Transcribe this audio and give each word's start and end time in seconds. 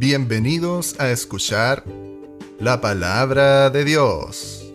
Bienvenidos 0.00 0.98
a 0.98 1.10
escuchar 1.10 1.84
la 2.58 2.80
palabra 2.80 3.68
de 3.68 3.84
Dios. 3.84 4.72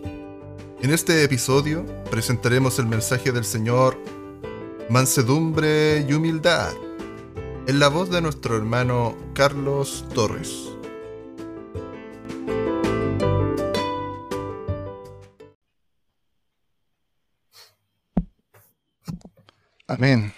En 0.80 0.92
este 0.92 1.24
episodio 1.24 1.84
presentaremos 2.12 2.78
el 2.78 2.86
mensaje 2.86 3.32
del 3.32 3.44
Señor 3.44 3.98
Mansedumbre 4.88 6.06
y 6.08 6.12
Humildad 6.12 6.72
en 7.66 7.80
la 7.80 7.88
voz 7.88 8.08
de 8.08 8.20
nuestro 8.20 8.56
hermano 8.56 9.16
Carlos 9.34 10.04
Torres. 10.14 10.68
Amén. 19.88 20.32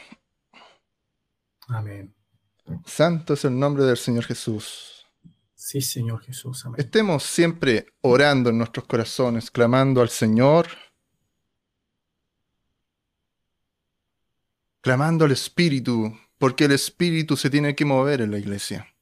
Santo 2.98 3.34
es 3.34 3.44
el 3.44 3.56
nombre 3.56 3.84
del 3.84 3.96
Señor 3.96 4.24
Jesús. 4.24 5.06
Sí, 5.54 5.80
Señor 5.80 6.20
Jesús. 6.20 6.66
Amén. 6.66 6.80
Estemos 6.80 7.22
siempre 7.22 7.86
orando 8.00 8.50
en 8.50 8.58
nuestros 8.58 8.86
corazones, 8.86 9.52
clamando 9.52 10.02
al 10.02 10.08
Señor, 10.08 10.66
clamando 14.80 15.26
al 15.26 15.30
Espíritu, 15.30 16.12
porque 16.38 16.64
el 16.64 16.72
Espíritu 16.72 17.36
se 17.36 17.48
tiene 17.50 17.76
que 17.76 17.84
mover 17.84 18.20
en 18.20 18.32
la 18.32 18.38
iglesia. 18.38 18.92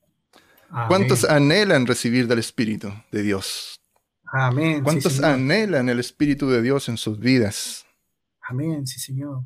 Amén. 0.68 0.88
¿Cuántos 0.88 1.24
anhelan 1.24 1.86
recibir 1.86 2.28
del 2.28 2.40
Espíritu 2.40 2.92
de 3.10 3.22
Dios? 3.22 3.80
Amén. 4.26 4.84
¿Cuántos 4.84 5.22
anhelan 5.22 5.88
el 5.88 6.00
Espíritu 6.00 6.50
de 6.50 6.60
Dios 6.60 6.90
en 6.90 6.98
sus 6.98 7.18
vidas? 7.18 7.86
Amén, 8.42 8.86
sí, 8.86 9.00
Señor. 9.00 9.44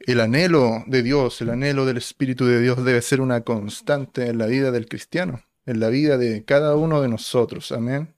El 0.00 0.20
anhelo 0.20 0.84
de 0.86 1.02
Dios, 1.02 1.40
el 1.40 1.50
anhelo 1.50 1.86
del 1.86 1.96
Espíritu 1.96 2.44
de 2.46 2.60
Dios 2.60 2.84
debe 2.84 3.00
ser 3.02 3.20
una 3.20 3.42
constante 3.42 4.26
en 4.26 4.38
la 4.38 4.46
vida 4.46 4.70
del 4.70 4.86
cristiano, 4.88 5.44
en 5.66 5.80
la 5.80 5.88
vida 5.88 6.18
de 6.18 6.44
cada 6.44 6.76
uno 6.76 7.00
de 7.00 7.08
nosotros. 7.08 7.72
Amén. 7.72 8.14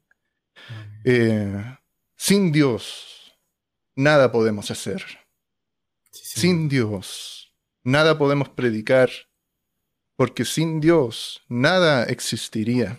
Eh, 1.04 1.76
sin 2.16 2.50
Dios, 2.50 3.38
nada 3.94 4.32
podemos 4.32 4.70
hacer. 4.70 5.04
Sí. 6.10 6.40
Sin 6.40 6.68
Dios, 6.68 7.52
nada 7.84 8.18
podemos 8.18 8.48
predicar, 8.48 9.10
porque 10.16 10.44
sin 10.44 10.80
Dios, 10.80 11.44
nada 11.48 12.04
existiría. 12.04 12.98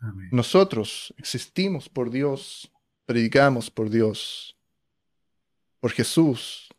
Amén. 0.00 0.28
Nosotros 0.32 1.14
existimos 1.16 1.88
por 1.88 2.10
Dios, 2.10 2.70
predicamos 3.06 3.70
por 3.70 3.88
Dios, 3.88 4.56
por 5.80 5.92
Jesús 5.92 6.69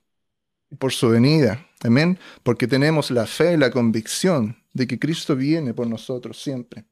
por 0.78 0.92
su 0.92 1.10
venida. 1.10 1.66
Amén. 1.84 2.20
Porque 2.44 2.68
tenemos 2.68 3.12
la 3.12 3.26
fe 3.26 3.54
y 3.54 3.58
la 3.58 3.72
convicción 3.72 4.58
de 4.74 4.88
que 4.88 5.00
Cristo 5.00 5.36
viene 5.36 5.74
por 5.74 5.88
nosotros 5.88 6.42
siempre. 6.42 6.86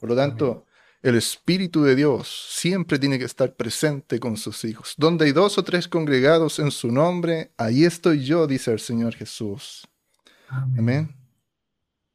Por 0.00 0.10
lo 0.10 0.16
tanto, 0.16 0.66
el 1.02 1.16
Espíritu 1.16 1.82
de 1.82 1.94
Dios 1.94 2.48
siempre 2.50 2.98
tiene 2.98 3.18
que 3.18 3.24
estar 3.24 3.54
presente 3.54 4.18
con 4.18 4.36
sus 4.36 4.64
hijos. 4.64 4.94
Donde 4.96 5.26
hay 5.26 5.32
dos 5.32 5.58
o 5.58 5.64
tres 5.64 5.88
congregados 5.88 6.58
en 6.58 6.70
su 6.70 6.90
nombre, 6.90 7.52
ahí 7.56 7.84
estoy 7.84 8.24
yo, 8.24 8.46
dice 8.46 8.72
el 8.72 8.80
Señor 8.80 9.14
Jesús. 9.14 9.86
Amén. 10.48 10.78
Amén. 10.78 11.16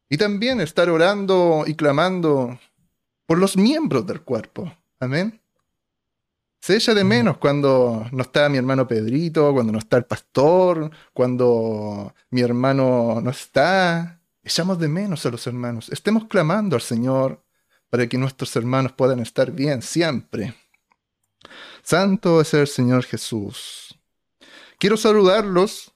Y 0.10 0.18
también 0.18 0.60
estar 0.60 0.90
orando 0.90 1.64
y 1.66 1.76
clamando 1.76 2.60
por 3.26 3.38
los 3.38 3.56
miembros 3.56 4.06
del 4.06 4.22
cuerpo. 4.22 4.72
Amén. 5.00 5.41
Se 6.62 6.76
echa 6.76 6.94
de 6.94 7.04
menos 7.04 7.38
cuando 7.38 8.08
no 8.12 8.22
está 8.22 8.48
mi 8.48 8.60
hermano 8.60 8.88
Pedrito, 8.88 9.52
cuando 9.52 9.74
no 9.74 9.80
está 9.80 9.98
el 9.98 10.06
pastor, 10.06 10.92
cuando 11.12 12.14
mi 12.30 12.42
hermano 12.42 13.20
no 13.20 13.32
está. 13.32 14.22
Echamos 14.44 14.78
de 14.78 14.88
menos 14.88 15.26
a 15.26 15.32
los 15.32 15.48
hermanos. 15.48 15.90
Estemos 15.90 16.26
clamando 16.26 16.76
al 16.76 16.84
Señor 16.84 17.44
para 17.90 18.08
que 18.08 18.18
nuestros 18.20 18.56
hermanos 18.56 18.92
puedan 18.92 19.20
estar 19.20 19.52
bien 19.52 19.82
siempre. 19.82 20.54
Santo 21.82 22.42
es 22.42 22.54
el 22.54 22.68
Señor 22.68 23.06
Jesús. 23.06 24.00
Quiero 24.78 24.98
saludarlos 24.98 25.92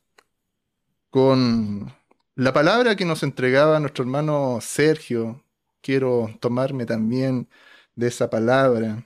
con 1.12 1.94
la 2.34 2.54
palabra 2.54 2.96
que 2.96 3.06
nos 3.06 3.22
entregaba 3.22 3.80
nuestro 3.80 4.04
hermano 4.04 4.58
Sergio. 4.62 5.44
Quiero 5.82 6.36
tomarme 6.40 6.88
también 6.88 7.48
de 7.96 8.08
esa 8.08 8.32
palabra. 8.32 9.06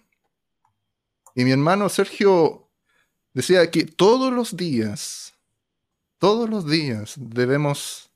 Y 1.39 1.45
mi 1.45 1.51
hermano 1.51 1.87
Sergio 1.87 2.69
decía 3.33 3.71
que 3.71 3.85
todos 3.85 4.33
los 4.33 4.57
días, 4.57 5.33
todos 6.17 6.49
los 6.49 6.69
días 6.69 7.13
debemos 7.15 8.11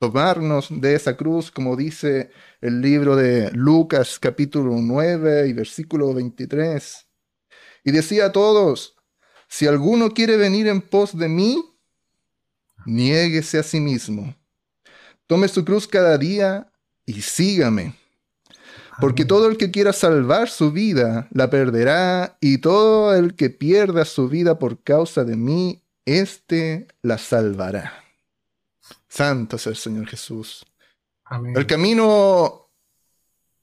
tomarnos 0.00 0.66
de 0.68 0.96
esa 0.96 1.16
cruz, 1.16 1.52
como 1.52 1.76
dice 1.76 2.32
el 2.60 2.80
libro 2.80 3.14
de 3.14 3.52
Lucas 3.52 4.18
capítulo 4.18 4.74
9 4.76 5.46
y 5.46 5.52
versículo 5.52 6.12
23. 6.12 7.06
Y 7.84 7.92
decía 7.92 8.26
a 8.26 8.32
todos, 8.32 8.96
si 9.48 9.68
alguno 9.68 10.10
quiere 10.10 10.36
venir 10.36 10.66
en 10.66 10.80
pos 10.80 11.16
de 11.16 11.28
mí, 11.28 11.64
niéguese 12.86 13.60
a 13.60 13.62
sí 13.62 13.78
mismo. 13.78 14.34
Tome 15.28 15.46
su 15.46 15.64
cruz 15.64 15.86
cada 15.86 16.18
día 16.18 16.72
y 17.06 17.22
sígame. 17.22 17.94
Porque 19.00 19.24
todo 19.24 19.48
el 19.48 19.56
que 19.56 19.70
quiera 19.70 19.92
salvar 19.92 20.48
su 20.48 20.72
vida 20.72 21.28
la 21.30 21.50
perderá, 21.50 22.36
y 22.40 22.58
todo 22.58 23.14
el 23.14 23.36
que 23.36 23.50
pierda 23.50 24.04
su 24.04 24.28
vida 24.28 24.58
por 24.58 24.82
causa 24.82 25.24
de 25.24 25.36
mí, 25.36 25.82
éste 26.04 26.88
la 27.02 27.18
salvará. 27.18 28.04
Santo 29.08 29.56
es 29.56 29.66
el 29.66 29.76
Señor 29.76 30.06
Jesús. 30.08 30.66
Amén. 31.24 31.54
El 31.56 31.66
camino 31.66 32.70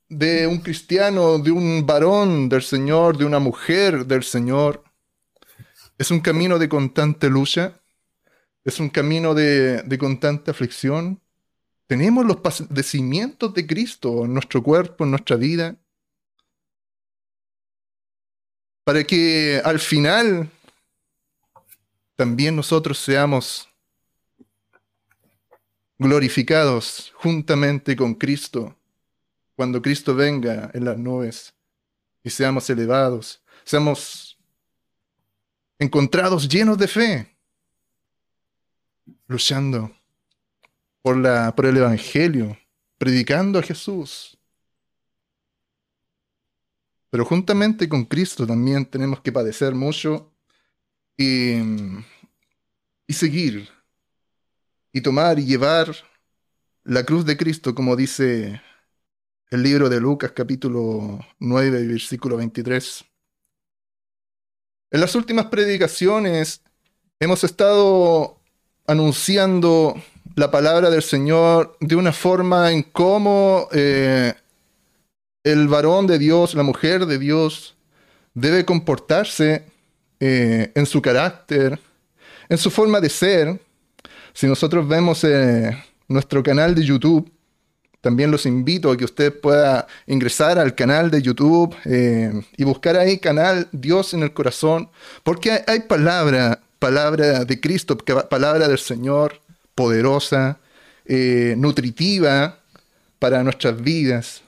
de 0.08 0.48
un 0.48 0.60
cristiano, 0.60 1.40
de 1.40 1.52
un 1.52 1.86
varón 1.86 2.48
del 2.48 2.62
Señor, 2.62 3.18
de 3.18 3.26
una 3.26 3.40
mujer 3.40 4.06
del 4.06 4.24
Señor, 4.24 4.84
es 5.98 6.12
un 6.12 6.20
camino 6.20 6.60
de 6.60 6.70
constante 6.70 7.30
lucha, 7.30 7.82
es 8.64 8.80
un 8.80 8.90
camino 8.90 9.34
de, 9.34 9.82
de 9.84 9.98
constante 9.98 10.52
aflicción. 10.52 11.22
Tenemos 11.88 12.26
los 12.26 12.38
padecimientos 12.38 13.54
de 13.54 13.68
Cristo 13.68 14.26
en 14.26 14.34
nuestro 14.34 14.64
cuerpo, 14.64 15.04
en 15.04 15.12
nuestra 15.12 15.36
vida, 15.36 15.76
para 18.84 19.04
que 19.04 19.62
al 19.64 19.80
final 19.80 20.50
también 22.16 22.56
nosotros 22.56 22.98
seamos 22.98 23.68
glorificados 25.98 27.12
juntamente 27.16 27.96
con 27.96 28.16
Cristo. 28.16 28.76
Cuando 29.56 29.82
Cristo 29.82 30.16
venga 30.16 30.72
en 30.74 30.86
las 30.86 30.98
nubes 30.98 31.54
y 32.24 32.30
seamos 32.30 32.70
elevados, 32.70 33.42
seamos 33.64 34.38
encontrados 35.78 36.48
llenos 36.48 36.78
de 36.78 36.88
fe, 36.88 37.36
luchando 39.28 39.96
por, 41.06 41.66
el 41.68 41.78
Evangelio, 41.78 42.58
predicando 42.98 43.60
a 43.60 43.62
Jesús. 43.62 44.40
Pero 47.12 47.24
juntamente 47.24 47.88
con 47.88 48.06
Cristo 48.06 48.48
también 48.48 48.88
tenemos 48.88 49.22
que 49.22 49.32
padecer 49.32 49.76
mucho 49.76 50.34
y, 51.16 51.58
y 53.06 53.14
seguir 53.14 53.70
y 54.92 55.02
tomar 55.02 55.38
y 55.38 55.46
llevar 55.46 55.96
la 56.84 57.04
cruz 57.04 57.24
de 57.24 57.38
Cristo, 57.38 57.76
como 57.76 57.96
dice 57.96 58.60
el 59.52 59.62
libro 59.62 59.90
de 59.90 60.02
Lucas 60.02 60.32
capítulo 60.32 61.20
9, 61.38 61.86
versículo 61.86 62.38
23. 62.38 63.06
En 64.90 65.02
las 65.02 65.14
últimas 65.14 65.46
predicaciones 65.46 66.64
hemos 67.20 67.44
estado 67.44 68.40
anunciando 68.88 70.02
la 70.34 70.52
palabra 70.52 70.90
del 70.90 71.04
Señor 71.04 71.78
de 71.80 71.96
una 71.96 72.12
forma 72.12 72.72
en 72.72 72.84
cómo 72.84 73.68
eh, 73.72 74.34
el 75.44 75.68
varón 75.68 76.08
de 76.08 76.18
Dios, 76.18 76.56
la 76.56 76.64
mujer 76.64 77.06
de 77.06 77.20
Dios, 77.20 77.76
debe 78.34 78.66
comportarse 78.66 79.64
eh, 80.20 80.72
en 80.74 80.86
su 80.86 81.02
carácter, 81.02 81.80
en 82.50 82.58
su 82.58 82.72
forma 82.72 83.00
de 83.00 83.10
ser. 83.10 83.60
Si 84.34 84.48
nosotros 84.48 84.88
vemos 84.88 85.24
eh, 85.24 85.72
nuestro 86.08 86.44
canal 86.44 86.76
de 86.76 86.84
YouTube, 86.84 87.32
también 88.02 88.30
los 88.30 88.46
invito 88.46 88.92
a 88.92 88.98
que 88.98 89.06
usted 89.06 89.40
pueda 89.40 89.88
ingresar 90.06 90.60
al 90.60 90.76
canal 90.76 91.10
de 91.10 91.24
YouTube 91.24 91.76
y 92.56 92.64
buscar 92.64 92.98
ahí 92.98 93.18
canal 93.18 93.68
Dios 93.72 94.14
en 94.14 94.22
el 94.22 94.32
corazón, 94.32 94.92
porque 95.24 95.52
hay, 95.52 95.62
hay 95.66 95.80
palabra, 95.80 96.62
palabra 96.78 97.46
de 97.46 97.60
Cristo, 97.60 97.98
palabra 97.98 98.68
del 98.68 98.78
Señor, 98.78 99.42
poderosa, 99.76 100.60
eh, 101.06 101.56
nutritiva 101.58 102.60
para 103.20 103.44
nuestras 103.44 103.82
vidas. 103.82 104.42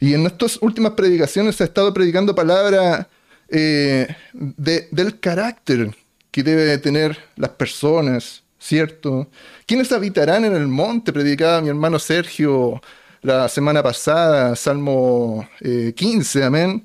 Y 0.00 0.14
en 0.14 0.26
estas 0.26 0.58
últimas 0.62 0.92
predicaciones 0.92 1.56
se 1.56 1.64
ha 1.64 1.66
estado 1.66 1.92
predicando 1.92 2.34
palabra 2.34 3.08
eh, 3.50 4.08
de- 4.32 4.88
del 4.90 5.20
carácter 5.20 5.94
que 6.30 6.42
debe 6.42 6.78
tener 6.78 7.18
las 7.36 7.50
personas, 7.50 8.42
¿cierto? 8.58 9.28
¿Quiénes 9.66 9.92
habitarán 9.92 10.44
en 10.46 10.54
el 10.56 10.66
monte? 10.66 11.12
Predicaba 11.12 11.60
mi 11.60 11.68
hermano 11.68 11.98
Sergio 11.98 12.80
la 13.22 13.48
semana 13.48 13.82
pasada, 13.82 14.56
Salmo 14.56 15.46
eh, 15.60 15.92
15, 15.94 16.42
amén. 16.44 16.84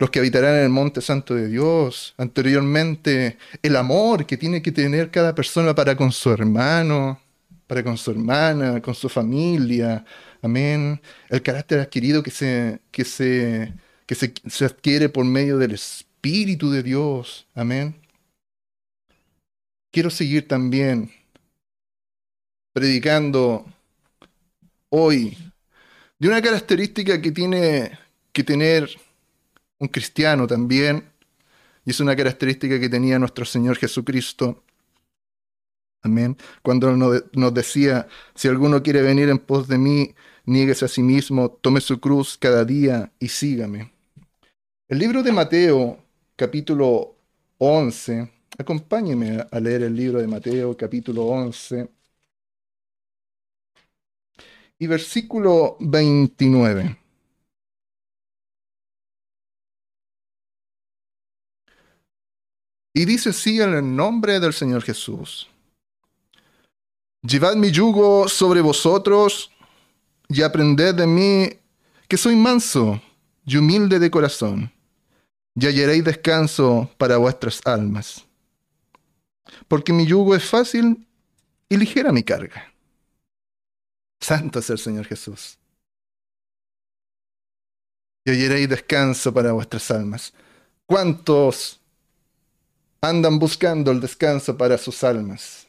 Los 0.00 0.08
que 0.08 0.18
habitarán 0.18 0.54
en 0.54 0.62
el 0.62 0.70
monte 0.70 1.02
santo 1.02 1.34
de 1.34 1.46
Dios. 1.46 2.14
Anteriormente, 2.16 3.36
el 3.62 3.76
amor 3.76 4.24
que 4.24 4.38
tiene 4.38 4.62
que 4.62 4.72
tener 4.72 5.10
cada 5.10 5.34
persona 5.34 5.74
para 5.74 5.94
con 5.94 6.10
su 6.10 6.30
hermano, 6.30 7.20
para 7.66 7.84
con 7.84 7.98
su 7.98 8.10
hermana, 8.10 8.80
con 8.80 8.94
su 8.94 9.10
familia. 9.10 10.02
Amén. 10.40 11.02
El 11.28 11.42
carácter 11.42 11.80
adquirido 11.80 12.22
que 12.22 12.30
se, 12.30 12.80
que 12.90 13.04
se, 13.04 13.74
que 14.06 14.14
se, 14.14 14.32
se 14.48 14.64
adquiere 14.64 15.10
por 15.10 15.26
medio 15.26 15.58
del 15.58 15.72
Espíritu 15.72 16.70
de 16.70 16.82
Dios. 16.82 17.46
Amén. 17.54 17.94
Quiero 19.90 20.08
seguir 20.08 20.48
también 20.48 21.10
predicando 22.72 23.66
hoy 24.88 25.36
de 26.18 26.28
una 26.28 26.40
característica 26.40 27.20
que 27.20 27.32
tiene 27.32 27.98
que 28.32 28.44
tener 28.44 28.88
un 29.80 29.88
cristiano 29.88 30.46
también, 30.46 31.10
y 31.84 31.90
es 31.90 32.00
una 32.00 32.14
característica 32.14 32.78
que 32.78 32.88
tenía 32.88 33.18
nuestro 33.18 33.44
Señor 33.44 33.76
Jesucristo. 33.76 34.62
Amén. 36.02 36.36
Cuando 36.62 36.96
nos 36.96 37.54
decía, 37.54 38.06
si 38.34 38.48
alguno 38.48 38.82
quiere 38.82 39.02
venir 39.02 39.28
en 39.28 39.38
pos 39.38 39.68
de 39.68 39.78
mí, 39.78 40.14
nieguese 40.44 40.84
a 40.84 40.88
sí 40.88 41.02
mismo, 41.02 41.50
tome 41.50 41.80
su 41.80 42.00
cruz 42.00 42.38
cada 42.38 42.64
día 42.64 43.12
y 43.18 43.28
sígame. 43.28 43.92
El 44.88 44.98
libro 44.98 45.22
de 45.22 45.32
Mateo, 45.32 45.98
capítulo 46.36 47.16
11, 47.58 48.30
acompáñeme 48.58 49.46
a 49.50 49.60
leer 49.60 49.82
el 49.82 49.96
libro 49.96 50.20
de 50.20 50.26
Mateo, 50.26 50.76
capítulo 50.76 51.24
11. 51.24 51.88
Y 54.78 54.86
versículo 54.86 55.76
29. 55.80 56.99
Y 62.92 63.04
dice 63.04 63.30
así 63.30 63.60
en 63.60 63.74
el 63.74 63.96
nombre 63.96 64.40
del 64.40 64.52
Señor 64.52 64.82
Jesús. 64.82 65.48
Llevad 67.22 67.54
mi 67.56 67.70
yugo 67.70 68.28
sobre 68.28 68.60
vosotros 68.60 69.50
y 70.28 70.42
aprended 70.42 70.94
de 70.94 71.06
mí 71.06 71.48
que 72.08 72.16
soy 72.16 72.34
manso 72.34 73.00
y 73.44 73.56
humilde 73.56 73.98
de 73.98 74.10
corazón, 74.10 74.72
y 75.54 75.66
hallaréis 75.66 76.04
descanso 76.04 76.90
para 76.98 77.16
vuestras 77.18 77.60
almas. 77.64 78.26
Porque 79.68 79.92
mi 79.92 80.06
yugo 80.06 80.34
es 80.34 80.44
fácil 80.44 81.06
y 81.68 81.76
ligera 81.76 82.12
mi 82.12 82.22
carga. 82.22 82.72
Santo 84.20 84.58
es 84.58 84.70
el 84.70 84.78
Señor 84.78 85.06
Jesús. 85.06 85.58
Y 88.24 88.30
hallaréis 88.30 88.68
descanso 88.68 89.32
para 89.32 89.52
vuestras 89.52 89.90
almas. 89.90 90.32
¿Cuántos 90.86 91.79
andan 93.00 93.38
buscando 93.38 93.90
el 93.90 94.00
descanso 94.00 94.56
para 94.56 94.76
sus 94.78 95.02
almas? 95.04 95.66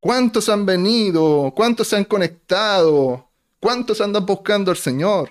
¿Cuántos 0.00 0.48
han 0.48 0.66
venido? 0.66 1.52
¿Cuántos 1.56 1.88
se 1.88 1.96
han 1.96 2.04
conectado? 2.04 3.28
¿Cuántos 3.58 4.00
andan 4.00 4.26
buscando 4.26 4.70
al 4.70 4.76
Señor 4.76 5.30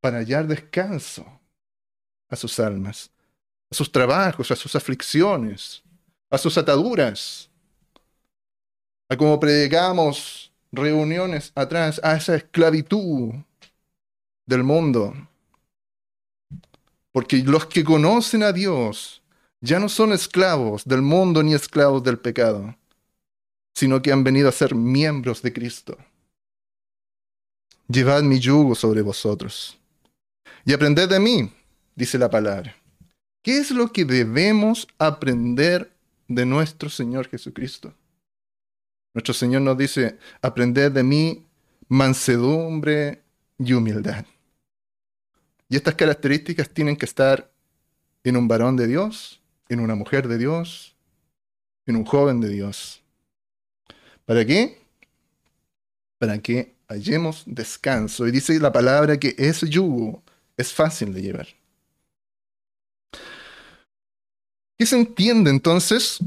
para 0.00 0.18
hallar 0.18 0.46
descanso 0.46 1.24
a 2.28 2.36
sus 2.36 2.60
almas, 2.60 3.10
a 3.70 3.74
sus 3.74 3.90
trabajos, 3.90 4.50
a 4.50 4.56
sus 4.56 4.76
aflicciones, 4.76 5.82
a 6.28 6.36
sus 6.36 6.58
ataduras? 6.58 7.48
A 9.08 9.16
como 9.16 9.40
predicamos 9.40 10.52
reuniones 10.70 11.50
atrás, 11.54 12.00
a 12.04 12.16
esa 12.16 12.36
esclavitud 12.36 13.32
del 14.46 14.62
mundo. 14.62 15.14
Porque 17.12 17.38
los 17.38 17.66
que 17.66 17.84
conocen 17.84 18.42
a 18.42 18.52
Dios 18.52 19.22
ya 19.60 19.78
no 19.78 19.88
son 19.88 20.12
esclavos 20.12 20.84
del 20.84 21.02
mundo 21.02 21.42
ni 21.42 21.54
esclavos 21.54 22.02
del 22.02 22.18
pecado 22.18 22.74
sino 23.80 24.02
que 24.02 24.12
han 24.12 24.24
venido 24.24 24.48
a 24.48 24.52
ser 24.52 24.74
miembros 24.74 25.40
de 25.40 25.54
Cristo. 25.54 25.96
Llevad 27.88 28.22
mi 28.22 28.38
yugo 28.38 28.74
sobre 28.74 29.00
vosotros 29.00 29.78
y 30.66 30.74
aprended 30.74 31.08
de 31.08 31.18
mí, 31.18 31.50
dice 31.96 32.18
la 32.18 32.30
palabra. 32.30 32.76
¿Qué 33.42 33.56
es 33.56 33.70
lo 33.70 33.90
que 33.90 34.04
debemos 34.04 34.86
aprender 34.98 35.90
de 36.28 36.44
nuestro 36.44 36.90
Señor 36.90 37.28
Jesucristo? 37.28 37.94
Nuestro 39.14 39.32
Señor 39.32 39.62
nos 39.62 39.78
dice, 39.78 40.18
aprended 40.42 40.92
de 40.92 41.02
mí 41.02 41.46
mansedumbre 41.88 43.22
y 43.58 43.72
humildad. 43.72 44.26
Y 45.70 45.76
estas 45.76 45.94
características 45.94 46.68
tienen 46.68 46.96
que 46.96 47.06
estar 47.06 47.48
en 48.24 48.36
un 48.36 48.48
varón 48.48 48.76
de 48.76 48.88
Dios, 48.88 49.40
en 49.68 49.78
una 49.78 49.94
mujer 49.94 50.26
de 50.26 50.36
Dios, 50.36 50.96
en 51.86 51.94
un 51.94 52.04
joven 52.04 52.40
de 52.40 52.48
Dios. 52.48 53.04
¿Para 54.24 54.44
qué? 54.44 54.82
Para 56.18 56.38
que 56.38 56.74
hallemos 56.88 57.44
descanso. 57.46 58.26
Y 58.26 58.32
dice 58.32 58.58
la 58.58 58.72
palabra 58.72 59.18
que 59.18 59.36
ese 59.38 59.68
yugo 59.68 60.24
es 60.56 60.72
fácil 60.72 61.14
de 61.14 61.22
llevar. 61.22 61.46
¿Qué 64.76 64.86
se 64.86 64.96
entiende 64.96 65.50
entonces 65.50 66.18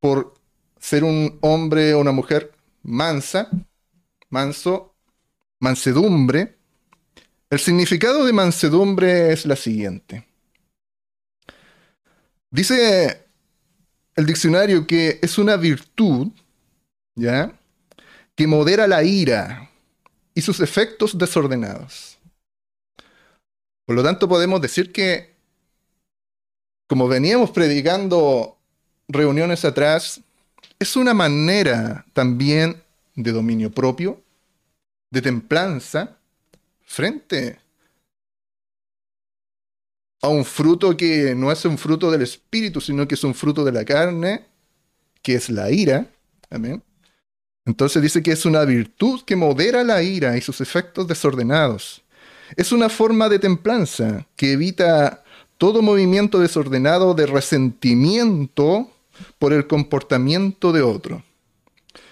por 0.00 0.34
ser 0.80 1.04
un 1.04 1.38
hombre 1.42 1.94
o 1.94 2.00
una 2.00 2.12
mujer 2.12 2.52
mansa, 2.82 3.48
manso, 4.30 4.96
mansedumbre? 5.60 6.59
El 7.50 7.58
significado 7.58 8.24
de 8.24 8.32
mansedumbre 8.32 9.32
es 9.32 9.44
la 9.44 9.56
siguiente. 9.56 10.26
Dice 12.50 13.26
el 14.16 14.26
diccionario 14.26 14.86
que 14.86 15.18
es 15.22 15.38
una 15.38 15.56
virtud 15.56 16.32
¿ya? 17.20 17.52
Que 18.34 18.46
modera 18.46 18.86
la 18.86 19.02
ira 19.04 19.70
y 20.34 20.40
sus 20.40 20.60
efectos 20.60 21.16
desordenados. 21.18 22.18
Por 23.86 23.96
lo 23.96 24.02
tanto, 24.02 24.28
podemos 24.28 24.60
decir 24.60 24.92
que, 24.92 25.34
como 26.88 27.08
veníamos 27.08 27.50
predicando 27.50 28.56
reuniones 29.08 29.64
atrás, 29.64 30.20
es 30.78 30.96
una 30.96 31.12
manera 31.12 32.06
también 32.12 32.82
de 33.14 33.32
dominio 33.32 33.70
propio, 33.70 34.22
de 35.10 35.20
templanza, 35.20 36.16
frente 36.90 37.60
a 40.20 40.28
un 40.28 40.44
fruto 40.44 40.96
que 40.96 41.36
no 41.36 41.52
es 41.52 41.64
un 41.64 41.78
fruto 41.78 42.10
del 42.10 42.22
espíritu, 42.22 42.80
sino 42.80 43.06
que 43.06 43.14
es 43.14 43.22
un 43.22 43.32
fruto 43.32 43.64
de 43.64 43.70
la 43.70 43.84
carne, 43.84 44.44
que 45.22 45.36
es 45.36 45.48
la 45.48 45.70
ira. 45.70 46.10
Amén. 46.50 46.82
Entonces 47.64 48.02
dice 48.02 48.22
que 48.24 48.32
es 48.32 48.44
una 48.44 48.64
virtud 48.64 49.22
que 49.24 49.36
modera 49.36 49.84
la 49.84 50.02
ira 50.02 50.36
y 50.36 50.40
sus 50.40 50.60
efectos 50.60 51.06
desordenados. 51.06 52.02
Es 52.56 52.72
una 52.72 52.88
forma 52.88 53.28
de 53.28 53.38
templanza 53.38 54.26
que 54.34 54.52
evita 54.52 55.22
todo 55.58 55.82
movimiento 55.82 56.40
desordenado 56.40 57.14
de 57.14 57.26
resentimiento 57.26 58.90
por 59.38 59.52
el 59.52 59.68
comportamiento 59.68 60.72
de 60.72 60.82
otro, 60.82 61.22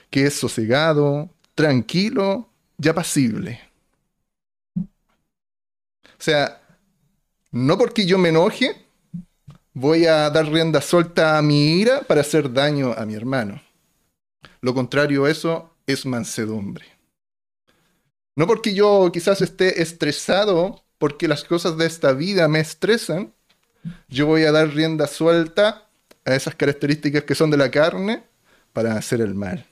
que 0.09 0.27
es 0.27 0.35
sosegado, 0.35 1.31
tranquilo 1.57 2.49
y 2.81 2.89
apacible. 2.89 3.68
O 6.19 6.23
sea, 6.23 6.61
no 7.51 7.79
porque 7.79 8.07
yo 8.07 8.19
me 8.19 8.31
enoje, 8.31 8.77
voy 9.73 10.07
a 10.07 10.29
dar 10.31 10.51
rienda 10.51 10.81
suelta 10.81 11.39
a 11.39 11.43
mi 11.43 11.79
ira 11.79 12.03
para 12.03 12.23
hacer 12.23 12.53
daño 12.53 12.93
a 12.93 13.07
mi 13.07 13.15
hermano. 13.15 13.63
Lo 14.61 14.75
contrario 14.75 15.25
a 15.25 15.31
eso 15.31 15.75
es 15.87 16.05
mansedumbre. 16.05 16.87
No 18.37 18.47
porque 18.47 18.75
yo 18.75 19.11
quizás 19.13 19.41
esté 19.41 19.83
estresado 19.83 20.85
porque 20.99 21.29
las 21.29 21.45
cosas 21.45 21.77
de 21.77 21.87
esta 21.87 22.13
vida 22.13 22.49
me 22.49 22.61
estresan, 22.61 23.33
yo 24.09 24.27
voy 24.27 24.45
a 24.45 24.53
dar 24.53 24.75
rienda 24.75 25.07
suelta 25.07 25.89
a 26.25 26.35
esas 26.35 26.55
características 26.55 27.23
que 27.23 27.35
son 27.35 27.51
de 27.51 27.57
la 27.57 27.71
carne 27.71 28.25
para 28.73 28.95
hacer 28.95 29.21
el 29.21 29.35
mal. 29.35 29.65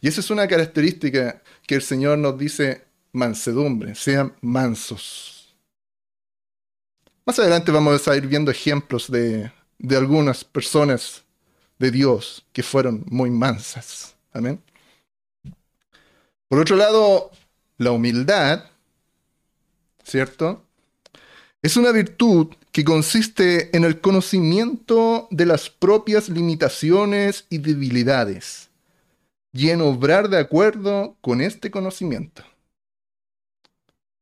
Y 0.00 0.08
esa 0.08 0.20
es 0.20 0.30
una 0.30 0.48
característica 0.48 1.42
que 1.66 1.76
el 1.76 1.82
Señor 1.82 2.18
nos 2.18 2.38
dice 2.38 2.82
mansedumbre, 3.12 3.94
sean 3.94 4.34
mansos. 4.40 5.29
Más 7.26 7.38
adelante 7.38 7.70
vamos 7.70 8.08
a 8.08 8.16
ir 8.16 8.26
viendo 8.26 8.50
ejemplos 8.50 9.10
de, 9.10 9.52
de 9.78 9.96
algunas 9.96 10.44
personas 10.44 11.24
de 11.78 11.90
Dios 11.90 12.44
que 12.52 12.62
fueron 12.62 13.04
muy 13.08 13.30
mansas. 13.30 14.14
Amén. 14.32 14.62
Por 16.48 16.58
otro 16.58 16.76
lado, 16.76 17.30
la 17.78 17.92
humildad, 17.92 18.64
¿cierto? 20.04 20.64
Es 21.62 21.76
una 21.76 21.92
virtud 21.92 22.48
que 22.72 22.84
consiste 22.84 23.74
en 23.76 23.84
el 23.84 24.00
conocimiento 24.00 25.28
de 25.30 25.46
las 25.46 25.70
propias 25.70 26.28
limitaciones 26.28 27.46
y 27.50 27.58
debilidades, 27.58 28.70
y 29.52 29.70
en 29.70 29.80
obrar 29.80 30.28
de 30.28 30.38
acuerdo 30.38 31.16
con 31.20 31.40
este 31.40 31.70
conocimiento. 31.70 32.44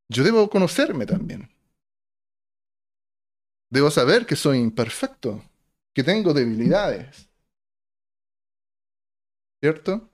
Yo 0.08 0.24
debo 0.24 0.48
conocerme 0.48 1.06
también. 1.06 1.48
Debo 3.70 3.90
saber 3.90 4.26
que 4.26 4.36
soy 4.36 4.58
imperfecto, 4.58 5.42
que 5.94 6.02
tengo 6.02 6.32
debilidades. 6.32 7.28
¿Cierto? 9.60 10.08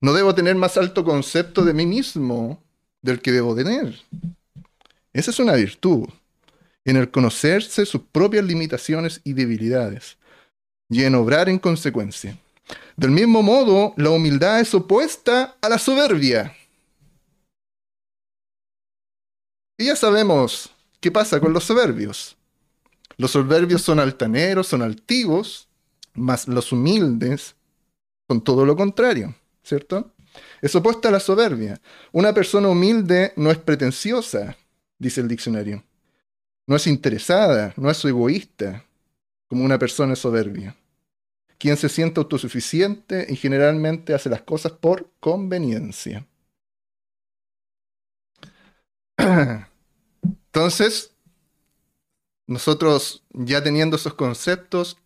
No 0.00 0.12
debo 0.12 0.34
tener 0.34 0.54
más 0.54 0.76
alto 0.76 1.04
concepto 1.04 1.64
de 1.64 1.72
mí 1.72 1.86
mismo 1.86 2.62
del 3.02 3.20
que 3.20 3.32
debo 3.32 3.54
tener. 3.54 4.00
Esa 5.12 5.30
es 5.30 5.38
una 5.38 5.54
virtud, 5.54 6.08
en 6.84 6.96
el 6.96 7.10
conocerse 7.10 7.86
sus 7.86 8.02
propias 8.02 8.44
limitaciones 8.44 9.20
y 9.24 9.32
debilidades, 9.32 10.18
y 10.88 11.04
en 11.04 11.14
obrar 11.14 11.48
en 11.48 11.58
consecuencia. 11.58 12.38
Del 12.96 13.10
mismo 13.10 13.42
modo, 13.42 13.94
la 13.96 14.10
humildad 14.10 14.60
es 14.60 14.74
opuesta 14.74 15.56
a 15.60 15.68
la 15.68 15.78
soberbia. 15.78 16.54
Y 19.78 19.86
ya 19.86 19.96
sabemos 19.96 20.70
qué 21.00 21.10
pasa 21.10 21.40
con 21.40 21.52
los 21.52 21.64
soberbios. 21.64 22.36
Los 23.16 23.32
soberbios 23.32 23.82
son 23.82 23.98
altaneros, 23.98 24.68
son 24.68 24.82
altivos, 24.82 25.68
mas 26.14 26.46
los 26.48 26.72
humildes 26.72 27.56
son 28.28 28.42
todo 28.42 28.64
lo 28.64 28.76
contrario, 28.76 29.34
¿cierto? 29.62 30.12
Es 30.60 30.74
opuesta 30.74 31.08
a 31.08 31.12
la 31.12 31.20
soberbia. 31.20 31.80
Una 32.12 32.32
persona 32.32 32.68
humilde 32.68 33.32
no 33.36 33.50
es 33.50 33.58
pretenciosa, 33.58 34.56
dice 34.98 35.20
el 35.20 35.28
diccionario. 35.28 35.84
No 36.66 36.76
es 36.76 36.86
interesada, 36.86 37.72
no 37.76 37.90
es 37.90 38.04
egoísta, 38.04 38.84
como 39.48 39.64
una 39.64 39.78
persona 39.78 40.14
soberbia. 40.14 40.76
Quien 41.58 41.76
se 41.76 41.88
siente 41.88 42.20
autosuficiente 42.20 43.26
y 43.28 43.36
generalmente 43.36 44.14
hace 44.14 44.28
las 44.28 44.42
cosas 44.42 44.72
por 44.72 45.10
conveniencia. 45.18 46.26
Entonces, 50.58 51.12
nosotros 52.48 53.22
ya 53.30 53.62
teniendo 53.62 53.94
esos 53.94 54.14
conceptos, 54.14 54.96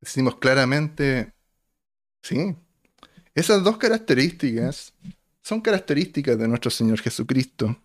decimos 0.00 0.36
claramente, 0.36 1.34
sí, 2.22 2.56
esas 3.34 3.62
dos 3.64 3.76
características 3.76 4.94
son 5.42 5.60
características 5.60 6.38
de 6.38 6.48
nuestro 6.48 6.70
Señor 6.70 7.00
Jesucristo. 7.00 7.76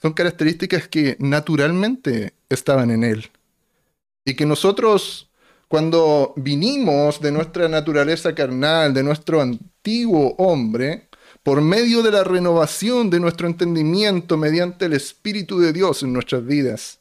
Son 0.00 0.14
características 0.14 0.88
que 0.88 1.18
naturalmente 1.20 2.32
estaban 2.48 2.90
en 2.90 3.04
Él. 3.04 3.30
Y 4.24 4.34
que 4.36 4.46
nosotros, 4.46 5.28
cuando 5.68 6.32
vinimos 6.36 7.20
de 7.20 7.30
nuestra 7.30 7.68
naturaleza 7.68 8.34
carnal, 8.34 8.94
de 8.94 9.02
nuestro 9.02 9.42
antiguo 9.42 10.34
hombre, 10.38 11.05
por 11.46 11.60
medio 11.60 12.02
de 12.02 12.10
la 12.10 12.24
renovación 12.24 13.08
de 13.08 13.20
nuestro 13.20 13.46
entendimiento 13.46 14.36
mediante 14.36 14.86
el 14.86 14.94
Espíritu 14.94 15.60
de 15.60 15.72
Dios 15.72 16.02
en 16.02 16.12
nuestras 16.12 16.44
vidas, 16.44 16.98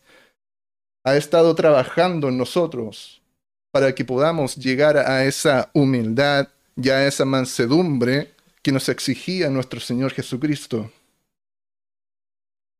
ha 1.03 1.15
estado 1.15 1.55
trabajando 1.55 2.29
en 2.29 2.37
nosotros 2.37 3.23
para 3.71 3.95
que 3.95 4.05
podamos 4.05 4.55
llegar 4.55 4.97
a 4.97 5.25
esa 5.25 5.71
humildad 5.73 6.49
y 6.75 6.89
a 6.89 7.07
esa 7.07 7.25
mansedumbre 7.25 8.35
que 8.61 8.71
nos 8.71 8.87
exigía 8.87 9.49
nuestro 9.49 9.79
Señor 9.79 10.11
Jesucristo. 10.11 10.91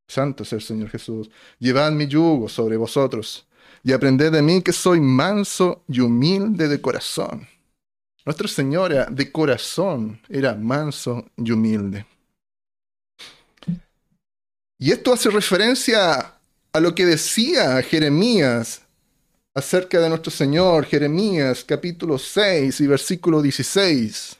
Santo 0.07 0.43
es 0.43 0.53
el 0.53 0.61
Señor 0.61 0.91
Jesús. 0.91 1.31
Llevad 1.57 1.91
mi 1.93 2.05
yugo 2.05 2.47
sobre 2.47 2.77
vosotros 2.77 3.47
y 3.83 3.91
aprended 3.91 4.31
de 4.31 4.43
mí 4.43 4.61
que 4.61 4.71
soy 4.71 4.99
manso 4.99 5.83
y 5.87 6.01
humilde 6.01 6.67
de 6.67 6.79
corazón 6.79 7.54
nuestra 8.25 8.47
Señora 8.47 9.05
de 9.05 9.31
corazón 9.31 10.19
era 10.27 10.55
manso 10.55 11.25
y 11.37 11.51
humilde. 11.51 12.05
Y 14.79 14.91
esto 14.91 15.13
hace 15.13 15.29
referencia 15.29 16.33
a 16.73 16.79
lo 16.79 16.95
que 16.95 17.05
decía 17.05 17.81
Jeremías 17.83 18.81
acerca 19.53 19.99
de 19.99 20.09
nuestro 20.09 20.31
Señor, 20.31 20.85
Jeremías 20.85 21.63
capítulo 21.63 22.17
6 22.17 22.81
y 22.81 22.87
versículo 22.87 23.41
16. 23.43 24.35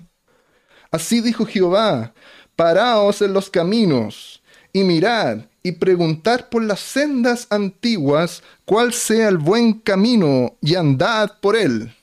Así 0.92 1.22
dijo 1.22 1.46
Jehová, 1.46 2.14
paraos 2.56 3.22
en 3.22 3.34
los 3.34 3.50
caminos 3.52 4.42
y 4.74 4.84
mirad 4.84 5.46
y 5.62 5.74
preguntad 5.74 6.50
por 6.50 6.64
las 6.64 6.80
sendas 6.80 7.48
antiguas 7.52 8.42
cuál 8.66 8.94
sea 8.94 9.30
el 9.30 9.38
buen 9.38 9.74
camino 9.74 10.58
y 10.60 10.76
andad 10.76 11.40
por 11.40 11.56
él 11.56 11.94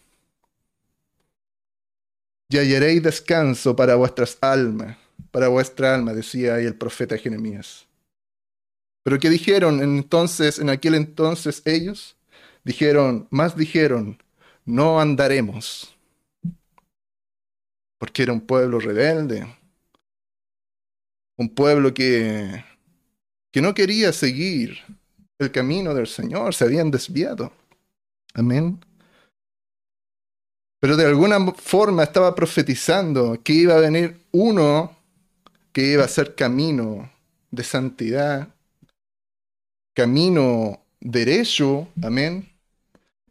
y 2.52 2.59
hallaréis 2.59 3.02
descanso 3.02 3.75
para 3.75 3.94
vuestras 3.94 4.37
almas, 4.42 4.99
para 5.30 5.49
vuestra 5.49 5.94
alma, 5.94 6.12
decía 6.12 6.56
ahí 6.56 6.66
el 6.66 6.75
profeta 6.75 7.16
Jeremías. 7.16 7.87
Pero 9.02 9.18
¿qué 9.18 9.30
dijeron 9.30 9.82
entonces, 9.82 10.59
en 10.59 10.68
aquel 10.68 10.94
entonces 10.94 11.62
ellos? 11.64 12.16
Dijeron, 12.62 13.26
más 13.30 13.56
dijeron, 13.56 14.23
no 14.66 15.00
andaremos. 15.00 15.97
Porque 17.99 18.23
era 18.23 18.32
un 18.32 18.42
pueblo 18.42 18.78
rebelde, 18.78 19.47
un 21.38 21.49
pueblo 21.49 21.94
que, 21.94 22.64
que 23.50 23.62
no 23.62 23.73
quería 23.73 24.12
seguir 24.12 24.78
el 25.38 25.50
camino 25.50 25.94
del 25.94 26.06
Señor, 26.06 26.54
se 26.54 26.64
habían 26.64 26.90
desviado. 26.90 27.50
Amén 28.35 28.78
pero 30.82 30.96
de 30.96 31.06
alguna 31.06 31.38
forma 31.52 32.02
estaba 32.02 32.34
profetizando 32.34 33.40
que 33.44 33.52
iba 33.52 33.74
a 33.74 33.78
venir 33.78 34.16
uno 34.32 34.90
que 35.70 35.92
iba 35.92 36.04
a 36.04 36.08
ser 36.08 36.34
camino 36.34 37.08
de 37.52 37.62
santidad, 37.62 38.48
camino 39.94 40.80
derecho, 40.98 41.86
amén. 42.02 42.52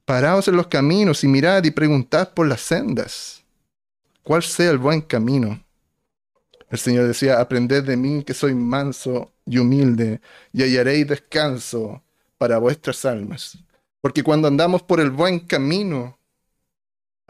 Paraos 0.06 0.48
en 0.48 0.56
los 0.56 0.68
caminos 0.68 1.26
y 1.26 1.28
mirad 1.28 1.62
y 1.66 1.72
preguntad 1.72 2.34
por 2.34 2.48
las 2.48 2.62
sendas, 2.62 3.44
cuál 4.24 4.44
sea 4.44 4.72
el 4.72 4.78
buen 4.78 5.02
camino. 5.02 5.62
El 6.70 6.80
Señor 6.80 7.06
decía, 7.06 7.42
aprended 7.42 7.84
de 7.84 7.98
mí 7.98 8.24
que 8.24 8.34
soy 8.34 8.56
manso 8.56 9.34
y 9.46 9.58
humilde, 9.58 10.22
y 10.54 10.64
hallaréis 10.64 11.06
descanso 11.06 12.02
para 12.38 12.60
vuestras 12.60 13.04
almas. 13.04 13.58
Porque 14.00 14.24
cuando 14.24 14.48
andamos 14.48 14.82
por 14.82 15.02
el 15.02 15.12
buen 15.12 15.42
camino, 15.42 16.18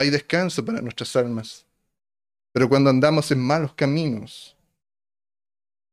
hay 0.01 0.09
descanso 0.09 0.65
para 0.65 0.81
nuestras 0.81 1.15
almas. 1.15 1.65
Pero 2.51 2.67
cuando 2.67 2.89
andamos 2.89 3.31
en 3.31 3.39
malos 3.39 3.73
caminos, 3.73 4.55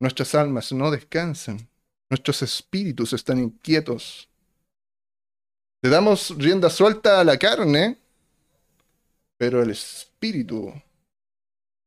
nuestras 0.00 0.35
almas 0.35 0.73
no 0.73 0.91
descansan, 0.91 1.69
nuestros 2.11 2.43
espíritus 2.43 3.12
están 3.12 3.38
inquietos. 3.38 4.29
Le 5.83 5.91
damos 5.91 6.37
rienda 6.37 6.71
suelta 6.71 7.21
a 7.21 7.25
la 7.25 7.37
carne, 7.37 7.99
pero 9.37 9.62
el 9.62 9.71
espíritu 9.71 10.73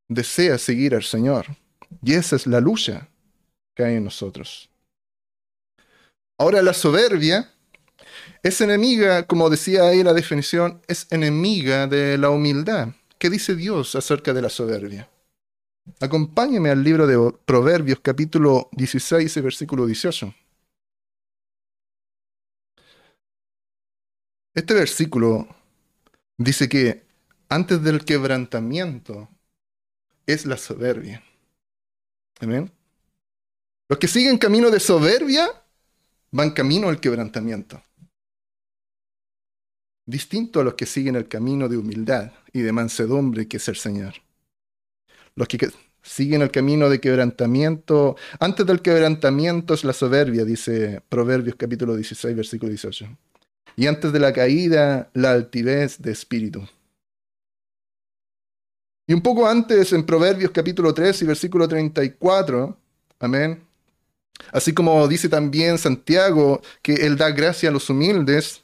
desea 0.08 0.58
seguir 0.58 0.96
al 0.96 1.04
Señor. 1.04 1.48
Y 2.02 2.14
esa 2.14 2.36
es 2.36 2.48
la 2.48 2.62
lucha 2.62 3.10
que 3.76 3.84
hay 3.84 3.96
en 3.96 4.06
nosotros. 4.06 4.70
Ahora 6.38 6.62
la 6.62 6.74
soberbia 6.74 7.52
es 8.44 8.60
enemiga, 8.62 9.28
como 9.28 9.50
decía 9.50 9.84
ahí 9.84 10.04
la 10.04 10.14
definición, 10.14 10.82
es 10.88 11.08
enemiga 11.12 11.88
de 11.88 12.18
la 12.18 12.30
humildad. 12.32 12.90
¿Qué 13.20 13.30
dice 13.30 13.56
Dios 13.56 13.96
acerca 13.96 14.34
de 14.34 14.42
la 14.42 14.50
soberbia? 14.50 15.10
Acompáñeme 16.00 16.72
al 16.72 16.84
libro 16.84 17.06
de 17.06 17.38
Proverbios 17.46 18.00
capítulo 18.00 18.70
16 18.72 19.38
y 19.38 19.42
versículo 19.42 19.86
18. 19.86 20.34
Este 24.56 24.74
versículo 24.74 25.48
dice 26.38 26.68
que 26.68 27.06
antes 27.48 27.84
del 27.84 28.04
quebrantamiento 28.04 29.30
es 30.26 30.48
la 30.48 30.58
soberbia. 30.58 31.24
Amén. 32.40 32.72
Los 33.88 34.00
que 34.00 34.08
siguen 34.08 34.40
camino 34.40 34.72
de 34.72 34.80
soberbia 34.80 35.48
van 36.32 36.52
camino 36.52 36.90
al 36.90 37.00
quebrantamiento 37.00 37.84
distinto 40.06 40.60
a 40.60 40.64
los 40.64 40.74
que 40.74 40.86
siguen 40.86 41.16
el 41.16 41.28
camino 41.28 41.70
de 41.70 41.78
humildad 41.78 42.32
y 42.54 42.62
de 42.62 42.72
mansedumbre 42.72 43.48
que 43.48 43.58
es 43.58 43.68
el 43.68 43.76
Señor. 43.76 44.16
Los 45.36 45.48
que 45.48 45.72
siguen 46.02 46.42
el 46.42 46.52
camino 46.52 46.90
de 46.90 47.00
quebrantamiento, 47.00 48.16
antes 48.40 48.66
del 48.66 48.82
quebrantamiento 48.82 49.74
es 49.74 49.84
la 49.84 49.94
soberbia, 49.94 50.44
dice 50.44 51.02
Proverbios 51.08 51.56
capítulo 51.56 51.96
16, 51.96 52.36
versículo 52.36 52.70
18. 52.70 53.18
Y 53.78 53.88
antes 53.88 54.12
de 54.12 54.20
la 54.20 54.34
caída, 54.34 55.10
la 55.14 55.32
altivez 55.32 56.02
de 56.02 56.12
espíritu. 56.12 56.68
Y 59.08 59.14
un 59.14 59.22
poco 59.22 59.48
antes, 59.48 59.94
en 59.94 60.06
Proverbios 60.06 60.52
capítulo 60.52 60.94
3 60.94 61.22
y 61.22 61.26
versículo 61.26 61.68
34, 61.68 62.78
amén. 63.20 63.64
Así 64.52 64.74
como 64.74 65.08
dice 65.08 65.30
también 65.30 65.78
Santiago 65.78 66.62
que 66.82 66.94
Él 66.94 67.18
da 67.18 67.30
gracia 67.32 67.70
a 67.70 67.72
los 67.72 67.90
humildes, 67.90 68.64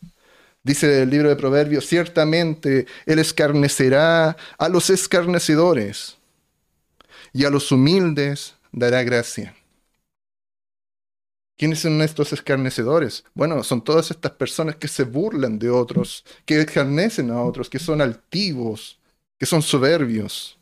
Dice 0.68 1.04
el 1.04 1.10
libro 1.10 1.30
de 1.30 1.38
Proverbios, 1.38 1.86
ciertamente 1.86 2.88
Él 3.06 3.20
escarnecerá 3.20 4.36
a 4.58 4.68
los 4.68 4.90
escarnecedores 4.90 6.18
y 7.32 7.46
a 7.46 7.50
los 7.50 7.72
humildes 7.72 8.56
dará 8.74 9.02
gracia. 9.04 9.56
¿Quiénes 11.58 11.80
son 11.80 12.02
estos 12.02 12.34
escarnecedores? 12.34 13.24
Bueno, 13.34 13.64
son 13.64 13.82
todas 13.82 14.12
estas 14.12 14.34
personas 14.34 14.76
que 14.76 14.90
se 14.90 15.04
burlan 15.04 15.58
de 15.58 15.70
otros, 15.70 16.26
que 16.46 16.60
escarnecen 16.60 17.32
a 17.32 17.42
otros, 17.42 17.70
que 17.70 17.80
son 17.80 18.02
altivos, 18.02 19.00
que 19.40 19.46
son 19.46 19.62
soberbios. 19.62 20.60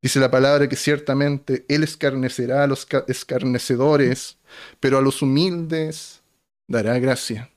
Dice 0.00 0.18
la 0.18 0.30
palabra 0.30 0.66
que 0.66 0.76
ciertamente 0.76 1.66
Él 1.68 1.82
escarnecerá 1.82 2.64
a 2.64 2.66
los 2.66 2.86
escarnecedores, 3.06 4.38
pero 4.80 4.96
a 4.96 5.02
los 5.02 5.20
humildes 5.20 6.22
dará 6.66 6.98
gracia. 6.98 7.50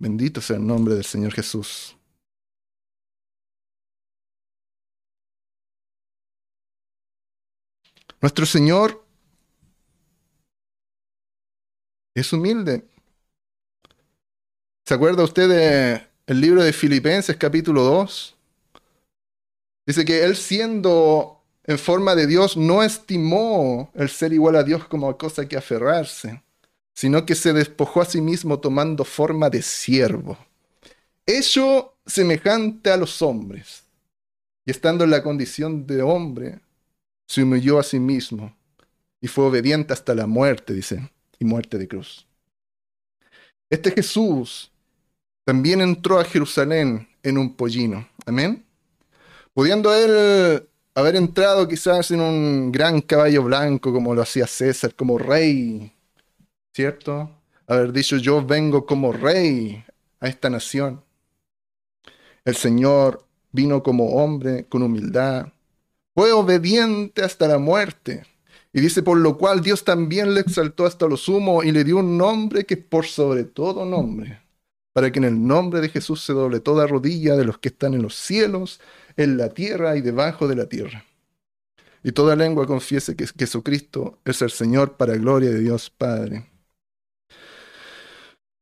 Bendito 0.00 0.40
sea 0.40 0.56
el 0.56 0.66
nombre 0.66 0.94
del 0.94 1.04
Señor 1.04 1.32
Jesús. 1.32 1.96
Nuestro 8.20 8.46
Señor 8.46 9.04
es 12.14 12.32
humilde. 12.32 12.84
¿Se 14.84 14.94
acuerda 14.94 15.24
usted 15.24 16.08
del 16.26 16.40
libro 16.40 16.62
de 16.62 16.72
Filipenses 16.72 17.36
capítulo 17.36 17.82
2? 17.82 18.36
Dice 19.86 20.04
que 20.04 20.24
Él 20.24 20.36
siendo 20.36 21.42
en 21.64 21.78
forma 21.78 22.14
de 22.14 22.26
Dios 22.26 22.56
no 22.56 22.82
estimó 22.82 23.90
el 23.94 24.08
ser 24.08 24.32
igual 24.32 24.56
a 24.56 24.62
Dios 24.62 24.86
como 24.86 25.16
cosa 25.18 25.48
que 25.48 25.56
aferrarse 25.56 26.42
sino 26.98 27.24
que 27.24 27.36
se 27.36 27.52
despojó 27.52 28.00
a 28.00 28.06
sí 28.06 28.20
mismo 28.20 28.58
tomando 28.58 29.04
forma 29.04 29.48
de 29.48 29.62
siervo, 29.62 30.36
hecho 31.24 31.94
semejante 32.04 32.90
a 32.90 32.96
los 32.96 33.22
hombres, 33.22 33.84
y 34.66 34.72
estando 34.72 35.04
en 35.04 35.10
la 35.10 35.22
condición 35.22 35.86
de 35.86 36.02
hombre, 36.02 36.58
se 37.28 37.44
humilló 37.44 37.78
a 37.78 37.84
sí 37.84 38.00
mismo 38.00 38.52
y 39.20 39.28
fue 39.28 39.44
obediente 39.44 39.92
hasta 39.92 40.12
la 40.12 40.26
muerte, 40.26 40.74
dice, 40.74 41.08
y 41.38 41.44
muerte 41.44 41.78
de 41.78 41.86
cruz. 41.86 42.26
Este 43.70 43.92
Jesús 43.92 44.72
también 45.44 45.80
entró 45.80 46.18
a 46.18 46.24
Jerusalén 46.24 47.08
en 47.22 47.38
un 47.38 47.54
pollino, 47.54 48.08
amén. 48.26 48.64
Pudiendo 49.54 49.94
él 49.94 50.68
haber 50.96 51.14
entrado 51.14 51.68
quizás 51.68 52.10
en 52.10 52.20
un 52.20 52.72
gran 52.72 53.00
caballo 53.00 53.44
blanco 53.44 53.92
como 53.92 54.16
lo 54.16 54.22
hacía 54.22 54.48
César, 54.48 54.96
como 54.96 55.16
rey 55.16 55.92
¿cierto? 56.78 57.28
Haber 57.66 57.92
dicho, 57.92 58.18
yo 58.18 58.46
vengo 58.46 58.86
como 58.86 59.10
rey 59.10 59.84
a 60.20 60.28
esta 60.28 60.48
nación. 60.48 61.02
El 62.44 62.54
Señor 62.54 63.26
vino 63.50 63.82
como 63.82 64.22
hombre 64.22 64.66
con 64.68 64.84
humildad, 64.84 65.48
fue 66.14 66.30
obediente 66.30 67.24
hasta 67.24 67.48
la 67.48 67.58
muerte. 67.58 68.22
Y 68.72 68.80
dice, 68.80 69.02
por 69.02 69.18
lo 69.18 69.36
cual 69.36 69.60
Dios 69.60 69.82
también 69.82 70.34
le 70.34 70.40
exaltó 70.40 70.86
hasta 70.86 71.08
lo 71.08 71.16
sumo 71.16 71.64
y 71.64 71.72
le 71.72 71.82
dio 71.82 71.96
un 71.96 72.16
nombre 72.16 72.64
que 72.64 72.74
es 72.74 72.84
por 72.84 73.06
sobre 73.06 73.42
todo 73.42 73.84
nombre, 73.84 74.40
para 74.92 75.10
que 75.10 75.18
en 75.18 75.24
el 75.24 75.44
nombre 75.48 75.80
de 75.80 75.88
Jesús 75.88 76.22
se 76.24 76.32
doble 76.32 76.60
toda 76.60 76.86
rodilla 76.86 77.34
de 77.34 77.44
los 77.44 77.58
que 77.58 77.70
están 77.70 77.94
en 77.94 78.02
los 78.02 78.14
cielos, 78.14 78.80
en 79.16 79.36
la 79.36 79.48
tierra 79.48 79.96
y 79.96 80.00
debajo 80.00 80.46
de 80.46 80.54
la 80.54 80.68
tierra. 80.68 81.04
Y 82.04 82.12
toda 82.12 82.36
lengua 82.36 82.68
confiese 82.68 83.16
que 83.16 83.26
Jesucristo 83.26 84.20
es 84.24 84.42
el 84.42 84.52
Señor 84.52 84.96
para 84.96 85.16
gloria 85.16 85.50
de 85.50 85.58
Dios 85.58 85.90
Padre. 85.90 86.46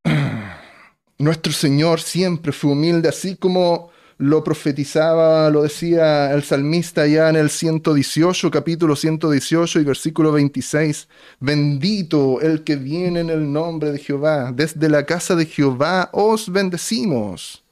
nuestro 1.18 1.52
Señor 1.52 2.00
siempre 2.00 2.52
fue 2.52 2.72
humilde, 2.72 3.08
así 3.08 3.36
como 3.36 3.90
lo 4.18 4.42
profetizaba, 4.42 5.50
lo 5.50 5.62
decía 5.62 6.32
el 6.32 6.42
salmista 6.42 7.06
ya 7.06 7.28
en 7.28 7.36
el 7.36 7.50
118, 7.50 8.50
capítulo 8.50 8.96
118 8.96 9.80
y 9.80 9.84
versículo 9.84 10.32
26. 10.32 11.08
Bendito 11.38 12.40
el 12.40 12.64
que 12.64 12.76
viene 12.76 13.20
en 13.20 13.30
el 13.30 13.52
nombre 13.52 13.92
de 13.92 13.98
Jehová. 13.98 14.52
Desde 14.54 14.88
la 14.88 15.04
casa 15.04 15.34
de 15.34 15.44
Jehová 15.44 16.08
os 16.12 16.50
bendecimos. 16.50 17.62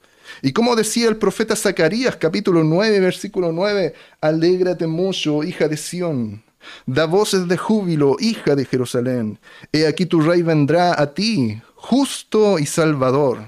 Y 0.43 0.51
como 0.51 0.75
decía 0.75 1.07
el 1.07 1.17
profeta 1.17 1.55
Zacarías, 1.55 2.15
capítulo 2.17 2.63
9, 2.63 2.99
versículo 2.99 3.51
9, 3.51 3.93
alégrate 4.21 4.85
mucho, 4.85 5.43
hija 5.43 5.67
de 5.67 5.77
Sión. 5.77 6.44
Da 6.85 7.05
voces 7.05 7.47
de 7.47 7.57
júbilo, 7.57 8.17
hija 8.19 8.55
de 8.55 8.65
Jerusalén. 8.65 9.39
He 9.71 9.87
aquí 9.87 10.05
tu 10.05 10.21
rey 10.21 10.41
vendrá 10.41 10.99
a 10.99 11.13
ti, 11.13 11.61
justo 11.75 12.59
y 12.59 12.65
salvador, 12.65 13.39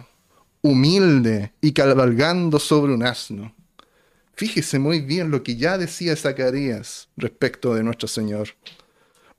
humilde 0.62 1.54
y 1.62 1.72
cabalgando 1.74 2.60
sobre 2.60 2.94
un 2.94 3.04
asno. 3.04 3.54
Fíjese 4.34 4.78
muy 4.78 5.02
bien 5.02 5.32
lo 5.32 5.42
que 5.42 5.56
ya 5.56 5.78
decía 5.78 6.16
Zacarías 6.16 7.10
respecto 7.18 7.74
de 7.74 7.84
nuestro 7.84 8.08
Señor. 8.08 8.50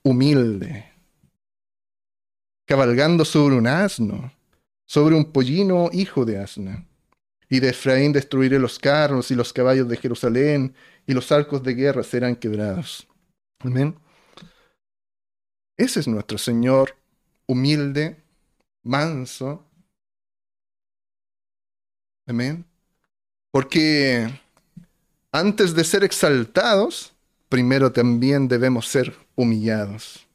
Humilde, 0.03 0.93
cabalgando 2.65 3.25
sobre 3.25 3.57
un 3.57 3.67
asno, 3.67 4.33
sobre 4.87 5.15
un 5.15 5.33
pollino 5.33 5.91
hijo 5.93 6.25
de 6.25 6.39
asna. 6.39 6.85
Y 7.49 7.61
de 7.61 7.71
Efraín 7.71 8.13
destruiré 8.13 8.59
los 8.59 8.79
carros 8.79 9.31
y 9.31 9.35
los 9.35 9.53
caballos 9.53 9.89
de 9.89 9.97
Jerusalén, 9.97 10.75
y 11.07 11.15
los 11.15 11.33
arcos 11.33 11.63
de 11.63 11.75
guerra 11.75 12.03
serán 12.03 12.37
quebrados. 12.37 13.09
Amén. 13.61 13.99
Ese 15.77 16.01
es 16.01 16.09
nuestro 16.09 16.39
Señor, 16.39 16.97
humilde, 17.47 18.23
manso. 18.83 19.65
Amén. 22.27 22.65
Porque 23.51 24.29
antes 25.33 25.75
de 25.75 25.85
ser 25.85 26.05
exaltados, 26.05 27.15
primero 27.49 27.93
también 27.93 28.49
debemos 28.49 28.87
ser 28.87 29.17
humillados. 29.35 30.27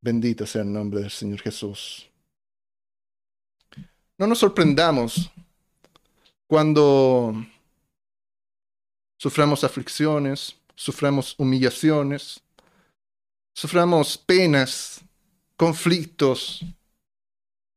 Bendito 0.00 0.46
sea 0.46 0.62
el 0.62 0.72
nombre 0.72 1.00
del 1.00 1.10
Señor 1.10 1.40
Jesús. 1.40 2.10
No 4.18 4.26
nos 4.26 4.38
sorprendamos 4.38 5.30
cuando 6.46 7.34
suframos 9.16 9.64
aflicciones, 9.64 10.56
suframos 10.74 11.34
humillaciones, 11.38 12.42
suframos 13.54 14.18
penas, 14.18 15.00
conflictos, 15.56 16.64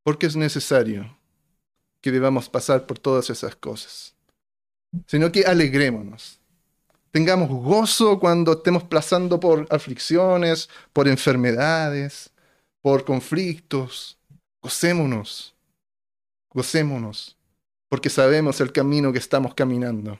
porque 0.03 0.27
es 0.27 0.35
necesario 0.35 1.17
que 2.01 2.11
debamos 2.11 2.49
pasar 2.49 2.85
por 2.85 2.99
todas 2.99 3.29
esas 3.29 3.55
cosas, 3.55 4.15
sino 5.07 5.31
que 5.31 5.45
alegrémonos. 5.45 6.39
Tengamos 7.11 7.49
gozo 7.49 8.19
cuando 8.19 8.53
estemos 8.53 8.83
pasando 8.83 9.39
por 9.39 9.67
aflicciones, 9.69 10.69
por 10.91 11.07
enfermedades, 11.07 12.29
por 12.81 13.05
conflictos. 13.05 14.19
Gocémonos, 14.61 15.55
gocémonos, 16.51 17.37
porque 17.87 18.09
sabemos 18.09 18.59
el 18.59 18.71
camino 18.71 19.13
que 19.13 19.19
estamos 19.19 19.53
caminando. 19.53 20.19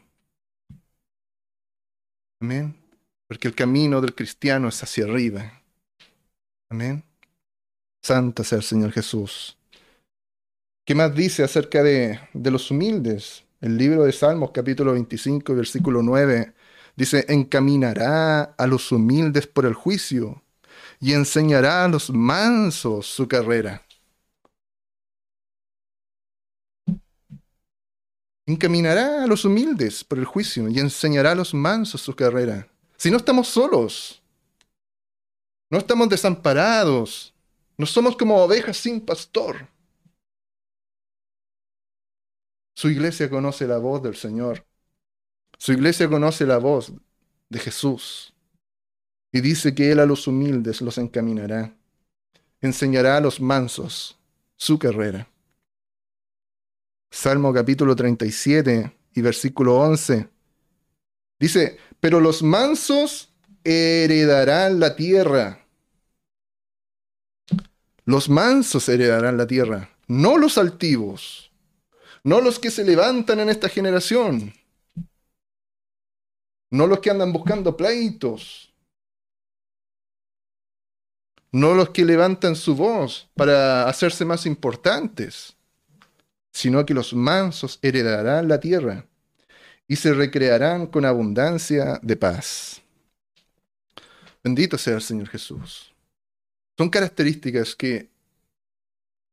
Amén. 2.40 2.76
Porque 3.28 3.48
el 3.48 3.56
camino 3.56 4.02
del 4.02 4.14
cristiano 4.14 4.68
es 4.68 4.82
hacia 4.84 5.06
arriba. 5.06 5.62
Amén. 6.70 7.04
Santa 8.04 8.44
sea 8.44 8.60
el 8.60 8.64
Señor 8.64 8.92
Jesús. 8.92 9.58
¿Qué 10.86 10.94
más 10.94 11.16
dice 11.16 11.44
acerca 11.44 11.82
de, 11.82 12.20
de 12.34 12.52
los 12.52 12.70
humildes? 12.70 13.44
El 13.62 13.78
libro 13.78 14.04
de 14.04 14.12
Salmos, 14.12 14.52
capítulo 14.52 14.94
25, 14.94 15.56
versículo 15.56 16.04
9, 16.04 16.54
dice, 16.96 17.26
encaminará 17.30 18.44
a 18.44 18.68
los 18.68 18.92
humildes 18.92 19.48
por 19.48 19.66
el 19.66 19.74
juicio 19.74 20.44
y 21.00 21.14
enseñará 21.14 21.86
a 21.86 21.88
los 21.88 22.12
mansos 22.12 23.08
su 23.08 23.28
carrera. 23.28 23.85
Encaminará 28.48 29.24
a 29.24 29.28
los 29.28 29.44
humildes 29.44 30.04
por 30.04 30.20
el 30.20 30.26
juicio 30.26 30.70
y 30.70 30.80
enseñará 30.80 31.32
a 31.32 31.36
los 31.36 31.54
mansos 31.54 32.02
su 32.02 32.16
carrera. 32.16 32.68
Si 32.96 33.10
no 33.10 33.18
estamos 33.18 33.48
solos, 33.48 34.22
no 35.70 35.80
estamos 35.80 36.10
desamparados, 36.10 37.34
no 37.78 37.86
somos 37.86 38.16
como 38.16 38.38
ovejas 38.38 38.78
sin 38.78 39.02
pastor. 39.02 39.68
Su 42.76 42.90
iglesia 42.90 43.30
conoce 43.30 43.66
la 43.68 43.78
voz 43.78 44.04
del 44.04 44.16
Señor. 44.16 44.66
Su 45.58 45.74
iglesia 45.74 46.10
conoce 46.10 46.46
la 46.46 46.58
voz 46.58 46.92
de 47.50 47.60
Jesús. 47.60 48.34
Y 49.32 49.42
dice 49.42 49.74
que 49.74 49.92
Él 49.92 50.00
a 50.00 50.06
los 50.06 50.28
humildes 50.28 50.82
los 50.82 50.98
encaminará. 50.98 51.74
Enseñará 52.62 53.18
a 53.18 53.22
los 53.22 53.40
mansos 53.40 54.18
su 54.56 54.78
carrera. 54.78 55.28
Salmo 57.16 57.54
capítulo 57.54 57.96
37 57.96 58.92
y 59.14 59.22
versículo 59.22 59.78
11. 59.80 60.30
Dice, 61.40 61.78
pero 62.00 62.20
los 62.20 62.44
mansos 62.44 63.34
heredarán 63.64 64.80
la 64.80 64.96
tierra. 64.96 65.66
Los 68.06 68.30
mansos 68.30 68.88
heredarán 68.90 69.38
la 69.38 69.48
tierra 69.48 69.96
no 70.08 70.38
los 70.38 70.58
altivos, 70.58 71.52
no 72.24 72.42
los 72.42 72.60
que 72.60 72.72
se 72.72 72.84
levantan 72.84 73.40
en 73.40 73.50
esta 73.50 73.70
generación, 73.70 74.54
no 76.72 76.88
los 76.88 77.00
que 77.00 77.10
andan 77.10 77.32
buscando 77.32 77.76
pleitos, 77.76 78.74
no 81.52 81.74
los 81.74 81.90
que 81.90 82.06
levantan 82.06 82.56
su 82.56 82.76
voz 82.76 83.30
para 83.36 83.88
hacerse 83.88 84.26
más 84.26 84.46
importantes, 84.46 85.55
sino 86.56 86.86
que 86.86 86.94
los 86.94 87.14
mansos 87.14 87.80
heredarán 87.82 88.48
la 88.48 88.62
tierra 88.62 89.06
y 89.90 89.98
se 89.98 90.14
recrearán 90.14 90.88
con 90.88 91.04
abundancia 91.04 92.00
de 92.02 92.16
paz. 92.16 92.82
Bendito 94.42 94.78
sea 94.78 94.96
el 94.96 95.02
Señor 95.02 95.28
Jesús. 95.28 95.94
Son 96.78 96.90
características 96.90 97.76
que 97.76 98.10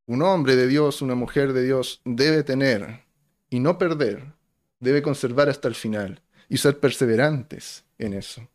un 0.06 0.20
hombre 0.22 0.56
de 0.56 0.66
Dios, 0.66 1.00
una 1.00 1.14
mujer 1.14 1.52
de 1.52 1.62
Dios 1.62 2.00
debe 2.04 2.42
tener 2.42 3.04
y 3.48 3.60
no 3.60 3.78
perder, 3.78 4.32
debe 4.80 5.00
conservar 5.00 5.48
hasta 5.48 5.68
el 5.68 5.76
final 5.76 6.20
y 6.48 6.56
ser 6.56 6.80
perseverantes 6.80 7.84
en 7.98 8.14
eso. 8.14 8.48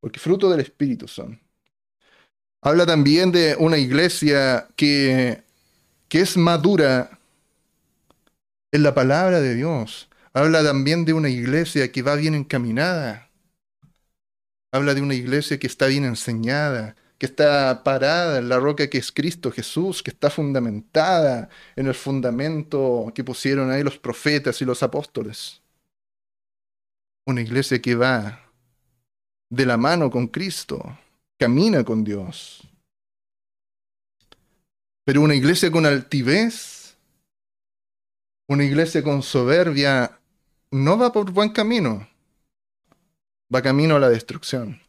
Porque 0.00 0.18
fruto 0.18 0.50
del 0.50 0.58
Espíritu 0.58 1.06
son. 1.06 1.40
Habla 2.60 2.86
también 2.86 3.30
de 3.30 3.54
una 3.56 3.78
iglesia 3.78 4.66
que, 4.74 5.44
que 6.08 6.22
es 6.22 6.36
madura 6.36 7.20
en 8.72 8.82
la 8.82 8.94
palabra 8.94 9.40
de 9.40 9.54
Dios. 9.54 10.08
Habla 10.32 10.64
también 10.64 11.04
de 11.04 11.12
una 11.12 11.28
iglesia 11.28 11.92
que 11.92 12.02
va 12.02 12.16
bien 12.16 12.34
encaminada. 12.34 13.30
Habla 14.72 14.94
de 14.94 15.02
una 15.02 15.14
iglesia 15.14 15.58
que 15.58 15.66
está 15.66 15.86
bien 15.86 16.04
enseñada, 16.04 16.96
que 17.18 17.26
está 17.26 17.84
parada 17.84 18.38
en 18.38 18.48
la 18.48 18.58
roca 18.58 18.88
que 18.88 18.96
es 18.96 19.12
Cristo 19.12 19.52
Jesús, 19.52 20.02
que 20.02 20.10
está 20.10 20.30
fundamentada 20.30 21.50
en 21.76 21.86
el 21.86 21.94
fundamento 21.94 23.12
que 23.14 23.22
pusieron 23.22 23.70
ahí 23.70 23.82
los 23.82 23.98
profetas 23.98 24.62
y 24.62 24.64
los 24.64 24.82
apóstoles. 24.82 25.60
Una 27.26 27.42
iglesia 27.42 27.80
que 27.80 27.94
va 27.94 28.50
de 29.50 29.66
la 29.66 29.76
mano 29.76 30.10
con 30.10 30.28
Cristo, 30.28 30.98
camina 31.38 31.84
con 31.84 32.02
Dios. 32.02 32.66
Pero 35.04 35.20
una 35.20 35.34
iglesia 35.34 35.70
con 35.70 35.84
altivez, 35.84 36.81
una 38.52 38.64
iglesia 38.64 39.02
con 39.02 39.22
soberbia, 39.22 40.18
no 40.70 40.98
va 40.98 41.12
por 41.12 41.30
buen 41.30 41.50
camino, 41.50 42.08
va 43.54 43.62
camino 43.62 43.96
a 43.96 44.00
la 44.00 44.08
destrucción. 44.08 44.80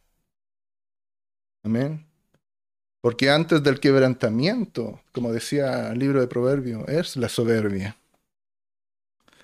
Amén. 1.62 2.06
Porque 3.00 3.30
antes 3.30 3.62
del 3.62 3.80
quebrantamiento, 3.80 5.00
como 5.12 5.32
decía 5.32 5.92
el 5.92 5.98
libro 5.98 6.20
de 6.20 6.26
Proverbios, 6.26 6.88
es 6.88 7.16
la 7.16 7.28
soberbia. 7.28 7.96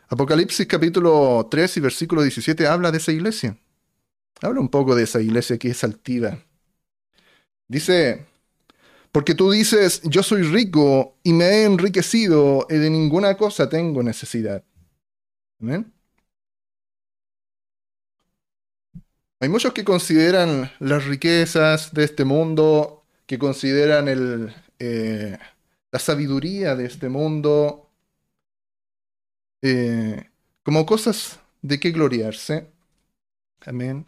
Apocalipsis 0.09 0.66
capítulo 0.66 1.46
3 1.50 1.76
y 1.76 1.80
versículo 1.80 2.22
17 2.22 2.66
habla 2.66 2.90
de 2.90 2.98
esa 2.98 3.12
iglesia. 3.12 3.56
Habla 4.42 4.61
un 4.61 4.68
poco 4.68 4.94
de 4.94 5.04
esa 5.04 5.20
iglesia 5.20 5.59
que 5.59 5.68
es 5.68 5.85
altiva. 5.85 6.38
Dice, 7.68 8.26
porque 9.12 9.35
tú 9.35 9.51
dices, 9.51 10.03
yo 10.05 10.23
soy 10.23 10.42
rico 10.42 11.16
y 11.23 11.33
me 11.33 11.44
he 11.46 11.64
enriquecido 11.64 12.66
y 12.70 12.75
de 12.77 12.90
ninguna 12.90 13.37
cosa 13.37 13.68
tengo 13.68 14.03
necesidad. 14.03 14.64
Amén. 15.61 15.92
Hay 19.40 19.49
muchos 19.49 19.73
que 19.73 19.85
consideran 19.85 20.70
las 20.81 21.07
riquezas 21.07 21.92
de 21.94 22.05
este 22.05 22.25
mundo 22.25 23.05
que 23.27 23.38
consideran 23.38 24.09
el, 24.09 24.55
eh, 24.79 25.38
la 25.90 25.99
sabiduría 25.99 26.77
de 26.77 26.87
este 26.87 27.09
mundo 27.09 27.90
eh, 29.62 30.31
como 30.62 30.87
cosas 30.87 31.40
de 31.62 31.81
que 31.81 31.90
gloriarse. 31.90 32.70
Amén. 33.61 34.07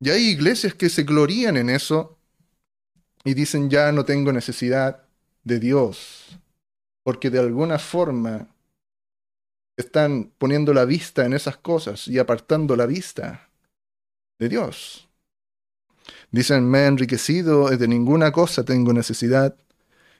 Y 0.00 0.10
hay 0.10 0.28
iglesias 0.28 0.74
que 0.74 0.88
se 0.88 1.04
glorían 1.04 1.56
en 1.56 1.70
eso 1.70 2.15
y 3.26 3.34
dicen 3.34 3.68
ya 3.68 3.90
no 3.90 4.04
tengo 4.04 4.32
necesidad 4.32 5.02
de 5.42 5.58
Dios, 5.58 6.38
porque 7.02 7.28
de 7.28 7.40
alguna 7.40 7.76
forma 7.76 8.46
están 9.76 10.30
poniendo 10.38 10.72
la 10.72 10.84
vista 10.84 11.26
en 11.26 11.32
esas 11.32 11.56
cosas 11.56 12.06
y 12.06 12.20
apartando 12.20 12.76
la 12.76 12.86
vista 12.86 13.50
de 14.38 14.48
Dios. 14.48 15.08
Dicen, 16.30 16.70
me 16.70 16.84
he 16.84 16.86
enriquecido, 16.86 17.68
de 17.68 17.88
ninguna 17.88 18.30
cosa 18.30 18.64
tengo 18.64 18.92
necesidad. 18.92 19.56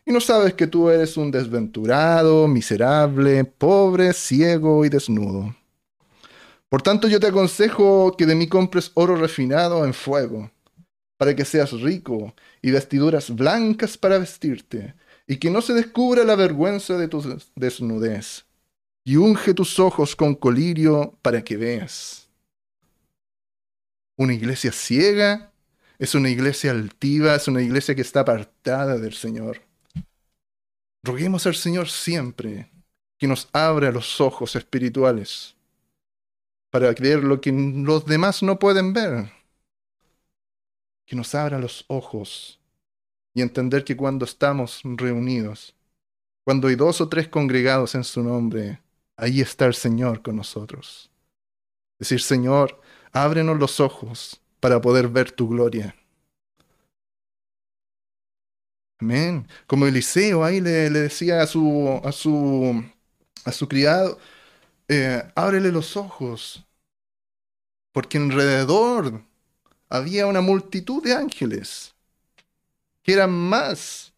Y 0.04 0.10
no 0.10 0.20
sabes 0.20 0.54
que 0.54 0.66
tú 0.66 0.90
eres 0.90 1.16
un 1.16 1.30
desventurado, 1.30 2.48
miserable, 2.48 3.44
pobre, 3.44 4.12
ciego 4.14 4.84
y 4.84 4.88
desnudo. 4.88 5.54
Por 6.68 6.82
tanto 6.82 7.06
yo 7.06 7.20
te 7.20 7.28
aconsejo 7.28 8.16
que 8.16 8.26
de 8.26 8.34
mí 8.34 8.48
compres 8.48 8.90
oro 8.94 9.14
refinado 9.14 9.84
en 9.84 9.94
fuego, 9.94 10.50
para 11.16 11.34
que 11.34 11.44
seas 11.44 11.72
rico, 11.72 12.34
y 12.62 12.70
vestiduras 12.70 13.34
blancas 13.34 13.96
para 13.96 14.18
vestirte, 14.18 14.94
y 15.26 15.38
que 15.38 15.50
no 15.50 15.62
se 15.62 15.72
descubra 15.72 16.24
la 16.24 16.36
vergüenza 16.36 16.96
de 16.96 17.08
tu 17.08 17.40
desnudez. 17.54 18.44
Y 19.04 19.16
unge 19.16 19.54
tus 19.54 19.78
ojos 19.78 20.16
con 20.16 20.34
colirio 20.34 21.16
para 21.22 21.42
que 21.42 21.56
veas. 21.56 22.28
Una 24.16 24.34
iglesia 24.34 24.72
ciega 24.72 25.52
es 25.98 26.14
una 26.14 26.28
iglesia 26.28 26.70
altiva, 26.72 27.34
es 27.34 27.48
una 27.48 27.62
iglesia 27.62 27.94
que 27.94 28.02
está 28.02 28.20
apartada 28.20 28.98
del 28.98 29.14
Señor. 29.14 29.62
Roguemos 31.02 31.46
al 31.46 31.54
Señor 31.54 31.88
siempre 31.88 32.70
que 33.18 33.26
nos 33.26 33.48
abra 33.52 33.92
los 33.92 34.20
ojos 34.20 34.56
espirituales 34.56 35.54
para 36.70 36.92
ver 36.92 37.24
lo 37.24 37.40
que 37.40 37.52
los 37.52 38.04
demás 38.04 38.42
no 38.42 38.58
pueden 38.58 38.92
ver. 38.92 39.30
Que 41.06 41.16
nos 41.16 41.34
abra 41.34 41.58
los 41.58 41.84
ojos 41.88 42.60
y 43.32 43.42
entender 43.42 43.84
que 43.84 43.96
cuando 43.96 44.24
estamos 44.24 44.80
reunidos, 44.84 45.74
cuando 46.44 46.68
hay 46.68 46.74
dos 46.74 47.00
o 47.00 47.08
tres 47.08 47.28
congregados 47.28 47.94
en 47.94 48.04
su 48.04 48.22
nombre, 48.22 48.80
ahí 49.16 49.40
está 49.40 49.66
el 49.66 49.74
Señor 49.74 50.22
con 50.22 50.36
nosotros. 50.36 51.10
Decir, 51.98 52.20
Señor, 52.20 52.80
ábrenos 53.12 53.58
los 53.58 53.80
ojos 53.80 54.40
para 54.60 54.80
poder 54.80 55.08
ver 55.08 55.30
tu 55.30 55.48
gloria. 55.48 55.94
Amén. 58.98 59.46
Como 59.66 59.86
Eliseo 59.86 60.42
ahí 60.42 60.60
le, 60.60 60.90
decía 60.90 61.42
a 61.42 61.46
su, 61.46 62.00
a 62.02 62.12
su, 62.12 62.82
a 63.44 63.52
su 63.52 63.68
criado, 63.68 64.18
eh, 64.88 65.22
ábrele 65.34 65.70
los 65.70 65.96
ojos, 65.96 66.64
porque 67.92 68.18
alrededor 68.18 69.22
había 69.88 70.26
una 70.26 70.40
multitud 70.40 71.02
de 71.02 71.14
ángeles, 71.14 71.94
que 73.02 73.12
eran 73.12 73.32
más, 73.32 74.12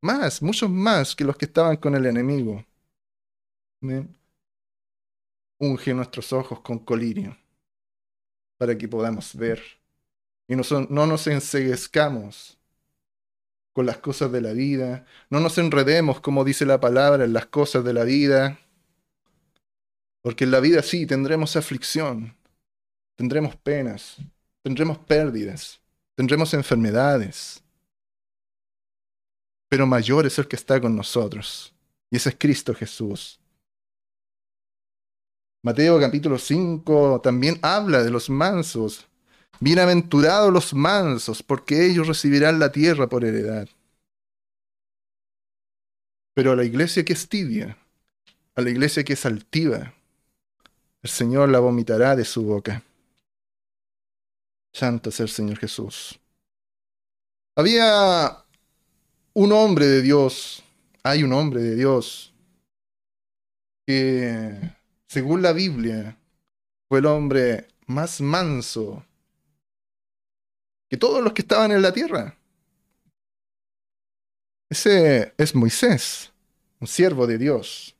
más, 0.00 0.42
muchos 0.42 0.70
más 0.70 1.14
que 1.14 1.24
los 1.24 1.36
que 1.36 1.44
estaban 1.44 1.76
con 1.76 1.94
el 1.94 2.06
enemigo. 2.06 2.64
Amén. 3.82 4.16
Unge 5.58 5.94
nuestros 5.94 6.32
ojos 6.32 6.60
con 6.60 6.78
colirio 6.78 7.36
para 8.56 8.76
que 8.76 8.88
podamos 8.88 9.34
ver 9.34 9.62
y 10.48 10.56
no, 10.56 10.62
no 10.88 11.06
nos 11.06 11.26
enseguezcamos 11.26 12.58
con 13.72 13.86
las 13.86 13.98
cosas 13.98 14.30
de 14.32 14.40
la 14.40 14.52
vida, 14.52 15.06
no 15.30 15.40
nos 15.40 15.56
enredemos, 15.58 16.20
como 16.20 16.44
dice 16.44 16.66
la 16.66 16.80
palabra, 16.80 17.24
en 17.24 17.32
las 17.32 17.46
cosas 17.46 17.84
de 17.84 17.92
la 17.94 18.04
vida, 18.04 18.58
porque 20.20 20.44
en 20.44 20.50
la 20.50 20.60
vida 20.60 20.82
sí 20.82 21.06
tendremos 21.06 21.56
aflicción, 21.56 22.36
tendremos 23.16 23.56
penas, 23.56 24.18
tendremos 24.62 24.98
pérdidas, 24.98 25.80
tendremos 26.14 26.54
enfermedades, 26.54 27.62
pero 29.68 29.86
mayor 29.86 30.26
es 30.26 30.38
el 30.38 30.46
que 30.46 30.56
está 30.56 30.80
con 30.80 30.94
nosotros, 30.94 31.74
y 32.10 32.16
ese 32.16 32.30
es 32.30 32.36
Cristo 32.38 32.74
Jesús. 32.74 33.40
Mateo 35.64 36.00
capítulo 36.00 36.38
5 36.38 37.20
también 37.22 37.58
habla 37.62 38.02
de 38.02 38.10
los 38.10 38.28
mansos. 38.28 39.06
Bienaventurados 39.60 40.52
los 40.52 40.74
mansos, 40.74 41.40
porque 41.40 41.86
ellos 41.86 42.08
recibirán 42.08 42.58
la 42.58 42.72
tierra 42.72 43.08
por 43.08 43.24
heredad. 43.24 43.68
Pero 46.34 46.52
a 46.52 46.56
la 46.56 46.64
iglesia 46.64 47.04
que 47.04 47.12
es 47.12 47.28
tibia, 47.28 47.78
a 48.56 48.60
la 48.60 48.70
iglesia 48.70 49.04
que 49.04 49.12
es 49.12 49.24
altiva, 49.24 49.94
el 51.00 51.10
Señor 51.10 51.48
la 51.48 51.60
vomitará 51.60 52.16
de 52.16 52.24
su 52.24 52.42
boca. 52.42 52.82
Santo 54.72 55.10
es 55.10 55.20
el 55.20 55.28
Señor 55.28 55.58
Jesús. 55.58 56.18
Había 57.56 58.44
un 59.34 59.52
hombre 59.52 59.86
de 59.86 60.02
Dios, 60.02 60.62
hay 61.02 61.22
un 61.22 61.32
hombre 61.32 61.62
de 61.62 61.76
Dios 61.76 62.32
que 63.86 64.58
según 65.12 65.42
la 65.42 65.52
Biblia, 65.52 66.16
fue 66.88 67.00
el 67.00 67.06
hombre 67.06 67.68
más 67.86 68.22
manso 68.22 69.04
que 70.88 70.96
todos 70.96 71.22
los 71.22 71.34
que 71.34 71.42
estaban 71.42 71.70
en 71.70 71.82
la 71.82 71.92
tierra. 71.92 72.38
Ese 74.70 75.34
es 75.36 75.54
Moisés, 75.54 76.32
un 76.80 76.86
siervo 76.86 77.26
de 77.26 77.36
Dios, 77.36 77.94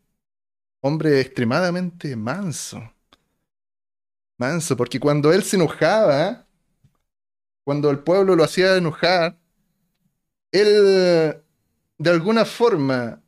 hombre 0.80 1.20
extremadamente 1.20 2.16
manso. 2.16 2.82
Manso, 4.38 4.74
porque 4.74 4.98
cuando 4.98 5.34
él 5.34 5.42
se 5.42 5.56
enojaba, 5.56 6.46
cuando 7.64 7.90
el 7.90 8.00
pueblo 8.00 8.36
lo 8.36 8.44
hacía 8.44 8.76
enojar, 8.76 9.38
él 10.50 11.42
de 11.98 12.10
alguna 12.10 12.44
forma 12.44 13.22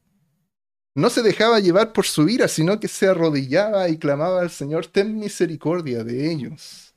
no 0.95 1.11
se 1.11 1.23
dejaba 1.23 1.59
llevar 1.61 1.93
por 1.93 2.07
su 2.07 2.29
ira, 2.29 2.49
sino 2.49 2.79
que 2.79 2.89
se 2.89 3.09
arrodillaba 3.09 3.89
y 3.89 3.99
clamaba 3.99 4.41
al 4.41 4.51
Señor, 4.51 4.87
ten 4.87 5.19
misericordia 5.19 6.05
de 6.05 6.31
ellos. 6.31 6.95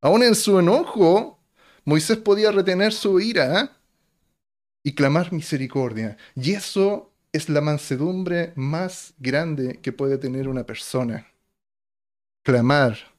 Aún 0.00 0.22
en 0.22 0.34
su 0.34 0.58
enojo, 0.58 1.38
Moisés 1.84 2.18
podía 2.18 2.50
retener 2.50 2.92
su 2.92 3.20
ira 3.20 3.76
y 4.82 4.94
clamar 4.94 5.32
misericordia. 5.32 6.16
Y 6.34 6.52
eso 6.52 7.12
es 7.32 7.48
la 7.48 7.60
mansedumbre 7.60 8.52
más 8.56 9.14
grande 9.18 9.80
que 9.80 9.92
puede 9.92 10.18
tener 10.18 10.48
una 10.48 10.64
persona. 10.64 11.26
Clamar, 12.42 13.13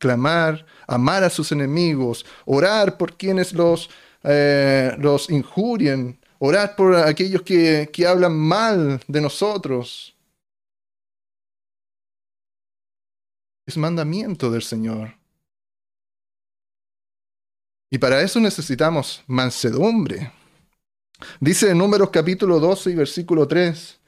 clamar, 0.00 0.66
amar 0.88 1.22
a 1.22 1.30
sus 1.30 1.52
enemigos, 1.52 2.26
orar 2.46 2.96
por 2.96 3.16
quienes 3.16 3.52
los, 3.52 3.88
eh, 4.24 4.96
los 4.98 5.30
injurien, 5.30 6.18
orar 6.40 6.74
por 6.74 6.96
aquellos 6.96 7.42
que, 7.42 7.88
que 7.92 8.06
hablan 8.06 8.36
mal 8.36 9.00
de 9.06 9.20
nosotros. 9.20 10.16
Es 13.66 13.76
mandamiento 13.76 14.50
del 14.50 14.62
Señor. 14.62 15.14
Y 17.92 17.98
para 17.98 18.22
eso 18.22 18.40
necesitamos 18.40 19.22
mansedumbre. 19.26 20.32
Dice 21.40 21.70
en 21.70 21.78
Números 21.78 22.10
capítulo 22.10 22.58
12 22.58 22.90
y 22.90 22.94
versículo 22.94 23.46
3, 23.46 23.99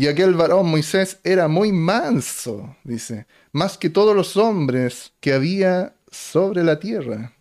y 0.00 0.08
aquel 0.08 0.32
varón 0.32 0.66
Moisés 0.70 1.20
era 1.24 1.46
muy 1.46 1.72
manso, 1.72 2.74
dice, 2.84 3.26
más 3.52 3.76
que 3.76 3.90
todos 3.90 4.16
los 4.16 4.34
hombres 4.38 5.12
que 5.20 5.34
había 5.34 5.94
sobre 6.10 6.64
la 6.64 6.80
tierra. 6.80 7.36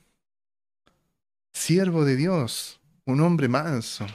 Siervo 1.54 2.04
de 2.04 2.18
Dios, 2.18 2.82
un 3.06 3.22
hombre 3.22 3.48
manso. 3.48 4.06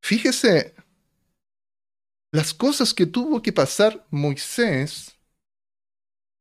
Fíjese 0.00 0.76
las 2.30 2.54
cosas 2.54 2.94
que 2.94 3.06
tuvo 3.06 3.42
que 3.42 3.52
pasar 3.52 4.06
Moisés 4.08 5.18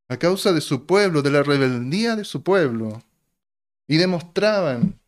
a 0.10 0.18
causa 0.18 0.54
de 0.54 0.62
su 0.62 0.86
pueblo, 0.86 1.24
de 1.24 1.32
la 1.32 1.42
rebeldía 1.42 2.16
de 2.16 2.24
su 2.24 2.44
pueblo, 2.44 3.02
y 3.88 3.98
demostraban 3.98 5.00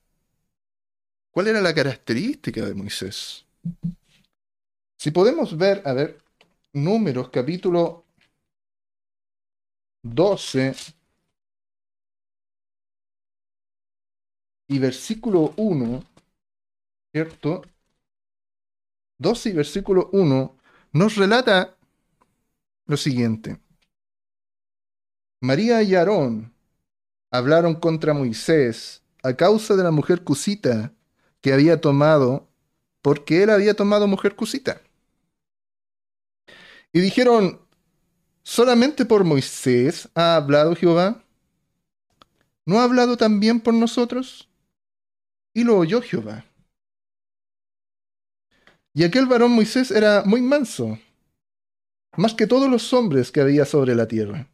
cuál 1.30 1.46
era 1.46 1.62
la 1.62 1.76
característica 1.76 2.66
de 2.66 2.74
Moisés. 2.74 3.46
Si 5.02 5.12
podemos 5.12 5.58
ver, 5.58 5.82
a 5.86 5.94
ver, 5.94 6.22
números 6.74 7.30
capítulo 7.30 8.04
12, 10.04 10.76
y 14.68 14.78
versículo 14.78 15.54
1, 15.56 16.04
¿cierto? 17.14 17.62
12 19.20 19.50
y 19.50 19.54
versículo 19.54 20.10
1 20.12 20.58
nos 20.92 21.16
relata 21.16 21.78
lo 22.86 22.98
siguiente. 22.98 23.58
María 25.40 25.82
y 25.82 25.96
Aarón 25.96 26.54
hablaron 27.32 27.76
contra 27.76 28.14
Moisés 28.14 29.02
a 29.24 29.34
causa 29.34 29.78
de 29.78 29.84
la 29.84 29.92
mujer 29.92 30.26
cusita 30.26 30.92
que 31.40 31.54
había 31.54 31.80
tomado, 31.80 32.50
porque 33.02 33.44
él 33.44 33.50
había 33.50 33.74
tomado 33.76 34.06
mujer 34.06 34.36
cusita. 34.36 34.82
Y 36.94 37.00
dijeron, 37.02 37.62
¿solamente 38.44 39.06
por 39.06 39.24
Moisés 39.24 40.10
ha 40.16 40.36
hablado 40.36 40.76
Jehová? 40.76 41.24
¿No 42.66 42.80
ha 42.80 42.84
hablado 42.84 43.18
también 43.18 43.60
por 43.60 43.74
nosotros? 43.74 44.50
y 45.54 45.64
lo 45.64 45.78
oyó 45.78 46.02
Jehová. 46.02 46.46
Y 48.94 49.04
aquel 49.04 49.26
varón 49.26 49.52
Moisés 49.52 49.92
era 49.92 50.24
muy 50.26 50.42
manso, 50.42 50.98
más 52.18 52.34
que 52.34 52.48
todos 52.48 52.70
los 52.70 52.92
hombres 52.94 53.32
que 53.32 53.42
había 53.42 53.66
sobre 53.66 53.96
la 53.96 54.08
tierra. 54.08 54.48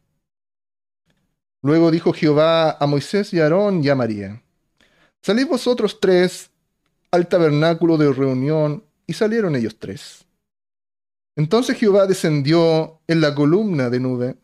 Luego 1.62 1.90
dijo 1.90 2.12
Jehová 2.12 2.72
a 2.72 2.86
Moisés 2.86 3.32
y 3.32 3.40
a 3.40 3.44
Aarón 3.44 3.82
y 3.82 3.88
a 3.88 3.94
María, 3.94 4.42
Salid 5.22 5.46
vosotros 5.46 5.98
tres 6.00 6.50
al 7.10 7.28
tabernáculo 7.28 7.96
de 7.96 8.12
reunión, 8.12 8.84
y 9.06 9.12
salieron 9.12 9.54
ellos 9.54 9.78
tres. 9.78 10.25
Entonces 11.36 11.76
Jehová 11.76 12.06
descendió 12.06 13.00
en 13.06 13.20
la 13.20 13.34
columna 13.34 13.90
de 13.90 14.00
nube, 14.00 14.36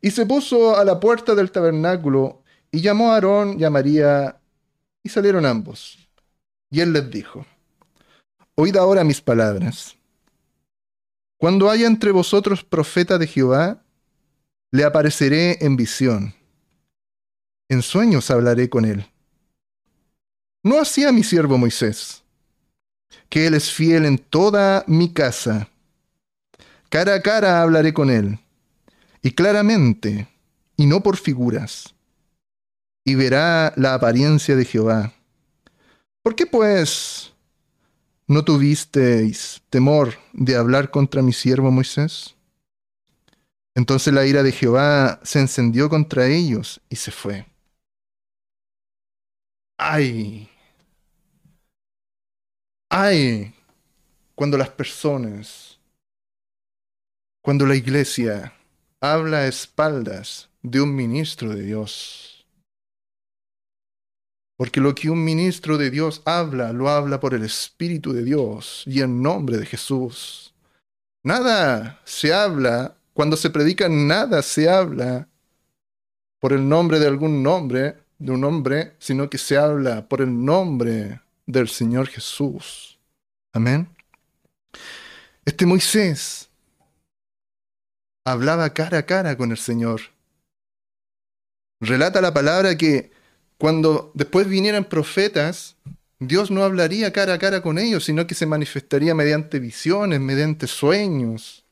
y 0.00 0.10
se 0.10 0.26
puso 0.26 0.76
a 0.76 0.84
la 0.84 1.00
puerta 1.00 1.34
del 1.34 1.50
tabernáculo, 1.50 2.42
y 2.70 2.80
llamó 2.80 3.10
a 3.10 3.14
Aarón 3.14 3.58
y 3.58 3.64
a 3.64 3.70
María, 3.70 4.40
y 5.02 5.08
salieron 5.08 5.46
ambos. 5.46 5.98
Y 6.70 6.80
él 6.80 6.92
les 6.92 7.10
dijo, 7.10 7.46
Oíd 8.54 8.76
ahora 8.76 9.02
mis 9.02 9.20
palabras. 9.20 9.96
Cuando 11.38 11.70
haya 11.70 11.86
entre 11.86 12.10
vosotros 12.10 12.62
profeta 12.62 13.18
de 13.18 13.26
Jehová, 13.26 13.82
le 14.70 14.84
apareceré 14.84 15.64
en 15.64 15.76
visión. 15.76 16.34
En 17.68 17.82
sueños 17.82 18.30
hablaré 18.30 18.68
con 18.68 18.84
él. 18.84 19.06
No 20.62 20.78
hacía 20.78 21.10
mi 21.12 21.24
siervo 21.24 21.58
Moisés, 21.58 22.21
que 23.32 23.46
él 23.46 23.54
es 23.54 23.72
fiel 23.72 24.04
en 24.04 24.18
toda 24.18 24.84
mi 24.86 25.10
casa. 25.14 25.70
Cara 26.90 27.14
a 27.14 27.22
cara 27.22 27.62
hablaré 27.62 27.94
con 27.94 28.10
él, 28.10 28.38
y 29.22 29.30
claramente, 29.30 30.28
y 30.76 30.84
no 30.84 31.02
por 31.02 31.16
figuras 31.16 31.94
y 33.04 33.14
verá 33.14 33.72
la 33.76 33.94
apariencia 33.94 34.56
de 34.56 34.64
Jehová. 34.64 35.12
¿Por 36.22 36.34
qué 36.34 36.46
pues 36.46 37.32
no 38.26 38.44
tuvisteis 38.44 39.62
temor 39.70 40.14
de 40.32 40.56
hablar 40.56 40.90
contra 40.90 41.22
mi 41.22 41.32
siervo 41.32 41.70
Moisés? 41.70 42.36
Entonces 43.74 44.12
la 44.12 44.26
ira 44.26 44.42
de 44.42 44.52
Jehová 44.52 45.20
se 45.22 45.40
encendió 45.40 45.88
contra 45.88 46.26
ellos 46.26 46.80
y 46.90 46.96
se 46.96 47.10
fue. 47.10 47.46
¡Ay! 49.78 50.51
¡Ay! 52.94 53.54
Cuando 54.34 54.58
las 54.58 54.68
personas, 54.68 55.78
cuando 57.42 57.64
la 57.64 57.74
iglesia 57.74 58.52
habla 59.00 59.38
a 59.38 59.46
espaldas 59.46 60.50
de 60.62 60.82
un 60.82 60.94
ministro 60.94 61.48
de 61.54 61.62
Dios 61.62 62.32
porque 64.62 64.80
lo 64.80 64.94
que 64.94 65.10
un 65.10 65.24
ministro 65.24 65.76
de 65.76 65.90
Dios 65.90 66.22
habla, 66.24 66.72
lo 66.72 66.88
habla 66.88 67.18
por 67.18 67.34
el 67.34 67.42
Espíritu 67.42 68.12
de 68.12 68.22
Dios 68.22 68.84
y 68.86 69.00
en 69.00 69.20
nombre 69.20 69.56
de 69.56 69.66
Jesús. 69.66 70.54
Nada 71.24 72.00
se 72.04 72.32
habla, 72.32 72.94
cuando 73.12 73.36
se 73.36 73.50
predica, 73.50 73.88
nada 73.88 74.40
se 74.42 74.68
habla 74.68 75.28
por 76.38 76.52
el 76.52 76.68
nombre 76.68 77.00
de 77.00 77.08
algún 77.08 77.42
nombre, 77.42 77.96
de 78.20 78.30
un 78.30 78.44
hombre, 78.44 78.92
sino 79.00 79.28
que 79.28 79.38
se 79.38 79.56
habla 79.56 80.08
por 80.08 80.20
el 80.20 80.44
nombre 80.44 81.20
del 81.52 81.68
Señor 81.68 82.08
Jesús. 82.08 82.98
Amén. 83.52 83.88
Este 85.44 85.66
Moisés 85.66 86.48
hablaba 88.24 88.72
cara 88.72 88.98
a 88.98 89.06
cara 89.06 89.36
con 89.36 89.50
el 89.50 89.58
Señor. 89.58 90.00
Relata 91.80 92.20
la 92.20 92.32
palabra 92.32 92.76
que 92.76 93.12
cuando 93.58 94.10
después 94.14 94.48
vinieran 94.48 94.84
profetas, 94.84 95.76
Dios 96.18 96.50
no 96.50 96.62
hablaría 96.62 97.12
cara 97.12 97.34
a 97.34 97.38
cara 97.38 97.62
con 97.62 97.78
ellos, 97.78 98.04
sino 98.04 98.26
que 98.26 98.34
se 98.34 98.46
manifestaría 98.46 99.14
mediante 99.14 99.58
visiones, 99.58 100.20
mediante 100.20 100.66
sueños, 100.66 101.66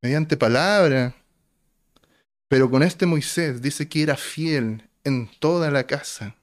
mediante 0.00 0.36
palabra. 0.36 1.14
Pero 2.48 2.70
con 2.70 2.82
este 2.82 3.04
Moisés 3.04 3.60
dice 3.60 3.88
que 3.88 4.02
era 4.02 4.16
fiel 4.16 4.88
en 5.04 5.28
toda 5.40 5.70
la 5.70 5.86
casa. 5.86 6.37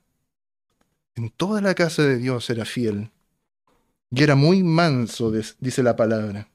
En 1.15 1.29
toda 1.29 1.61
la 1.61 1.75
casa 1.75 2.03
de 2.03 2.17
Dios 2.17 2.49
era 2.49 2.65
fiel. 2.65 3.11
Y 4.11 4.23
era 4.23 4.35
muy 4.35 4.63
manso, 4.63 5.31
dice 5.31 5.83
la 5.83 5.95
palabra. 5.95 6.49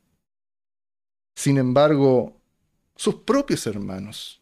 Sin 1.34 1.58
embargo, 1.58 2.36
sus 2.96 3.16
propios 3.16 3.66
hermanos 3.66 4.40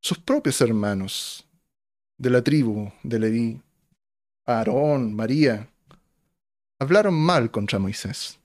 sus 0.00 0.18
propios 0.18 0.60
hermanos 0.60 1.46
de 2.16 2.30
la 2.30 2.42
tribu 2.42 2.90
de 3.02 3.18
Leví, 3.18 3.62
Aarón, 4.46 5.14
María, 5.14 5.68
hablaron 6.78 7.14
mal 7.14 7.50
contra 7.50 7.78
Moisés. 7.78 8.38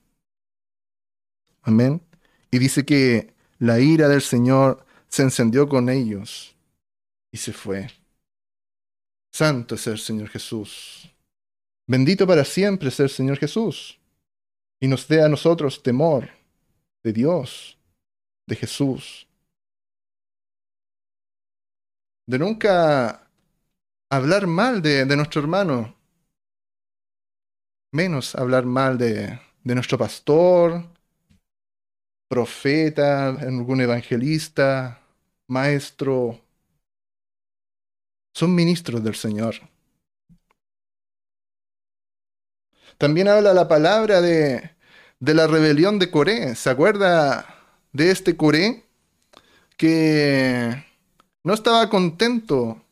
Amén. 1.62 2.02
Y 2.50 2.58
dice 2.58 2.84
que 2.84 3.32
la 3.58 3.80
ira 3.80 4.08
del 4.08 4.20
Señor 4.20 4.84
se 5.08 5.22
encendió 5.22 5.68
con 5.68 5.88
ellos 5.88 6.54
y 7.32 7.38
se 7.38 7.52
fue. 7.52 7.88
Santo 9.34 9.74
es 9.74 9.84
el 9.88 9.98
Señor 9.98 10.28
Jesús. 10.28 11.12
Bendito 11.88 12.24
para 12.24 12.44
siempre 12.44 12.88
es 12.90 13.00
el 13.00 13.10
Señor 13.10 13.36
Jesús. 13.36 13.98
Y 14.78 14.86
nos 14.86 15.08
dé 15.08 15.24
a 15.24 15.28
nosotros 15.28 15.82
temor 15.82 16.30
de 17.02 17.12
Dios, 17.12 17.76
de 18.46 18.54
Jesús. 18.54 19.26
De 22.28 22.38
nunca 22.38 23.28
hablar 24.08 24.46
mal 24.46 24.80
de, 24.80 25.04
nuestro 25.16 25.40
hermano. 25.40 25.96
Menos 27.90 28.36
hablar 28.36 28.64
mal 28.64 28.96
de, 28.96 29.40
de 29.64 29.74
nuestro 29.74 29.98
pastor, 29.98 30.84
profeta, 32.28 33.30
algún 33.30 33.80
evangelista, 33.80 35.02
maestro. 35.48 36.43
Son 38.34 38.52
ministros 38.54 39.02
del 39.04 39.14
Señor. 39.14 39.54
También 42.98 43.28
habla 43.28 43.54
la 43.54 43.68
palabra 43.68 44.20
de, 44.20 44.70
de 45.20 45.34
la 45.34 45.46
rebelión 45.46 45.98
de 46.00 46.10
Coré. 46.10 46.54
¿Se 46.56 46.68
acuerda 46.68 47.46
de 47.92 48.10
este 48.10 48.36
Coré 48.36 48.84
que 49.76 50.84
no 51.44 51.54
estaba 51.54 51.88
contento 51.88 52.82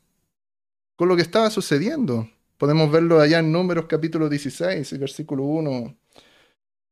con 0.96 1.08
lo 1.08 1.16
que 1.16 1.22
estaba 1.22 1.50
sucediendo? 1.50 2.28
Podemos 2.56 2.92
verlo 2.92 3.20
allá 3.20 3.40
en 3.40 3.50
Números 3.50 3.86
capítulo 3.88 4.28
16, 4.28 4.98
versículo 5.00 5.42
1 5.42 5.96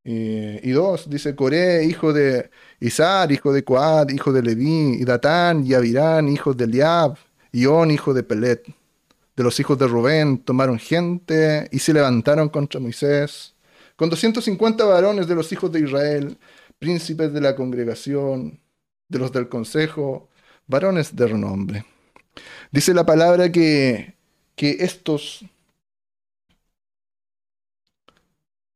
y 0.05 0.71
2. 0.71 1.09
Dice 1.09 1.37
Coré, 1.37 1.85
hijo 1.85 2.13
de 2.13 2.51
Isar, 2.81 3.31
hijo 3.31 3.53
de 3.53 3.63
Coad, 3.63 4.09
hijo 4.11 4.33
de 4.33 4.43
Leví, 4.43 4.95
y 5.01 5.05
Datán, 5.05 5.65
y 5.65 5.75
Abirán, 5.75 6.29
hijos 6.29 6.57
de 6.57 6.65
Eliab, 6.65 7.17
On, 7.67 7.91
hijo 7.91 8.15
de 8.15 8.23
Pelet 8.23 8.75
de 9.41 9.45
los 9.45 9.59
hijos 9.59 9.79
de 9.79 9.87
Rubén 9.87 10.39
tomaron 10.45 10.79
gente 10.79 11.67
y 11.73 11.79
se 11.79 11.95
levantaron 11.95 12.51
contra 12.51 12.79
Moisés, 12.79 13.55
con 13.97 14.11
250 14.11 14.85
varones 14.85 15.27
de 15.27 15.35
los 15.35 15.51
hijos 15.51 15.73
de 15.73 15.81
Israel, 15.81 16.39
príncipes 16.79 17.33
de 17.33 17.41
la 17.41 17.57
congregación, 17.57 18.61
de 19.09 19.19
los 19.19 19.33
del 19.33 19.49
consejo, 19.49 20.29
varones 20.67 21.17
de 21.17 21.27
renombre. 21.27 21.87
Dice 22.71 22.93
la 22.93 23.07
palabra 23.07 23.51
que, 23.51 24.15
que 24.55 24.77
estos, 24.81 25.43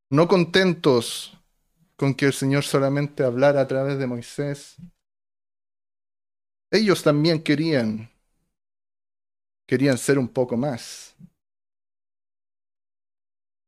no 0.08 0.28
contentos 0.28 1.37
con 1.96 2.14
que 2.14 2.24
el 2.24 2.32
Señor 2.32 2.64
solamente 2.64 3.22
hablara 3.22 3.60
a 3.60 3.68
través 3.68 3.98
de 3.98 4.06
Moisés, 4.06 4.76
ellos 6.70 7.02
también 7.02 7.42
querían 7.42 8.13
querían 9.66 9.98
ser 9.98 10.18
un 10.18 10.29
poco 10.29 10.57
más. 10.57 11.14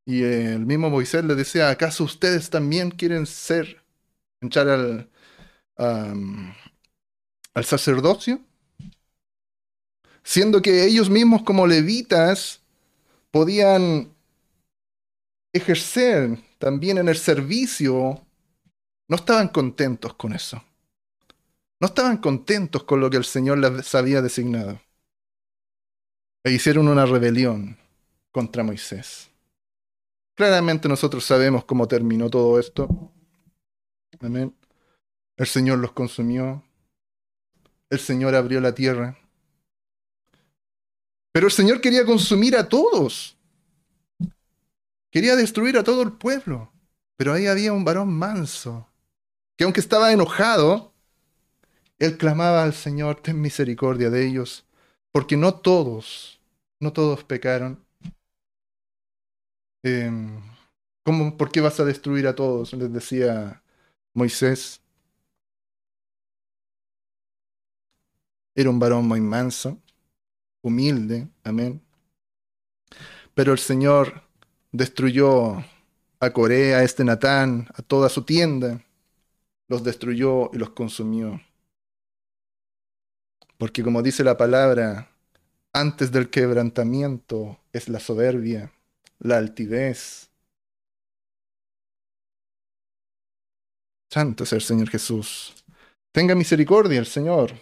Y 0.04 0.22
el 0.22 0.64
mismo 0.66 0.88
Moisés 0.88 1.24
le 1.24 1.34
decía, 1.34 1.68
¿acaso 1.70 2.04
ustedes 2.04 2.48
también 2.50 2.90
quieren 2.90 3.26
ser, 3.26 3.82
entrar 4.40 4.68
al, 4.68 5.10
al 7.54 7.64
sacerdocio? 7.64 8.40
Siendo 10.22 10.60
que 10.60 10.84
ellos 10.84 11.08
mismos 11.08 11.42
como 11.42 11.66
levitas 11.66 12.60
podían 13.30 14.10
ejercer 15.52 16.38
también 16.58 16.98
en 16.98 17.08
el 17.08 17.16
servicio, 17.16 18.24
no 19.08 19.16
estaban 19.16 19.48
contentos 19.48 20.14
con 20.14 20.32
eso. 20.34 20.62
No 21.80 21.86
estaban 21.86 22.18
contentos 22.18 22.84
con 22.84 23.00
lo 23.00 23.08
que 23.08 23.16
el 23.16 23.24
Señor 23.24 23.56
les 23.56 23.94
había 23.94 24.20
designado 24.20 24.78
e 26.46 26.52
hicieron 26.52 26.86
una 26.86 27.04
rebelión 27.04 27.76
contra 28.30 28.62
Moisés. 28.62 29.28
Claramente 30.36 30.88
nosotros 30.88 31.24
sabemos 31.24 31.64
cómo 31.64 31.88
terminó 31.88 32.30
todo 32.30 32.60
esto. 32.60 33.10
Amén. 34.20 34.54
El 35.36 35.46
Señor 35.48 35.78
los 35.78 35.90
consumió. 35.90 36.62
El 37.90 37.98
Señor 37.98 38.36
abrió 38.36 38.60
la 38.60 38.72
tierra. 38.72 39.18
Pero 41.32 41.48
el 41.48 41.52
Señor 41.52 41.80
quería 41.80 42.06
consumir 42.06 42.56
a 42.56 42.68
todos. 42.68 43.36
Quería 45.10 45.34
destruir 45.34 45.76
a 45.78 45.82
todo 45.82 46.02
el 46.02 46.12
pueblo. 46.12 46.70
Pero 47.16 47.32
ahí 47.32 47.48
había 47.48 47.72
un 47.72 47.84
varón 47.84 48.16
manso, 48.16 48.88
que 49.56 49.64
aunque 49.64 49.80
estaba 49.80 50.12
enojado, 50.12 50.92
él 51.98 52.16
clamaba 52.16 52.62
al 52.62 52.72
Señor, 52.72 53.20
ten 53.20 53.40
misericordia 53.40 54.10
de 54.10 54.28
ellos, 54.28 54.64
porque 55.10 55.36
no 55.36 55.52
todos 55.56 56.35
no 56.80 56.92
todos 56.92 57.24
pecaron. 57.24 57.84
Em, 59.82 60.42
¿cómo, 61.04 61.36
¿Por 61.36 61.50
qué 61.50 61.60
vas 61.60 61.78
a 61.80 61.84
destruir 61.84 62.26
a 62.26 62.34
todos? 62.34 62.72
Les 62.72 62.92
decía 62.92 63.62
Moisés. 64.14 64.80
Era 68.54 68.70
un 68.70 68.78
varón 68.78 69.06
muy 69.06 69.20
manso, 69.20 69.78
humilde, 70.62 71.28
amén. 71.44 71.82
Pero 73.34 73.52
el 73.52 73.58
Señor 73.58 74.22
destruyó 74.72 75.62
a 76.20 76.30
Corea, 76.32 76.78
a 76.78 76.82
este 76.82 77.04
Natán, 77.04 77.68
a 77.74 77.82
toda 77.82 78.08
su 78.08 78.24
tienda, 78.24 78.82
los 79.68 79.84
destruyó 79.84 80.50
y 80.52 80.58
los 80.58 80.70
consumió. 80.70 81.40
Porque 83.58 83.82
como 83.82 84.02
dice 84.02 84.24
la 84.24 84.36
palabra, 84.36 85.10
antes 85.76 86.10
del 86.10 86.30
quebrantamiento 86.30 87.60
es 87.70 87.90
la 87.90 88.00
soberbia, 88.00 88.72
la 89.18 89.36
altivez. 89.36 90.30
Santo 94.10 94.44
es 94.44 94.54
el 94.54 94.62
Señor 94.62 94.88
Jesús. 94.88 95.54
Tenga 96.12 96.34
misericordia 96.34 96.98
el 96.98 97.04
Señor. 97.04 97.52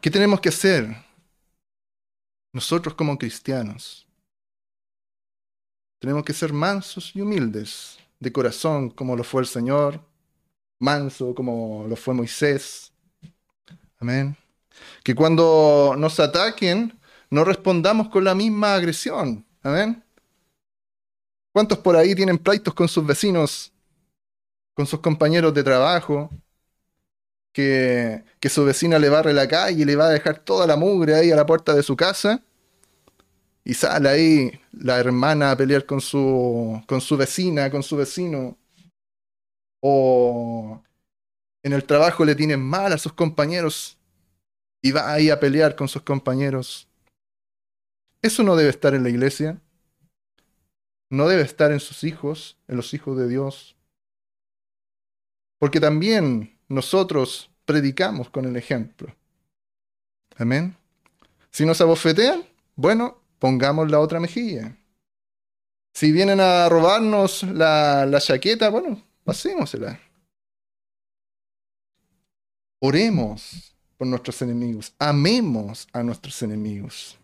¿Qué 0.00 0.10
tenemos 0.10 0.40
que 0.40 0.48
hacer 0.48 0.88
nosotros 2.52 2.94
como 2.94 3.16
cristianos? 3.16 4.08
Tenemos 6.00 6.24
que 6.24 6.32
ser 6.32 6.52
mansos 6.52 7.14
y 7.14 7.20
humildes 7.20 7.96
de 8.18 8.32
corazón 8.32 8.90
como 8.90 9.14
lo 9.14 9.22
fue 9.22 9.42
el 9.42 9.46
Señor, 9.46 10.04
manso 10.80 11.32
como 11.32 11.86
lo 11.88 11.94
fue 11.94 12.12
Moisés. 12.12 12.92
Amén. 14.00 14.36
Que 15.02 15.14
cuando 15.14 15.94
nos 15.98 16.18
ataquen, 16.20 16.98
no 17.30 17.44
respondamos 17.44 18.08
con 18.08 18.24
la 18.24 18.34
misma 18.34 18.74
agresión. 18.74 19.44
Amén. 19.62 20.02
¿Cuántos 21.52 21.78
por 21.78 21.96
ahí 21.96 22.14
tienen 22.14 22.38
pleitos 22.38 22.74
con 22.74 22.88
sus 22.88 23.06
vecinos, 23.06 23.72
con 24.74 24.86
sus 24.86 25.00
compañeros 25.00 25.54
de 25.54 25.62
trabajo? 25.62 26.30
Que, 27.52 28.24
que 28.40 28.48
su 28.48 28.64
vecina 28.64 28.98
le 28.98 29.08
barre 29.08 29.32
la 29.32 29.46
calle 29.46 29.82
y 29.82 29.84
le 29.84 29.94
va 29.94 30.06
a 30.06 30.10
dejar 30.10 30.38
toda 30.38 30.66
la 30.66 30.76
mugre 30.76 31.14
ahí 31.14 31.30
a 31.30 31.36
la 31.36 31.46
puerta 31.46 31.72
de 31.72 31.82
su 31.84 31.96
casa. 31.96 32.42
Y 33.64 33.74
sale 33.74 34.08
ahí 34.08 34.60
la 34.72 34.98
hermana 34.98 35.52
a 35.52 35.56
pelear 35.56 35.86
con 35.86 36.00
su, 36.00 36.82
con 36.86 37.00
su 37.00 37.16
vecina, 37.16 37.70
con 37.70 37.82
su 37.82 37.96
vecino. 37.96 38.58
O 39.80 40.82
en 41.62 41.72
el 41.72 41.84
trabajo 41.84 42.24
le 42.24 42.34
tienen 42.34 42.60
mal 42.60 42.92
a 42.92 42.98
sus 42.98 43.12
compañeros 43.12 43.96
y 44.84 44.92
va 44.92 45.10
ahí 45.10 45.30
a 45.30 45.40
pelear 45.40 45.76
con 45.76 45.88
sus 45.88 46.02
compañeros. 46.02 46.86
Eso 48.20 48.42
no 48.42 48.54
debe 48.54 48.68
estar 48.68 48.94
en 48.94 49.02
la 49.02 49.08
iglesia. 49.08 49.58
No 51.08 51.26
debe 51.26 51.40
estar 51.40 51.72
en 51.72 51.80
sus 51.80 52.04
hijos, 52.04 52.58
en 52.68 52.76
los 52.76 52.92
hijos 52.92 53.16
de 53.16 53.26
Dios. 53.26 53.76
Porque 55.58 55.80
también 55.80 56.58
nosotros 56.68 57.50
predicamos 57.64 58.28
con 58.28 58.44
el 58.44 58.56
ejemplo. 58.56 59.16
Amén. 60.36 60.76
Si 61.50 61.64
nos 61.64 61.80
abofetean, 61.80 62.44
bueno, 62.76 63.22
pongamos 63.38 63.90
la 63.90 64.00
otra 64.00 64.20
mejilla. 64.20 64.76
Si 65.94 66.12
vienen 66.12 66.40
a 66.40 66.68
robarnos 66.68 67.42
la, 67.42 68.04
la 68.04 68.20
chaqueta, 68.20 68.68
bueno, 68.68 69.02
pasémosela. 69.24 69.98
Oremos 72.80 73.73
por 73.96 74.06
nuestros 74.06 74.40
enemigos. 74.42 74.94
Amemos 74.98 75.88
a 75.92 76.02
nuestros 76.02 76.42
enemigos. 76.42 77.18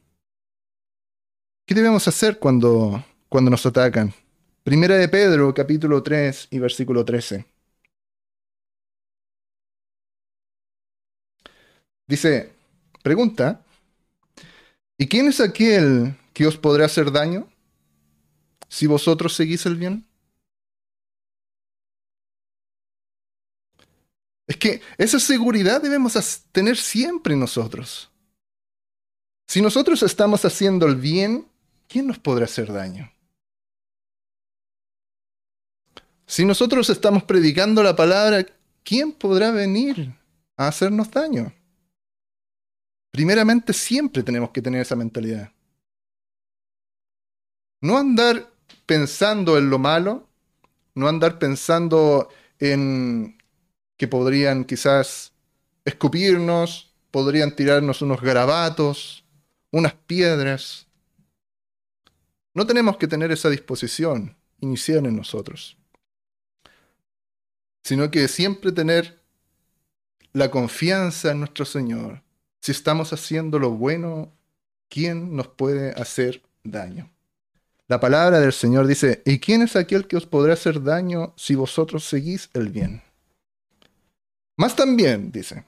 ¿Qué 1.66 1.74
debemos 1.74 2.06
hacer 2.08 2.38
cuando, 2.38 3.04
cuando 3.28 3.50
nos 3.50 3.64
atacan? 3.64 4.12
Primera 4.64 4.96
de 4.96 5.08
Pedro, 5.08 5.54
capítulo 5.54 6.02
3 6.02 6.48
y 6.50 6.58
versículo 6.58 7.04
13. 7.04 7.46
Dice, 12.06 12.52
pregunta, 13.02 13.64
¿y 14.98 15.06
quién 15.06 15.28
es 15.28 15.40
aquel 15.40 16.16
que 16.32 16.46
os 16.46 16.56
podrá 16.56 16.86
hacer 16.86 17.12
daño 17.12 17.46
si 18.68 18.88
vosotros 18.88 19.34
seguís 19.34 19.64
el 19.66 19.76
bien? 19.76 20.09
Que 24.61 24.80
esa 24.96 25.18
seguridad 25.18 25.82
debemos 25.82 26.44
tener 26.52 26.76
siempre 26.76 27.34
nosotros. 27.34 28.11
Si 29.48 29.61
nosotros 29.61 30.04
estamos 30.04 30.44
haciendo 30.44 30.86
el 30.86 30.94
bien, 30.94 31.48
¿quién 31.88 32.06
nos 32.06 32.20
podrá 32.20 32.44
hacer 32.44 32.72
daño? 32.72 33.11
Si 36.24 36.44
nosotros 36.44 36.88
estamos 36.88 37.24
predicando 37.24 37.82
la 37.82 37.96
palabra, 37.96 38.46
¿quién 38.84 39.11
podrá 39.11 39.50
venir 39.50 40.14
a 40.56 40.68
hacernos 40.68 41.11
daño? 41.11 41.52
Primeramente, 43.11 43.72
siempre 43.72 44.22
tenemos 44.22 44.50
que 44.50 44.62
tener 44.62 44.82
esa 44.82 44.94
mentalidad. 44.94 45.50
No 47.80 47.98
andar 47.98 48.48
pensando 48.86 49.58
en 49.58 49.70
lo 49.70 49.80
malo, 49.80 50.28
no 50.94 51.08
andar 51.08 51.40
pensando 51.40 52.28
en 52.61 53.39
que 54.01 54.09
podrían 54.09 54.64
quizás 54.64 55.34
escupirnos, 55.84 56.90
podrían 57.11 57.55
tirarnos 57.55 58.01
unos 58.01 58.22
garabatos, 58.22 59.26
unas 59.70 59.92
piedras. 59.92 60.86
No 62.55 62.66
tenemos 62.66 62.96
que 62.96 63.07
tener 63.07 63.30
esa 63.30 63.51
disposición 63.51 64.34
inicial 64.61 65.05
en 65.05 65.16
nosotros, 65.16 65.76
sino 67.84 68.11
que 68.11 68.26
siempre 68.28 68.72
tener 68.72 69.20
la 70.32 70.51
confianza 70.51 71.32
en 71.32 71.40
nuestro 71.40 71.66
Señor. 71.66 72.22
Si 72.62 72.72
estamos 72.72 73.12
haciendo 73.12 73.59
lo 73.59 73.72
bueno, 73.72 74.32
¿quién 74.88 75.36
nos 75.36 75.48
puede 75.48 75.90
hacer 75.90 76.42
daño? 76.64 77.11
La 77.86 78.01
palabra 78.01 78.40
del 78.40 78.55
Señor 78.55 78.86
dice, 78.86 79.20
¿y 79.26 79.40
quién 79.40 79.61
es 79.61 79.76
aquel 79.76 80.07
que 80.07 80.16
os 80.16 80.24
podrá 80.24 80.55
hacer 80.55 80.82
daño 80.82 81.34
si 81.36 81.55
vosotros 81.55 82.07
seguís 82.07 82.48
el 82.55 82.70
bien? 82.70 83.03
Más 84.61 84.76
también, 84.76 85.32
dice, 85.32 85.64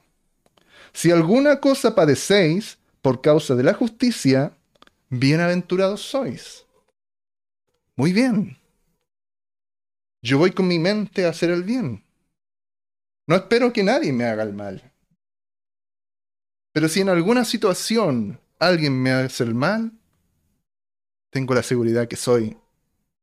si 0.92 1.10
alguna 1.10 1.60
cosa 1.60 1.94
padecéis 1.94 2.78
por 3.00 3.22
causa 3.22 3.54
de 3.54 3.62
la 3.62 3.72
justicia, 3.72 4.54
bienaventurados 5.08 6.02
sois. 6.02 6.66
Muy 7.96 8.12
bien. 8.12 8.58
Yo 10.20 10.36
voy 10.36 10.50
con 10.50 10.68
mi 10.68 10.78
mente 10.78 11.24
a 11.24 11.30
hacer 11.30 11.48
el 11.48 11.62
bien. 11.62 12.04
No 13.26 13.34
espero 13.34 13.72
que 13.72 13.82
nadie 13.82 14.12
me 14.12 14.26
haga 14.26 14.42
el 14.42 14.52
mal. 14.52 14.92
Pero 16.72 16.86
si 16.86 17.00
en 17.00 17.08
alguna 17.08 17.46
situación 17.46 18.38
alguien 18.58 18.92
me 19.00 19.12
hace 19.12 19.44
el 19.44 19.54
mal, 19.54 19.90
tengo 21.30 21.54
la 21.54 21.62
seguridad 21.62 22.08
que 22.08 22.16
soy 22.16 22.58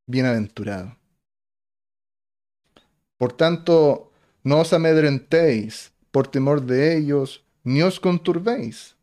bienaventurado. 0.07 0.97
Por 3.19 3.33
tanto, 3.33 4.08
no 4.49 4.61
os 4.61 4.73
amedrentéis 4.73 5.93
por 6.09 6.25
temor 6.27 6.59
de 6.65 6.97
ellos, 6.97 7.45
ni 7.63 7.83
os 7.83 7.99
conturbéis, 7.99 8.95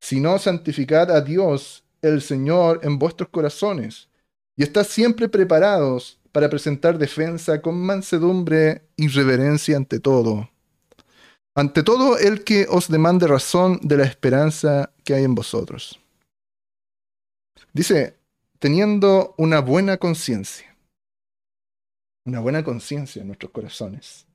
sino 0.00 0.40
santificad 0.40 1.08
a 1.12 1.20
Dios 1.20 1.84
el 2.02 2.20
Señor 2.20 2.80
en 2.82 2.98
vuestros 2.98 3.28
corazones, 3.28 4.08
y 4.56 4.64
estad 4.64 4.84
siempre 4.84 5.28
preparados 5.28 6.18
para 6.32 6.50
presentar 6.50 6.98
defensa 6.98 7.62
con 7.62 7.80
mansedumbre 7.80 8.82
y 8.96 9.06
reverencia 9.06 9.76
ante 9.76 10.00
todo. 10.00 10.50
Ante 11.54 11.84
todo 11.84 12.18
el 12.18 12.42
que 12.42 12.66
os 12.68 12.88
demande 12.88 13.28
razón 13.28 13.78
de 13.82 13.98
la 13.98 14.04
esperanza 14.04 14.92
que 15.04 15.14
hay 15.14 15.22
en 15.22 15.36
vosotros. 15.36 16.00
Dice, 17.72 18.16
teniendo 18.58 19.32
una 19.38 19.60
buena 19.60 19.96
conciencia. 19.96 20.76
Una 22.24 22.40
buena 22.40 22.64
conciencia 22.64 23.22
en 23.22 23.28
nuestros 23.28 23.52
corazones. 23.52 24.25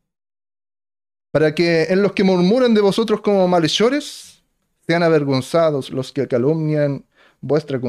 Para 1.32 1.56
que 1.56 1.84
en 1.84 2.02
los 2.02 2.12
que 2.12 2.24
murmuran 2.24 2.74
de 2.74 2.82
vosotros 2.82 3.22
como 3.22 3.48
malhechores, 3.48 4.44
sean 4.86 5.04
avergonzados 5.04 5.90
los 5.90 6.12
que 6.12 6.28
calumnian 6.28 7.06
vuestra 7.40 7.80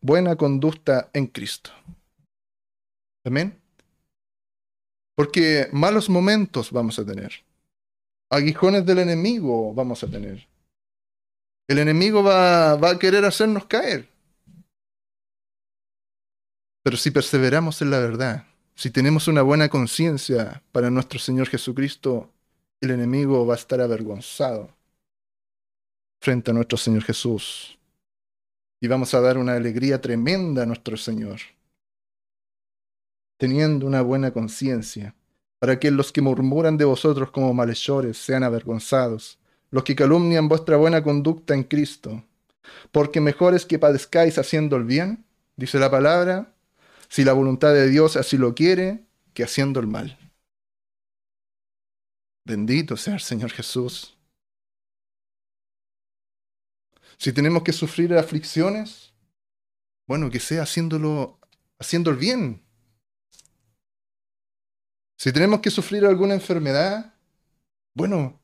buena 0.00 0.36
conducta 0.36 1.10
en 1.12 1.26
Cristo. 1.26 1.70
Amén. 3.24 3.58
Porque 5.14 5.68
malos 5.72 6.08
momentos 6.08 6.72
vamos 6.72 6.98
a 6.98 7.04
tener. 7.04 7.44
Aguijones 8.30 8.86
del 8.86 8.98
enemigo 8.98 9.74
vamos 9.74 10.02
a 10.02 10.06
tener. 10.06 10.46
El 11.68 11.78
enemigo 11.78 12.22
va, 12.22 12.76
va 12.76 12.90
a 12.90 12.98
querer 12.98 13.24
hacernos 13.24 13.66
caer. 13.66 14.08
Pero 16.82 16.96
si 16.96 17.10
perseveramos 17.10 17.82
en 17.82 17.90
la 17.90 17.98
verdad, 17.98 18.46
si 18.76 18.90
tenemos 18.90 19.26
una 19.26 19.42
buena 19.42 19.68
conciencia 19.68 20.62
para 20.70 20.90
nuestro 20.90 21.18
Señor 21.18 21.48
Jesucristo, 21.48 22.30
el 22.86 22.92
enemigo 22.92 23.46
va 23.46 23.54
a 23.54 23.58
estar 23.58 23.80
avergonzado 23.80 24.70
frente 26.20 26.50
a 26.50 26.54
nuestro 26.54 26.78
Señor 26.78 27.02
Jesús. 27.02 27.78
Y 28.80 28.88
vamos 28.88 29.14
a 29.14 29.20
dar 29.20 29.38
una 29.38 29.54
alegría 29.54 30.00
tremenda 30.00 30.62
a 30.62 30.66
nuestro 30.66 30.96
Señor, 30.96 31.40
teniendo 33.38 33.86
una 33.86 34.02
buena 34.02 34.32
conciencia, 34.32 35.14
para 35.58 35.78
que 35.78 35.90
los 35.90 36.12
que 36.12 36.20
murmuran 36.20 36.76
de 36.76 36.84
vosotros 36.84 37.30
como 37.30 37.54
malhechores 37.54 38.18
sean 38.18 38.44
avergonzados, 38.44 39.38
los 39.70 39.84
que 39.84 39.96
calumnian 39.96 40.48
vuestra 40.48 40.76
buena 40.76 41.02
conducta 41.02 41.54
en 41.54 41.64
Cristo. 41.64 42.22
Porque 42.92 43.20
mejor 43.20 43.54
es 43.54 43.64
que 43.64 43.78
padezcáis 43.78 44.38
haciendo 44.38 44.76
el 44.76 44.84
bien, 44.84 45.24
dice 45.56 45.78
la 45.78 45.90
palabra, 45.90 46.52
si 47.08 47.24
la 47.24 47.32
voluntad 47.32 47.72
de 47.72 47.88
Dios 47.88 48.16
así 48.16 48.36
lo 48.36 48.54
quiere, 48.54 49.04
que 49.32 49.44
haciendo 49.44 49.80
el 49.80 49.86
mal. 49.86 50.18
Bendito 52.46 52.96
sea 52.96 53.14
el 53.14 53.20
Señor 53.20 53.50
Jesús. 53.50 54.16
Si 57.18 57.32
tenemos 57.32 57.64
que 57.64 57.72
sufrir 57.72 58.14
aflicciones, 58.14 59.12
bueno, 60.06 60.30
que 60.30 60.38
sea 60.38 60.62
haciéndolo, 60.62 61.40
haciendo 61.80 62.10
el 62.10 62.16
bien. 62.16 62.62
Si 65.18 65.32
tenemos 65.32 65.58
que 65.58 65.70
sufrir 65.70 66.06
alguna 66.06 66.34
enfermedad, 66.34 67.14
bueno, 67.94 68.38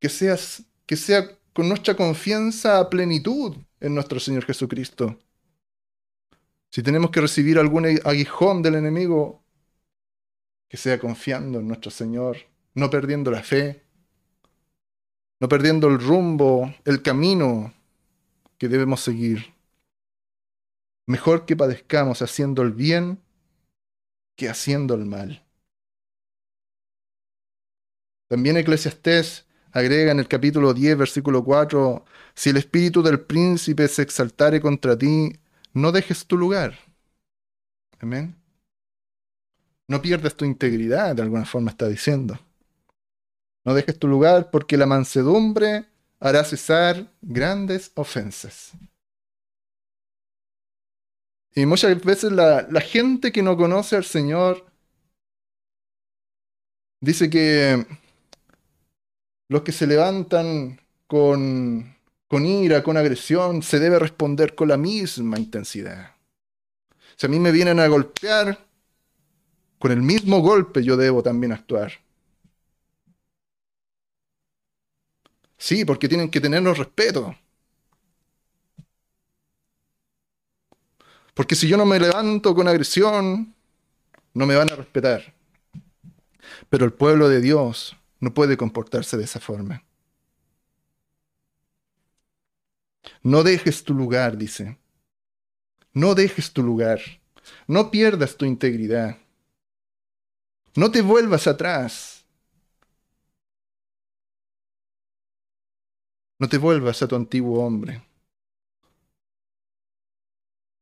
que, 0.00 0.08
seas, 0.08 0.64
que 0.84 0.96
sea 0.96 1.38
con 1.52 1.68
nuestra 1.68 1.94
confianza 1.94 2.80
a 2.80 2.90
plenitud 2.90 3.56
en 3.78 3.94
nuestro 3.94 4.18
Señor 4.18 4.44
Jesucristo. 4.46 5.16
Si 6.70 6.82
tenemos 6.82 7.12
que 7.12 7.20
recibir 7.20 7.60
algún 7.60 7.86
aguijón 8.04 8.62
del 8.62 8.74
enemigo, 8.74 9.44
que 10.68 10.76
sea 10.76 10.98
confiando 10.98 11.60
en 11.60 11.68
nuestro 11.68 11.92
Señor, 11.92 12.52
no 12.74 12.90
perdiendo 12.90 13.30
la 13.30 13.42
fe, 13.42 13.82
no 15.40 15.48
perdiendo 15.48 15.88
el 15.88 15.98
rumbo, 15.98 16.74
el 16.84 17.02
camino 17.02 17.72
que 18.58 18.68
debemos 18.68 19.00
seguir. 19.00 19.54
Mejor 21.06 21.44
que 21.44 21.56
padezcamos 21.56 22.22
haciendo 22.22 22.62
el 22.62 22.72
bien 22.72 23.20
que 24.36 24.48
haciendo 24.48 24.94
el 24.94 25.04
mal. 25.04 25.44
También 28.28 28.56
Eclesiastés 28.56 29.46
agrega 29.70 30.12
en 30.12 30.18
el 30.18 30.28
capítulo 30.28 30.72
10, 30.72 30.96
versículo 30.96 31.44
4, 31.44 32.04
si 32.34 32.50
el 32.50 32.56
espíritu 32.56 33.02
del 33.02 33.20
príncipe 33.20 33.86
se 33.88 34.02
exaltare 34.02 34.60
contra 34.60 34.96
ti, 34.96 35.32
no 35.72 35.92
dejes 35.92 36.26
tu 36.26 36.36
lugar. 36.36 36.78
Amén. 38.00 38.36
No 39.88 40.00
pierdas 40.00 40.36
tu 40.36 40.44
integridad, 40.44 41.14
de 41.14 41.22
alguna 41.22 41.44
forma 41.44 41.70
está 41.70 41.86
diciendo. 41.86 42.38
No 43.64 43.74
dejes 43.74 43.98
tu 43.98 44.08
lugar 44.08 44.50
porque 44.50 44.76
la 44.76 44.86
mansedumbre 44.86 45.86
hará 46.20 46.44
cesar 46.44 47.06
grandes 47.22 47.90
ofensas. 47.94 48.72
Y 51.54 51.66
muchas 51.66 52.02
veces 52.02 52.32
la, 52.32 52.66
gente 52.80 53.32
que 53.32 53.42
no 53.42 53.56
conoce 53.56 53.96
al 53.96 54.04
Señor 54.04 54.66
dice 57.00 57.30
que 57.30 57.86
los 59.48 59.62
que 59.62 59.72
se 59.72 59.86
levantan 59.86 60.80
con 61.06 61.94
con 62.34 62.46
ira, 62.46 62.82
con 62.82 62.96
agresión, 62.96 63.62
se 63.62 63.78
debe 63.78 63.96
responder 63.98 64.56
con 64.56 64.66
la 64.66 64.76
misma 64.76 65.38
intensidad. 65.38 66.16
Si 67.14 67.26
a 67.26 67.28
mí 67.28 67.38
me 67.38 67.52
vienen 67.52 67.78
a 67.78 67.86
golpear, 67.86 68.58
con 69.78 69.92
el 69.92 70.02
mismo 70.02 70.40
golpe 70.40 70.82
yo 70.82 70.96
debo 70.96 71.22
también 71.22 71.52
actuar. 71.52 71.92
Sí, 75.58 75.84
porque 75.84 76.08
tienen 76.08 76.30
que 76.30 76.40
tenernos 76.40 76.78
respeto. 76.78 77.34
Porque 81.34 81.56
si 81.56 81.66
yo 81.68 81.76
no 81.76 81.84
me 81.84 81.98
levanto 81.98 82.54
con 82.54 82.68
agresión, 82.68 83.54
no 84.34 84.46
me 84.46 84.56
van 84.56 84.70
a 84.70 84.76
respetar. 84.76 85.34
Pero 86.70 86.84
el 86.84 86.92
pueblo 86.92 87.28
de 87.28 87.40
Dios 87.40 87.96
no 88.20 88.34
puede 88.34 88.56
comportarse 88.56 89.16
de 89.16 89.24
esa 89.24 89.40
forma. 89.40 89.84
No 93.22 93.42
dejes 93.42 93.82
tu 93.82 93.94
lugar, 93.94 94.36
dice. 94.36 94.78
No 95.92 96.14
dejes 96.14 96.52
tu 96.52 96.62
lugar. 96.62 97.00
No 97.66 97.90
pierdas 97.90 98.36
tu 98.36 98.44
integridad. 98.44 99.18
No 100.76 100.90
te 100.90 101.02
vuelvas 101.02 101.46
atrás. 101.46 102.13
No 106.38 106.48
te 106.48 106.58
vuelvas 106.58 107.02
a 107.02 107.08
tu 107.08 107.16
antiguo 107.16 107.64
hombre. 107.64 108.02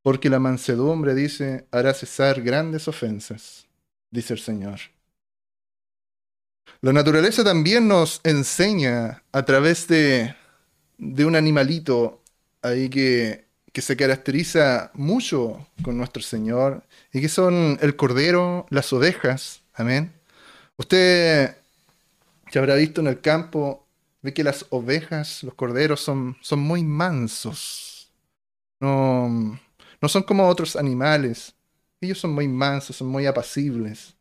porque 0.03 0.29
la 0.29 0.41
mansedumbre, 0.41 1.15
dice, 1.15 1.67
hará 1.71 1.95
cesar 1.95 2.43
grandes 2.43 2.89
ofensas, 2.89 3.67
dice 4.11 4.35
el 4.35 4.41
Señor. 4.41 4.81
La 6.81 6.93
naturaleza 6.93 7.45
también 7.45 7.87
nos 7.87 8.21
enseña 8.25 9.23
a 9.31 9.45
través 9.45 9.87
de, 9.87 10.35
de 10.99 11.25
un 11.25 11.37
animalito 11.37 12.21
ahí 12.61 12.89
que, 12.89 13.47
que 13.73 13.81
se 13.83 13.97
caracteriza 13.97 14.91
mucho 14.95 15.69
con 15.83 15.97
nuestro 15.97 16.23
Señor 16.23 16.83
y 17.13 17.21
que 17.21 17.29
son 17.29 17.79
el 17.81 17.95
cordero, 17.95 18.67
las 18.71 18.93
ovejas. 18.93 19.63
Amén. 19.75 20.13
Usted 20.77 21.57
que 22.51 22.59
habrá 22.59 22.75
visto 22.75 23.01
en 23.01 23.07
el 23.07 23.21
campo, 23.21 23.82
ve 24.23 24.33
que 24.35 24.45
las 24.45 24.67
ovejas, 24.71 25.43
los 25.43 25.55
corderos 25.55 26.01
son, 26.01 26.37
son 26.41 26.61
muy 26.61 26.85
mansos. 26.85 28.13
No, 28.81 29.29
no 30.01 30.09
son 30.09 30.23
como 30.23 30.49
otros 30.49 30.77
animales. 30.77 31.55
Ellos 32.01 32.19
son 32.19 32.33
muy 32.33 32.49
mansos, 32.49 32.97
son 32.97 33.09
muy 33.09 33.27
apacibles. 33.27 34.17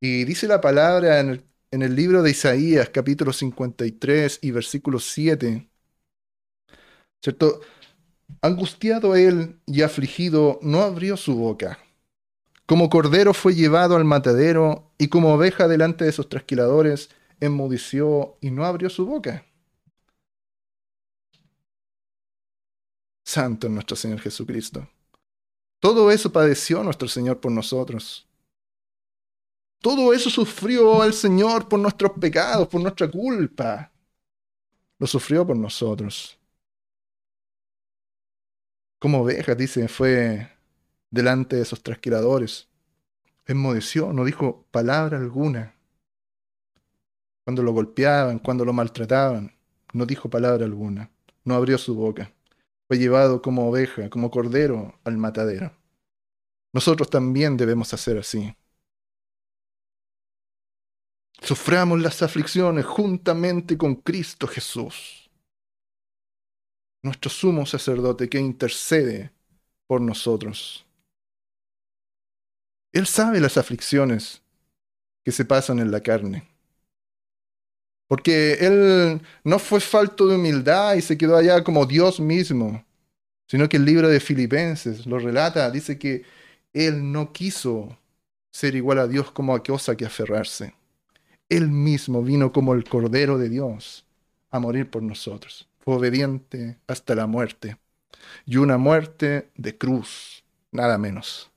Y 0.00 0.24
dice 0.24 0.48
la 0.48 0.60
palabra 0.60 1.20
en 1.20 1.30
el, 1.30 1.44
en 1.70 1.82
el 1.82 1.94
libro 1.94 2.22
de 2.22 2.30
Isaías, 2.30 2.90
capítulo 2.90 3.32
53 3.32 4.40
y 4.42 4.50
versículo 4.50 4.98
7. 4.98 5.68
¿Cierto? 7.22 7.60
Angustiado 8.42 9.16
él 9.16 9.60
y 9.66 9.82
afligido, 9.82 10.58
no 10.62 10.82
abrió 10.82 11.16
su 11.16 11.34
boca. 11.36 11.78
Como 12.66 12.88
cordero 12.88 13.34
fue 13.34 13.54
llevado 13.54 13.96
al 13.96 14.04
matadero, 14.04 14.92
y 14.98 15.08
como 15.08 15.34
oveja 15.34 15.68
delante 15.68 16.04
de 16.04 16.12
sus 16.12 16.28
trasquiladores, 16.28 17.10
enmudeció 17.40 18.36
y 18.40 18.50
no 18.50 18.64
abrió 18.64 18.90
su 18.90 19.06
boca. 19.06 19.44
Santo 23.24 23.66
es 23.66 23.72
nuestro 23.72 23.96
Señor 23.96 24.20
Jesucristo. 24.20 24.88
Todo 25.78 26.10
eso 26.10 26.30
padeció 26.30 26.82
nuestro 26.82 27.08
Señor 27.08 27.40
por 27.40 27.52
nosotros. 27.52 28.28
Todo 29.80 30.12
eso 30.12 30.28
sufrió 30.28 31.04
el 31.04 31.14
Señor 31.14 31.68
por 31.68 31.80
nuestros 31.80 32.12
pecados, 32.12 32.68
por 32.68 32.82
nuestra 32.82 33.10
culpa. 33.10 33.90
Lo 34.98 35.06
sufrió 35.06 35.46
por 35.46 35.56
nosotros. 35.56 36.38
Como 38.98 39.22
oveja, 39.22 39.54
dice, 39.54 39.88
fue 39.88 40.50
delante 41.10 41.56
de 41.56 41.62
esos 41.62 41.82
trasquiladores. 41.82 42.68
Enmudeció, 43.46 44.12
no 44.12 44.26
dijo 44.26 44.66
palabra 44.70 45.16
alguna 45.16 45.74
cuando 47.44 47.62
lo 47.62 47.72
golpeaban, 47.72 48.38
cuando 48.38 48.64
lo 48.64 48.72
maltrataban. 48.72 49.54
No 49.92 50.06
dijo 50.06 50.30
palabra 50.30 50.64
alguna, 50.64 51.10
no 51.44 51.54
abrió 51.54 51.78
su 51.78 51.94
boca. 51.94 52.32
Fue 52.86 52.98
llevado 52.98 53.42
como 53.42 53.68
oveja, 53.68 54.10
como 54.10 54.30
cordero 54.30 54.98
al 55.04 55.16
matadero. 55.16 55.72
Nosotros 56.72 57.10
también 57.10 57.56
debemos 57.56 57.92
hacer 57.94 58.18
así. 58.18 58.54
Suframos 61.40 62.00
las 62.00 62.22
aflicciones 62.22 62.84
juntamente 62.84 63.78
con 63.78 63.96
Cristo 63.96 64.46
Jesús, 64.46 65.30
nuestro 67.02 67.30
sumo 67.30 67.64
sacerdote 67.64 68.28
que 68.28 68.38
intercede 68.38 69.32
por 69.86 70.00
nosotros. 70.00 70.86
Él 72.92 73.06
sabe 73.06 73.40
las 73.40 73.56
aflicciones 73.56 74.42
que 75.24 75.32
se 75.32 75.44
pasan 75.44 75.78
en 75.78 75.90
la 75.90 76.02
carne. 76.02 76.49
Porque 78.10 78.54
él 78.54 79.22
no 79.44 79.60
fue 79.60 79.78
falto 79.78 80.26
de 80.26 80.34
humildad 80.34 80.96
y 80.96 81.00
se 81.00 81.16
quedó 81.16 81.36
allá 81.36 81.62
como 81.62 81.86
Dios 81.86 82.18
mismo, 82.18 82.84
sino 83.46 83.68
que 83.68 83.76
el 83.76 83.84
libro 83.84 84.08
de 84.08 84.18
Filipenses 84.18 85.06
lo 85.06 85.20
relata, 85.20 85.70
dice 85.70 85.96
que 85.96 86.24
él 86.72 87.12
no 87.12 87.32
quiso 87.32 87.96
ser 88.50 88.74
igual 88.74 88.98
a 88.98 89.06
Dios 89.06 89.30
como 89.30 89.54
a 89.54 89.62
cosa 89.62 89.96
que 89.96 90.06
aferrarse. 90.06 90.74
Él 91.48 91.68
mismo 91.68 92.20
vino 92.24 92.50
como 92.52 92.74
el 92.74 92.82
Cordero 92.82 93.38
de 93.38 93.48
Dios 93.48 94.04
a 94.50 94.58
morir 94.58 94.90
por 94.90 95.04
nosotros. 95.04 95.68
Fue 95.78 95.94
obediente 95.94 96.78
hasta 96.88 97.14
la 97.14 97.28
muerte. 97.28 97.76
Y 98.44 98.56
una 98.56 98.76
muerte 98.76 99.50
de 99.54 99.78
cruz, 99.78 100.42
nada 100.72 100.98
menos. 100.98 101.52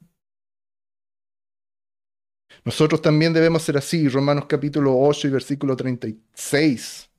Nosotros 2.66 3.02
también 3.02 3.34
debemos 3.34 3.64
ser 3.64 3.78
así. 3.78 4.08
Romanos 4.08 4.46
capítulo 4.48 4.98
8 4.98 5.28
y 5.28 5.32
versículo 5.32 5.76
36. 5.76 7.10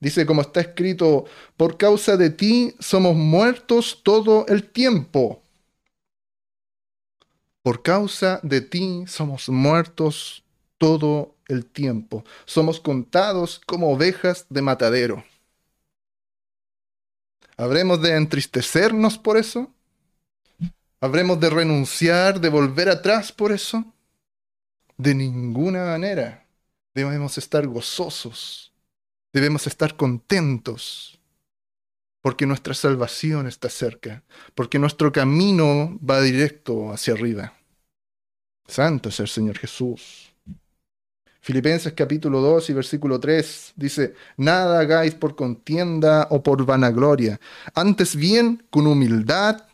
Dice, 0.00 0.26
como 0.26 0.42
está 0.42 0.60
escrito, 0.60 1.26
por 1.56 1.76
causa 1.76 2.16
de 2.16 2.30
ti 2.30 2.74
somos 2.80 3.14
muertos 3.14 4.00
todo 4.02 4.44
el 4.48 4.64
tiempo. 4.64 5.42
Por 7.62 7.82
causa 7.82 8.40
de 8.42 8.60
ti 8.60 9.04
somos 9.06 9.48
muertos 9.48 10.42
todo 10.76 11.36
el 11.46 11.64
tiempo. 11.64 12.24
Somos 12.44 12.80
contados 12.80 13.60
como 13.64 13.92
ovejas 13.92 14.46
de 14.50 14.62
matadero. 14.62 15.24
¿Habremos 17.56 18.02
de 18.02 18.16
entristecernos 18.16 19.18
por 19.18 19.36
eso? 19.36 19.70
¿Habremos 21.00 21.38
de 21.38 21.50
renunciar, 21.50 22.40
de 22.40 22.48
volver 22.48 22.88
atrás 22.88 23.30
por 23.30 23.52
eso? 23.52 23.84
De 25.02 25.16
ninguna 25.16 25.84
manera. 25.84 26.46
Debemos 26.94 27.36
estar 27.36 27.66
gozosos. 27.66 28.72
Debemos 29.32 29.66
estar 29.66 29.96
contentos. 29.96 31.18
Porque 32.20 32.46
nuestra 32.46 32.72
salvación 32.72 33.48
está 33.48 33.68
cerca. 33.68 34.22
Porque 34.54 34.78
nuestro 34.78 35.10
camino 35.10 35.98
va 36.08 36.20
directo 36.20 36.92
hacia 36.92 37.14
arriba. 37.14 37.52
Santo 38.68 39.08
es 39.08 39.18
el 39.18 39.26
Señor 39.26 39.58
Jesús. 39.58 40.32
Filipenses 41.40 41.94
capítulo 41.94 42.40
2 42.40 42.70
y 42.70 42.72
versículo 42.72 43.18
3 43.18 43.72
dice, 43.74 44.14
nada 44.36 44.78
hagáis 44.78 45.16
por 45.16 45.34
contienda 45.34 46.28
o 46.30 46.44
por 46.44 46.64
vanagloria, 46.64 47.40
antes 47.74 48.14
bien 48.14 48.64
con 48.70 48.86
humildad, 48.86 49.66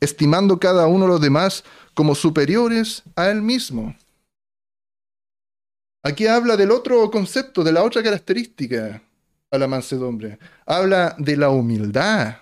estimando 0.00 0.58
cada 0.58 0.86
uno 0.86 1.04
a 1.04 1.08
los 1.08 1.20
demás 1.20 1.64
como 1.92 2.14
superiores 2.14 3.02
a 3.16 3.28
él 3.28 3.42
mismo. 3.42 3.94
Aquí 6.06 6.26
habla 6.26 6.56
del 6.58 6.70
otro 6.70 7.10
concepto, 7.10 7.64
de 7.64 7.72
la 7.72 7.82
otra 7.82 8.02
característica 8.02 9.02
a 9.50 9.58
la 9.58 9.66
mansedumbre. 9.66 10.38
Habla 10.66 11.16
de 11.18 11.34
la 11.34 11.48
humildad. 11.48 12.36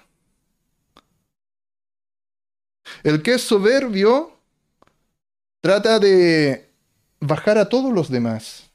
El 3.05 3.23
que 3.23 3.35
es 3.35 3.43
soberbio 3.43 4.37
trata 5.61 6.01
de 6.01 6.73
bajar 7.21 7.57
a 7.57 7.69
todos 7.69 7.93
los 7.93 8.11
demás. 8.11 8.69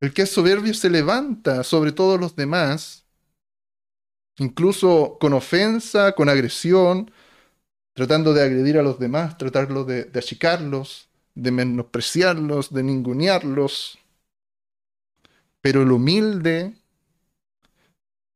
El 0.00 0.12
que 0.12 0.22
es 0.22 0.30
soberbio 0.30 0.74
se 0.74 0.90
levanta 0.90 1.62
sobre 1.62 1.92
todos 1.92 2.18
los 2.18 2.34
demás, 2.34 3.04
incluso 4.38 5.16
con 5.20 5.32
ofensa, 5.32 6.12
con 6.12 6.28
agresión, 6.28 7.12
tratando 7.94 8.34
de 8.34 8.42
agredir 8.42 8.78
a 8.78 8.82
los 8.82 8.98
demás, 8.98 9.38
tratarlo 9.38 9.84
de, 9.84 10.04
de 10.04 10.18
achicarlos, 10.18 11.08
de 11.36 11.52
menospreciarlos, 11.52 12.72
de 12.72 12.82
ningunearlos. 12.82 13.98
Pero 15.60 15.82
el 15.82 15.90
humilde, 15.90 16.74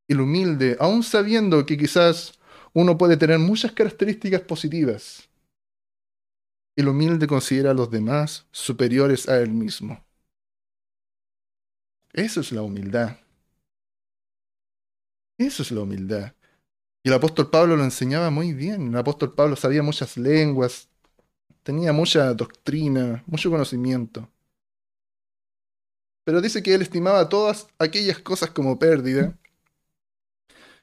el 0.09 0.21
humilde, 0.21 0.77
aun 0.81 1.03
sabiendo 1.03 1.65
que 1.65 1.77
quizás 1.77 2.39
uno 2.73 2.99
puede 2.99 3.17
tener 3.17 3.39
muchas 3.39 3.73
características 3.73 4.41
positivas, 4.43 5.29
el 6.77 6.89
humilde 6.89 7.27
considera 7.27 7.71
a 7.71 7.75
los 7.75 7.91
demás 7.91 8.47
superiores 8.51 9.29
a 9.29 9.39
él 9.41 9.51
mismo. 9.51 10.03
Eso 12.13 12.41
es 12.41 12.53
la 12.53 12.63
humildad. 12.63 13.19
Eso 15.39 15.63
es 15.63 15.71
la 15.71 15.81
humildad. 15.81 16.35
Y 17.05 17.09
el 17.09 17.15
apóstol 17.15 17.51
Pablo 17.51 17.77
lo 17.77 17.85
enseñaba 17.85 18.31
muy 18.31 18.53
bien. 18.53 18.89
El 18.89 18.97
apóstol 18.97 19.35
Pablo 19.35 19.57
sabía 19.57 19.83
muchas 19.83 20.17
lenguas, 20.17 20.89
tenía 21.63 21.93
mucha 21.93 22.33
doctrina, 22.35 23.23
mucho 23.27 23.51
conocimiento 23.51 24.32
pero 26.25 26.41
dice 26.41 26.63
que 26.63 26.75
él 26.75 26.83
estimaba 26.83 27.29
todas 27.29 27.69
aquellas 27.79 28.19
cosas 28.19 28.51
como 28.51 28.79
pérdida, 28.79 29.37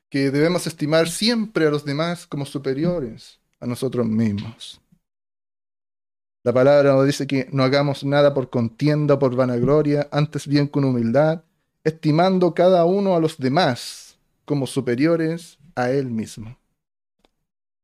que 0.09 0.31
debemos 0.31 0.65
estimar 0.67 1.09
siempre 1.09 1.67
a 1.67 1.69
los 1.69 1.85
demás 1.85 2.25
como 2.25 2.45
superiores 2.45 3.39
a 3.59 3.67
nosotros 3.67 4.05
mismos. 4.05 4.81
La 6.43 6.53
palabra 6.53 6.93
nos 6.93 7.05
dice 7.05 7.27
que 7.27 7.47
no 7.51 7.63
hagamos 7.63 8.03
nada 8.03 8.33
por 8.33 8.49
contienda 8.49 9.15
o 9.15 9.19
por 9.19 9.35
vanagloria, 9.35 10.07
antes 10.11 10.47
bien 10.47 10.67
con 10.67 10.85
humildad, 10.85 11.43
estimando 11.83 12.53
cada 12.53 12.85
uno 12.85 13.15
a 13.15 13.19
los 13.19 13.37
demás 13.37 14.17
como 14.45 14.65
superiores 14.65 15.57
a 15.75 15.91
él 15.91 16.09
mismo. 16.09 16.57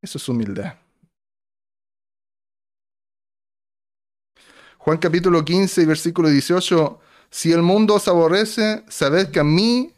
Eso 0.02 0.18
es 0.18 0.30
humildad. 0.30 0.76
Juan 4.78 4.98
capítulo 5.00 5.44
15 5.44 5.82
y 5.82 5.86
versículo 5.86 6.30
18 6.30 7.00
si 7.36 7.52
el 7.52 7.62
mundo 7.62 7.96
os 7.96 8.08
aborrece, 8.08 8.86
sabed 8.88 9.30
que 9.30 9.42
a 9.42 9.44
mí 9.44 9.92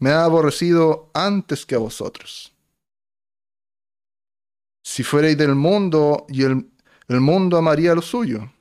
me 0.00 0.10
ha 0.10 0.24
aborrecido 0.24 1.08
antes 1.14 1.64
que 1.64 1.76
a 1.76 1.78
vosotros. 1.78 2.52
Si 4.82 5.04
fuerais 5.04 5.38
del 5.38 5.54
mundo, 5.54 6.26
y 6.28 6.42
el, 6.42 6.68
el 7.06 7.20
mundo 7.20 7.58
amaría 7.58 7.94
lo 7.94 8.02
suyo. 8.02 8.52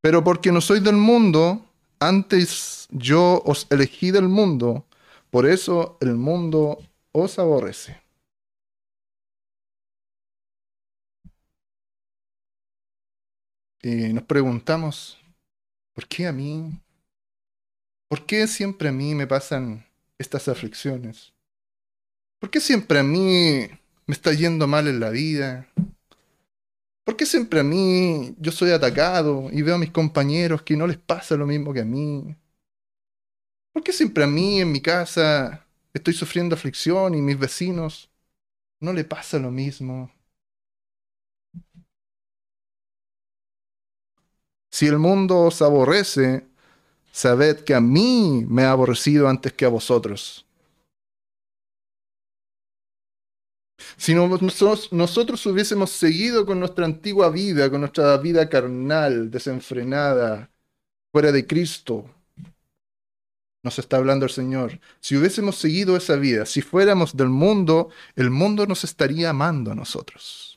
Pero 0.00 0.24
porque 0.24 0.50
no 0.50 0.62
sois 0.62 0.82
del 0.82 0.96
mundo, 0.96 1.66
antes 1.98 2.88
yo 2.90 3.42
os 3.44 3.66
elegí 3.68 4.10
del 4.10 4.28
mundo, 4.28 4.86
por 5.28 5.44
eso 5.44 5.98
el 6.00 6.14
mundo 6.14 6.78
os 7.12 7.38
aborrece. 7.38 8.00
Y 13.82 14.14
nos 14.14 14.24
preguntamos, 14.24 15.19
¿por 15.94 16.06
qué 16.06 16.26
a 16.26 16.32
mí? 16.32 16.80
¿Por 18.08 18.26
qué 18.26 18.46
siempre 18.46 18.88
a 18.88 18.92
mí 18.92 19.14
me 19.14 19.26
pasan 19.26 19.86
estas 20.18 20.48
aflicciones? 20.48 21.32
¿Por 22.40 22.50
qué 22.50 22.60
siempre 22.60 22.98
a 22.98 23.02
mí 23.02 23.68
me 24.06 24.14
está 24.14 24.32
yendo 24.32 24.66
mal 24.66 24.88
en 24.88 24.98
la 24.98 25.10
vida? 25.10 25.68
¿Por 27.04 27.16
qué 27.16 27.26
siempre 27.26 27.60
a 27.60 27.62
mí 27.62 28.34
yo 28.38 28.52
soy 28.52 28.70
atacado 28.70 29.48
y 29.52 29.62
veo 29.62 29.74
a 29.74 29.78
mis 29.78 29.90
compañeros 29.90 30.62
que 30.62 30.76
no 30.76 30.86
les 30.86 30.96
pasa 30.98 31.36
lo 31.36 31.46
mismo 31.46 31.72
que 31.72 31.80
a 31.80 31.84
mí? 31.84 32.34
¿Por 33.72 33.82
qué 33.82 33.92
siempre 33.92 34.24
a 34.24 34.26
mí 34.26 34.60
en 34.60 34.72
mi 34.72 34.80
casa 34.80 35.66
estoy 35.94 36.14
sufriendo 36.14 36.54
aflicción 36.54 37.14
y 37.14 37.22
mis 37.22 37.38
vecinos 37.38 38.10
no 38.80 38.92
le 38.92 39.04
pasa 39.04 39.38
lo 39.38 39.50
mismo? 39.50 40.10
Si 44.70 44.86
el 44.86 44.98
mundo 44.98 45.40
os 45.40 45.62
aborrece, 45.62 46.46
sabed 47.12 47.64
que 47.64 47.74
a 47.74 47.80
mí 47.80 48.44
me 48.48 48.64
ha 48.64 48.72
aborrecido 48.72 49.28
antes 49.28 49.52
que 49.52 49.64
a 49.64 49.68
vosotros. 49.68 50.46
Si 53.96 54.14
nosotros, 54.14 54.92
nosotros 54.92 55.44
hubiésemos 55.46 55.90
seguido 55.90 56.46
con 56.46 56.60
nuestra 56.60 56.84
antigua 56.84 57.30
vida, 57.30 57.70
con 57.70 57.80
nuestra 57.80 58.16
vida 58.18 58.48
carnal, 58.48 59.30
desenfrenada, 59.30 60.50
fuera 61.12 61.32
de 61.32 61.46
Cristo, 61.46 62.08
nos 63.62 63.78
está 63.78 63.98
hablando 63.98 64.24
el 64.24 64.30
Señor. 64.30 64.80
Si 65.00 65.16
hubiésemos 65.16 65.56
seguido 65.56 65.96
esa 65.96 66.16
vida, 66.16 66.46
si 66.46 66.62
fuéramos 66.62 67.16
del 67.16 67.28
mundo, 67.28 67.90
el 68.16 68.30
mundo 68.30 68.66
nos 68.66 68.84
estaría 68.84 69.30
amando 69.30 69.72
a 69.72 69.74
nosotros. 69.74 70.49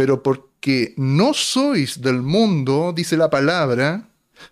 Pero 0.00 0.22
porque 0.22 0.94
no 0.96 1.34
sois 1.34 2.00
del 2.00 2.22
mundo, 2.22 2.94
dice 2.96 3.18
la 3.18 3.28
palabra, 3.28 4.08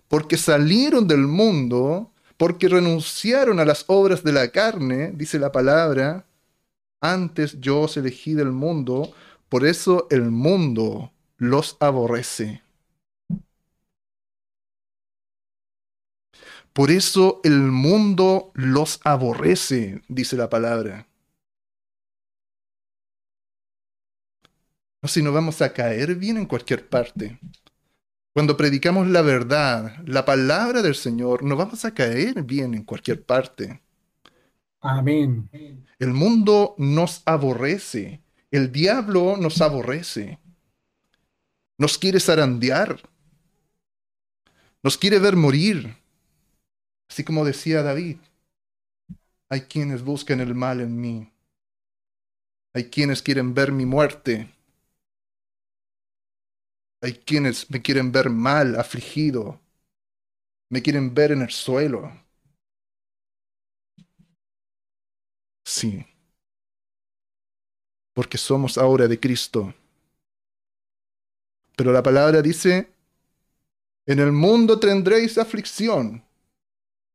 porque 0.06 0.36
salieron 0.36 1.08
del 1.08 1.26
mundo, 1.26 2.12
porque 2.36 2.68
renunciaron 2.68 3.58
a 3.58 3.64
las 3.64 3.86
obras 3.86 4.22
de 4.22 4.32
la 4.32 4.50
carne, 4.50 5.10
dice 5.14 5.38
la 5.38 5.50
palabra, 5.50 6.26
antes 7.00 7.58
yo 7.62 7.80
os 7.80 7.96
elegí 7.96 8.34
del 8.34 8.52
mundo, 8.52 9.14
por 9.48 9.64
eso 9.64 10.06
el 10.10 10.30
mundo 10.30 11.12
los 11.38 11.78
aborrece. 11.80 12.60
Por 16.74 16.90
eso 16.90 17.40
el 17.42 17.58
mundo 17.58 18.50
los 18.52 19.00
aborrece, 19.02 20.02
dice 20.08 20.36
la 20.36 20.50
palabra. 20.50 21.07
No 25.02 25.08
si 25.08 25.22
no 25.22 25.32
vamos 25.32 25.62
a 25.62 25.72
caer 25.72 26.16
bien 26.16 26.36
en 26.36 26.46
cualquier 26.46 26.88
parte. 26.88 27.38
Cuando 28.32 28.56
predicamos 28.56 29.06
la 29.08 29.22
verdad, 29.22 29.96
la 30.06 30.24
palabra 30.24 30.82
del 30.82 30.94
Señor, 30.94 31.42
no 31.42 31.56
vamos 31.56 31.84
a 31.84 31.94
caer 31.94 32.42
bien 32.42 32.74
en 32.74 32.84
cualquier 32.84 33.24
parte. 33.24 33.82
Amén. 34.80 35.48
El 35.98 36.12
mundo 36.12 36.74
nos 36.78 37.22
aborrece. 37.26 38.22
El 38.50 38.70
diablo 38.72 39.36
nos 39.36 39.60
aborrece. 39.60 40.38
Nos 41.78 41.98
quiere 41.98 42.20
zarandear. 42.20 43.00
Nos 44.82 44.96
quiere 44.96 45.18
ver 45.18 45.36
morir. 45.36 45.96
Así 47.08 47.24
como 47.24 47.44
decía 47.44 47.82
David, 47.82 48.18
hay 49.48 49.62
quienes 49.62 50.02
buscan 50.02 50.40
el 50.40 50.54
mal 50.54 50.80
en 50.80 51.00
mí. 51.00 51.32
Hay 52.74 52.84
quienes 52.84 53.22
quieren 53.22 53.54
ver 53.54 53.72
mi 53.72 53.86
muerte. 53.86 54.54
Hay 57.00 57.14
quienes 57.14 57.70
me 57.70 57.80
quieren 57.80 58.10
ver 58.12 58.30
mal, 58.30 58.76
afligido. 58.76 59.60
Me 60.70 60.82
quieren 60.82 61.14
ver 61.14 61.32
en 61.32 61.42
el 61.42 61.50
suelo. 61.50 62.12
Sí. 65.64 66.04
Porque 68.14 68.38
somos 68.38 68.76
ahora 68.78 69.06
de 69.06 69.18
Cristo. 69.18 69.74
Pero 71.76 71.92
la 71.92 72.02
palabra 72.02 72.42
dice, 72.42 72.92
en 74.06 74.18
el 74.18 74.32
mundo 74.32 74.80
tendréis 74.80 75.38
aflicción. 75.38 76.24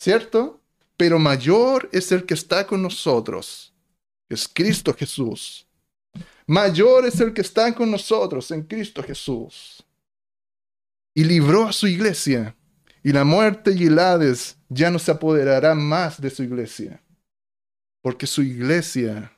¿cierto? 0.03 0.59
Pero 0.97 1.17
mayor 1.17 1.89
es 1.93 2.11
el 2.11 2.25
que 2.25 2.33
está 2.33 2.67
con 2.67 2.81
nosotros, 2.81 3.73
es 4.27 4.49
Cristo 4.49 4.93
Jesús. 4.93 5.65
Mayor 6.45 7.05
es 7.05 7.19
el 7.19 7.33
que 7.33 7.41
está 7.41 7.73
con 7.73 7.89
nosotros 7.89 8.51
en 8.51 8.63
Cristo 8.63 9.01
Jesús. 9.03 9.83
Y 11.13 11.23
libró 11.23 11.67
a 11.67 11.73
su 11.73 11.87
iglesia, 11.87 12.55
y 13.03 13.11
la 13.11 13.23
muerte 13.23 13.71
y 13.71 13.85
el 13.85 13.99
Hades 13.99 14.57
ya 14.69 14.89
no 14.89 14.99
se 14.99 15.11
apoderarán 15.11 15.81
más 15.81 16.19
de 16.19 16.29
su 16.29 16.43
iglesia, 16.43 17.01
porque 18.01 18.25
su 18.25 18.41
iglesia 18.41 19.31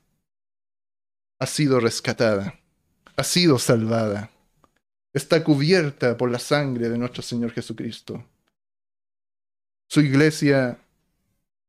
ha 1.40 1.46
sido 1.46 1.80
rescatada, 1.80 2.60
ha 3.18 3.24
sido 3.24 3.60
salvada, 3.60 4.32
está 5.14 5.44
cubierta 5.44 6.16
por 6.16 6.32
la 6.32 6.40
sangre 6.40 6.90
de 6.90 6.98
nuestro 6.98 7.22
Señor 7.22 7.52
Jesucristo 7.52 8.24
su 9.88 10.02
iglesia 10.02 10.80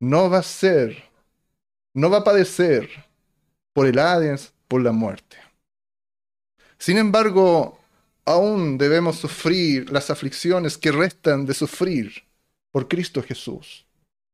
no 0.01 0.29
va 0.31 0.39
a 0.39 0.43
ser, 0.43 1.05
no 1.95 2.11
va 2.11 2.19
a 2.19 2.25
padecer 2.25 2.89
por 3.73 3.87
el 3.87 3.99
Hades, 3.99 4.53
por 4.69 4.83
la 4.83 4.93
muerte. 4.93 5.37
Sin 6.79 6.99
embargo, 6.99 7.79
aún 8.25 8.79
debemos 8.79 9.17
sufrir 9.17 9.91
las 9.91 10.11
aflicciones 10.11 10.77
que 10.77 10.93
restan 10.93 11.47
de 11.47 11.55
sufrir 11.55 12.25
por 12.71 12.89
Cristo 12.89 13.23
Jesús, 13.23 13.87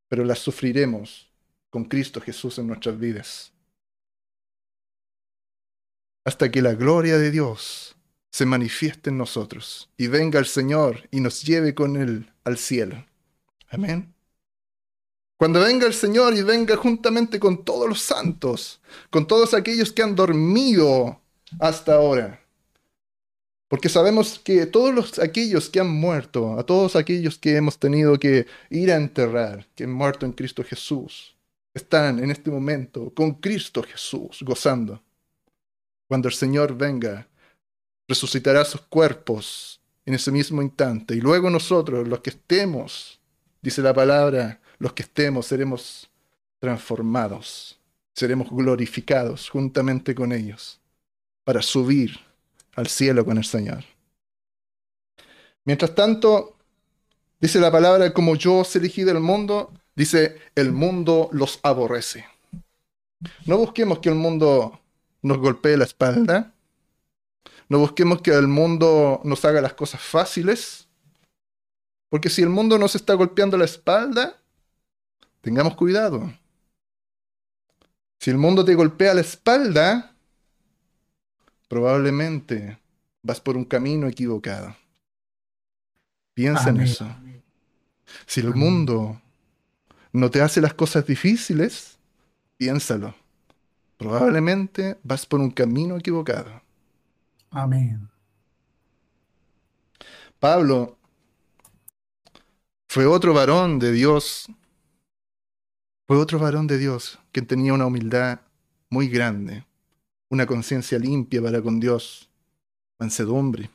pero 0.08 0.24
las 0.24 0.40
sufriremos 0.40 1.30
con 1.70 1.84
Cristo 1.84 2.20
Jesús 2.20 2.58
en 2.58 2.66
nuestras 2.66 2.98
vidas. 2.98 3.52
Hasta 6.24 6.50
que 6.50 6.62
la 6.62 6.74
gloria 6.74 7.18
de 7.18 7.30
Dios 7.30 7.96
se 8.30 8.46
manifieste 8.46 9.10
en 9.10 9.18
nosotros 9.18 9.90
y 9.96 10.06
venga 10.06 10.38
el 10.38 10.46
Señor 10.46 11.08
y 11.10 11.20
nos 11.20 11.42
lleve 11.42 11.74
con 11.74 11.96
Él 11.96 12.32
al 12.44 12.58
cielo. 12.58 13.04
Amén. 13.68 14.11
Cuando 15.42 15.58
venga 15.58 15.88
el 15.88 15.92
Señor 15.92 16.34
y 16.34 16.42
venga 16.42 16.76
juntamente 16.76 17.40
con 17.40 17.64
todos 17.64 17.88
los 17.88 18.00
santos, 18.00 18.80
con 19.10 19.26
todos 19.26 19.54
aquellos 19.54 19.90
que 19.90 20.00
han 20.00 20.14
dormido 20.14 21.20
hasta 21.58 21.94
ahora. 21.94 22.40
Porque 23.66 23.88
sabemos 23.88 24.38
que 24.38 24.66
todos 24.66 24.94
los, 24.94 25.18
aquellos 25.18 25.68
que 25.68 25.80
han 25.80 25.90
muerto, 25.90 26.56
a 26.56 26.64
todos 26.64 26.94
aquellos 26.94 27.38
que 27.38 27.56
hemos 27.56 27.76
tenido 27.76 28.20
que 28.20 28.46
ir 28.70 28.92
a 28.92 28.94
enterrar, 28.94 29.66
que 29.74 29.82
han 29.82 29.92
muerto 29.92 30.26
en 30.26 30.30
Cristo 30.30 30.62
Jesús, 30.62 31.34
están 31.74 32.20
en 32.20 32.30
este 32.30 32.48
momento 32.48 33.12
con 33.12 33.34
Cristo 33.34 33.82
Jesús, 33.82 34.38
gozando. 34.42 35.02
Cuando 36.06 36.28
el 36.28 36.34
Señor 36.34 36.78
venga, 36.78 37.26
resucitará 38.06 38.64
sus 38.64 38.82
cuerpos 38.82 39.80
en 40.06 40.14
ese 40.14 40.30
mismo 40.30 40.62
instante. 40.62 41.16
Y 41.16 41.20
luego 41.20 41.50
nosotros, 41.50 42.06
los 42.06 42.20
que 42.20 42.30
estemos 42.30 43.18
Dice 43.62 43.80
la 43.80 43.94
palabra, 43.94 44.60
los 44.82 44.94
que 44.94 45.04
estemos 45.04 45.46
seremos 45.46 46.10
transformados, 46.58 47.78
seremos 48.16 48.50
glorificados 48.50 49.48
juntamente 49.48 50.12
con 50.12 50.32
ellos 50.32 50.80
para 51.44 51.62
subir 51.62 52.18
al 52.74 52.88
cielo 52.88 53.24
con 53.24 53.38
el 53.38 53.44
Señor. 53.44 53.84
Mientras 55.64 55.94
tanto, 55.94 56.56
dice 57.40 57.60
la 57.60 57.70
palabra, 57.70 58.12
como 58.12 58.34
yo 58.34 58.56
os 58.56 58.74
elegí 58.74 59.04
del 59.04 59.20
mundo, 59.20 59.72
dice, 59.94 60.36
el 60.56 60.72
mundo 60.72 61.28
los 61.30 61.60
aborrece. 61.62 62.26
No 63.46 63.58
busquemos 63.58 64.00
que 64.00 64.08
el 64.08 64.16
mundo 64.16 64.80
nos 65.22 65.38
golpee 65.38 65.76
la 65.76 65.84
espalda, 65.84 66.52
no 67.68 67.78
busquemos 67.78 68.20
que 68.20 68.32
el 68.32 68.48
mundo 68.48 69.20
nos 69.22 69.44
haga 69.44 69.60
las 69.60 69.74
cosas 69.74 70.00
fáciles, 70.00 70.88
porque 72.08 72.30
si 72.30 72.42
el 72.42 72.48
mundo 72.48 72.78
nos 72.78 72.96
está 72.96 73.14
golpeando 73.14 73.56
la 73.56 73.64
espalda, 73.64 74.41
tengamos 75.42 75.76
cuidado. 75.76 76.32
Si 78.18 78.30
el 78.30 78.38
mundo 78.38 78.64
te 78.64 78.74
golpea 78.74 79.12
la 79.12 79.20
espalda, 79.20 80.14
probablemente 81.68 82.78
vas 83.22 83.40
por 83.40 83.56
un 83.56 83.64
camino 83.64 84.06
equivocado. 84.06 84.74
Piensa 86.32 86.70
en 86.70 86.80
eso. 86.80 87.06
Si 88.26 88.40
el 88.40 88.54
mundo 88.54 89.20
no 90.12 90.30
te 90.30 90.40
hace 90.40 90.60
las 90.60 90.74
cosas 90.74 91.06
difíciles, 91.06 91.98
piénsalo. 92.56 93.14
probablemente 93.96 94.98
vas 95.04 95.26
por 95.26 95.40
un 95.40 95.50
camino 95.50 95.96
equivocado. 95.96 96.60
Amén. 97.50 98.08
Pablo 100.40 100.98
fue 102.88 103.06
otro 103.06 103.32
varón 103.32 103.78
de 103.78 103.92
Dios, 103.92 104.46
fue 106.06 106.16
otro 106.16 106.38
varón 106.38 106.66
de 106.66 106.78
Dios 106.78 107.18
que 107.30 107.42
tenía 107.42 107.72
una 107.72 107.86
humildad 107.86 108.40
muy 108.90 109.08
grande, 109.08 109.64
una 110.28 110.46
conciencia 110.46 110.98
limpia 110.98 111.40
para 111.40 111.62
con 111.62 111.80
Dios, 111.80 112.28
mansedumbre. 112.98 113.70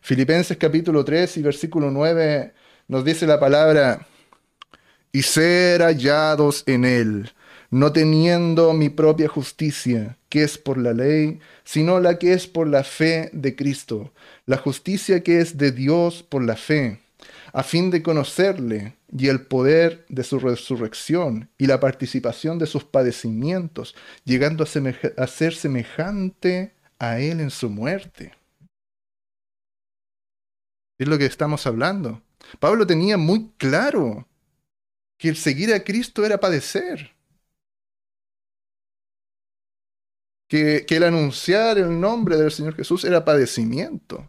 Filipenses 0.00 0.56
capítulo 0.56 1.04
3 1.04 1.36
y 1.38 1.42
versículo 1.42 1.90
9 1.90 2.52
nos 2.88 3.04
dice 3.04 3.26
la 3.26 3.40
palabra, 3.40 4.06
y 5.12 5.22
ser 5.22 5.80
hallados 5.80 6.64
en 6.66 6.84
él, 6.84 7.30
no 7.70 7.92
teniendo 7.92 8.72
mi 8.72 8.88
propia 8.88 9.28
justicia, 9.28 10.18
que 10.28 10.42
es 10.42 10.58
por 10.58 10.76
la 10.76 10.92
ley, 10.92 11.38
sino 11.62 12.00
la 12.00 12.18
que 12.18 12.32
es 12.32 12.46
por 12.48 12.66
la 12.66 12.82
fe 12.82 13.30
de 13.32 13.54
Cristo, 13.54 14.12
la 14.44 14.58
justicia 14.58 15.22
que 15.22 15.40
es 15.40 15.56
de 15.56 15.70
Dios 15.70 16.24
por 16.24 16.42
la 16.42 16.56
fe, 16.56 17.00
a 17.54 17.62
fin 17.62 17.90
de 17.92 18.02
conocerle 18.02 18.96
y 19.16 19.28
el 19.28 19.46
poder 19.46 20.04
de 20.08 20.24
su 20.24 20.40
resurrección 20.40 21.48
y 21.56 21.68
la 21.68 21.78
participación 21.78 22.58
de 22.58 22.66
sus 22.66 22.82
padecimientos, 22.82 23.94
llegando 24.24 24.64
a, 24.64 25.26
ser 25.28 25.54
semejante 25.54 26.74
a 26.98 27.20
él 27.20 27.38
en 27.38 27.50
su 27.50 27.70
muerte. 27.70 28.34
Es 30.98 31.06
lo 31.06 31.16
que 31.16 31.26
estamos 31.26 31.64
hablando. 31.68 32.20
Pablo 32.58 32.88
tenía 32.88 33.16
muy 33.16 33.52
claro 33.56 34.26
que 35.16 35.28
el 35.28 35.36
seguir 35.36 35.72
a 35.72 35.84
Cristo 35.84 36.26
era 36.26 36.40
padecer. 36.40 37.14
Que, 40.48 40.84
el 40.88 41.04
anunciar 41.04 41.78
el 41.78 42.00
nombre 42.00 42.36
del 42.36 42.50
Señor 42.50 42.74
Jesús 42.74 43.04
era 43.04 43.24
padecimiento. 43.24 44.28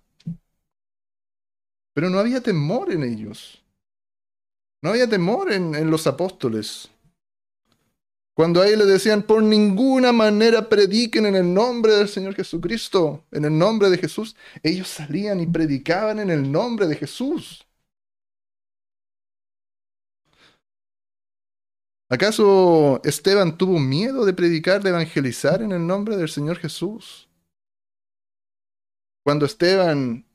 Pero 1.95 2.09
no 2.09 2.19
había 2.19 2.41
temor 2.41 2.91
en 2.91 3.03
ellos. 3.03 3.63
No 4.81 4.89
había 4.89 5.09
temor 5.09 5.51
en, 5.51 5.89
los 5.89 6.05
apóstoles. 6.07 6.89
Cuando 8.35 8.61
a 8.61 8.67
él 8.67 8.79
le 8.79 8.85
decían, 8.85 9.23
por 9.23 9.41
ninguna 9.41 10.11
manera 10.11 10.67
prediquen 10.67 11.25
en 11.25 11.37
el 11.37 11.53
nombre 11.53 11.93
del 11.93 12.09
Señor 12.09 12.35
Jesucristo, 12.35 13.23
en 13.31 13.45
el 13.45 13.57
nombre 13.57 13.89
de 13.89 13.97
Jesús, 13.97 14.35
ellos 14.61 14.89
salían 14.89 15.39
y 15.39 15.47
predicaban 15.47 16.19
en 16.19 16.29
el 16.29 16.51
nombre 16.51 16.85
de 16.85 16.97
Jesús. 16.97 17.65
¿Acaso 22.09 23.01
Esteban 23.05 23.57
tuvo 23.57 23.79
miedo 23.79 24.25
de 24.25 24.33
predicar, 24.33 24.83
de 24.83 24.89
evangelizar 24.89 25.61
en 25.61 25.71
el 25.71 25.87
nombre 25.87 26.17
del 26.17 26.27
Señor 26.27 26.57
Jesús? 26.57 27.29
Cuando 29.23 29.45
Esteban 29.45 30.25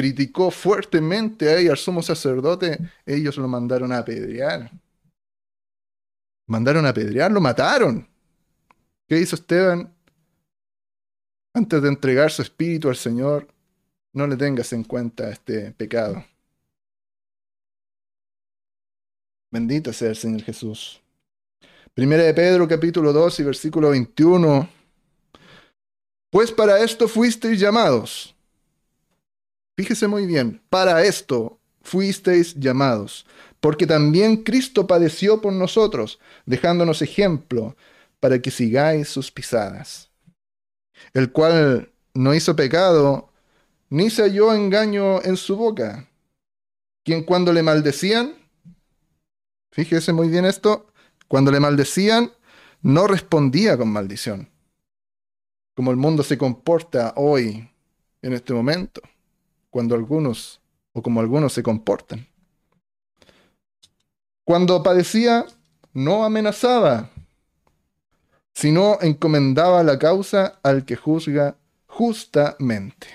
criticó 0.00 0.50
fuertemente 0.50 1.46
a 1.50 1.58
él, 1.58 1.70
al 1.70 1.76
sumo 1.76 2.00
sacerdote, 2.00 2.78
ellos 3.04 3.36
lo 3.36 3.46
mandaron 3.46 3.92
a 3.92 3.98
apedrear. 3.98 4.70
Mandaron 6.46 6.86
a 6.86 6.88
apedrear, 6.88 7.30
lo 7.30 7.38
mataron. 7.38 8.08
¿Qué 9.06 9.18
hizo 9.18 9.36
Esteban? 9.36 9.94
Antes 11.52 11.82
de 11.82 11.88
entregar 11.88 12.30
su 12.30 12.40
espíritu 12.40 12.88
al 12.88 12.96
Señor, 12.96 13.46
no 14.14 14.26
le 14.26 14.38
tengas 14.38 14.72
en 14.72 14.84
cuenta 14.84 15.28
este 15.28 15.72
pecado. 15.72 16.24
Bendito 19.50 19.92
sea 19.92 20.08
el 20.08 20.16
Señor 20.16 20.40
Jesús. 20.44 21.02
Primera 21.92 22.22
de 22.22 22.32
Pedro 22.32 22.66
capítulo 22.66 23.12
2 23.12 23.40
y 23.40 23.42
versículo 23.42 23.90
21. 23.90 24.66
Pues 26.30 26.50
para 26.52 26.80
esto 26.80 27.06
fuisteis 27.06 27.60
llamados. 27.60 28.34
Fíjese 29.80 30.08
muy 30.08 30.26
bien, 30.26 30.60
para 30.68 31.02
esto 31.04 31.58
fuisteis 31.80 32.54
llamados, 32.54 33.24
porque 33.60 33.86
también 33.86 34.42
Cristo 34.42 34.86
padeció 34.86 35.40
por 35.40 35.54
nosotros, 35.54 36.20
dejándonos 36.44 37.00
ejemplo 37.00 37.78
para 38.20 38.42
que 38.42 38.50
sigáis 38.50 39.08
sus 39.08 39.32
pisadas, 39.32 40.10
el 41.14 41.32
cual 41.32 41.90
no 42.12 42.34
hizo 42.34 42.54
pecado, 42.54 43.32
ni 43.88 44.10
se 44.10 44.20
halló 44.20 44.52
engaño 44.52 45.22
en 45.22 45.38
su 45.38 45.56
boca, 45.56 46.10
quien 47.02 47.24
cuando 47.24 47.50
le 47.50 47.62
maldecían, 47.62 48.34
Fíjese 49.72 50.12
muy 50.12 50.28
bien 50.28 50.44
esto. 50.44 50.88
Cuando 51.26 51.50
le 51.50 51.58
maldecían, 51.58 52.32
no 52.82 53.06
respondía 53.06 53.78
con 53.78 53.88
maldición. 53.88 54.50
Como 55.74 55.90
el 55.90 55.96
mundo 55.96 56.22
se 56.22 56.36
comporta 56.36 57.14
hoy, 57.16 57.70
en 58.20 58.34
este 58.34 58.52
momento, 58.52 59.00
cuando 59.70 59.94
algunos, 59.94 60.60
o 60.92 61.02
como 61.02 61.20
algunos 61.20 61.52
se 61.52 61.62
comportan. 61.62 62.26
Cuando 64.44 64.82
padecía, 64.82 65.46
no 65.92 66.24
amenazaba, 66.24 67.10
sino 68.54 68.98
encomendaba 69.00 69.82
la 69.82 69.98
causa 69.98 70.58
al 70.62 70.84
que 70.84 70.96
juzga 70.96 71.56
justamente. 71.86 73.08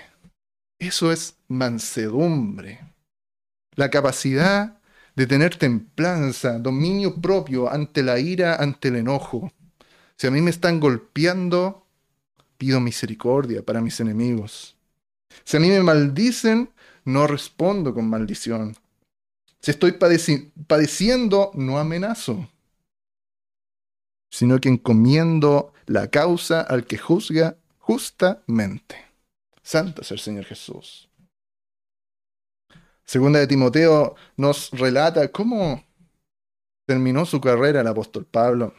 Eso 0.78 1.12
es 1.12 1.36
mansedumbre. 1.48 2.80
La 3.74 3.90
capacidad 3.90 4.78
de 5.14 5.26
tener 5.26 5.56
templanza, 5.56 6.58
dominio 6.58 7.20
propio 7.20 7.70
ante 7.70 8.02
la 8.02 8.18
ira, 8.18 8.56
ante 8.56 8.88
el 8.88 8.96
enojo. 8.96 9.50
Si 10.16 10.26
a 10.26 10.30
mí 10.30 10.40
me 10.40 10.50
están 10.50 10.78
golpeando, 10.80 11.86
pido 12.58 12.80
misericordia 12.80 13.64
para 13.64 13.80
mis 13.80 13.98
enemigos. 14.00 14.75
Si 15.44 15.56
a 15.56 15.60
mí 15.60 15.68
me 15.68 15.82
maldicen, 15.82 16.70
no 17.04 17.26
respondo 17.26 17.94
con 17.94 18.08
maldición. 18.08 18.76
Si 19.60 19.70
estoy 19.70 19.92
padeciendo, 19.92 21.50
no 21.54 21.78
amenazo, 21.78 22.48
sino 24.30 24.60
que 24.60 24.68
encomiendo 24.68 25.72
la 25.86 26.08
causa 26.08 26.60
al 26.60 26.86
que 26.86 26.98
juzga 26.98 27.56
justamente. 27.78 28.96
Santo 29.62 30.02
es 30.02 30.10
el 30.10 30.18
Señor 30.18 30.44
Jesús. 30.44 31.08
Segunda 33.04 33.38
de 33.38 33.46
Timoteo 33.46 34.16
nos 34.36 34.70
relata 34.70 35.30
cómo 35.30 35.84
terminó 36.86 37.24
su 37.26 37.40
carrera 37.40 37.80
el 37.80 37.86
apóstol 37.86 38.24
Pablo. 38.24 38.74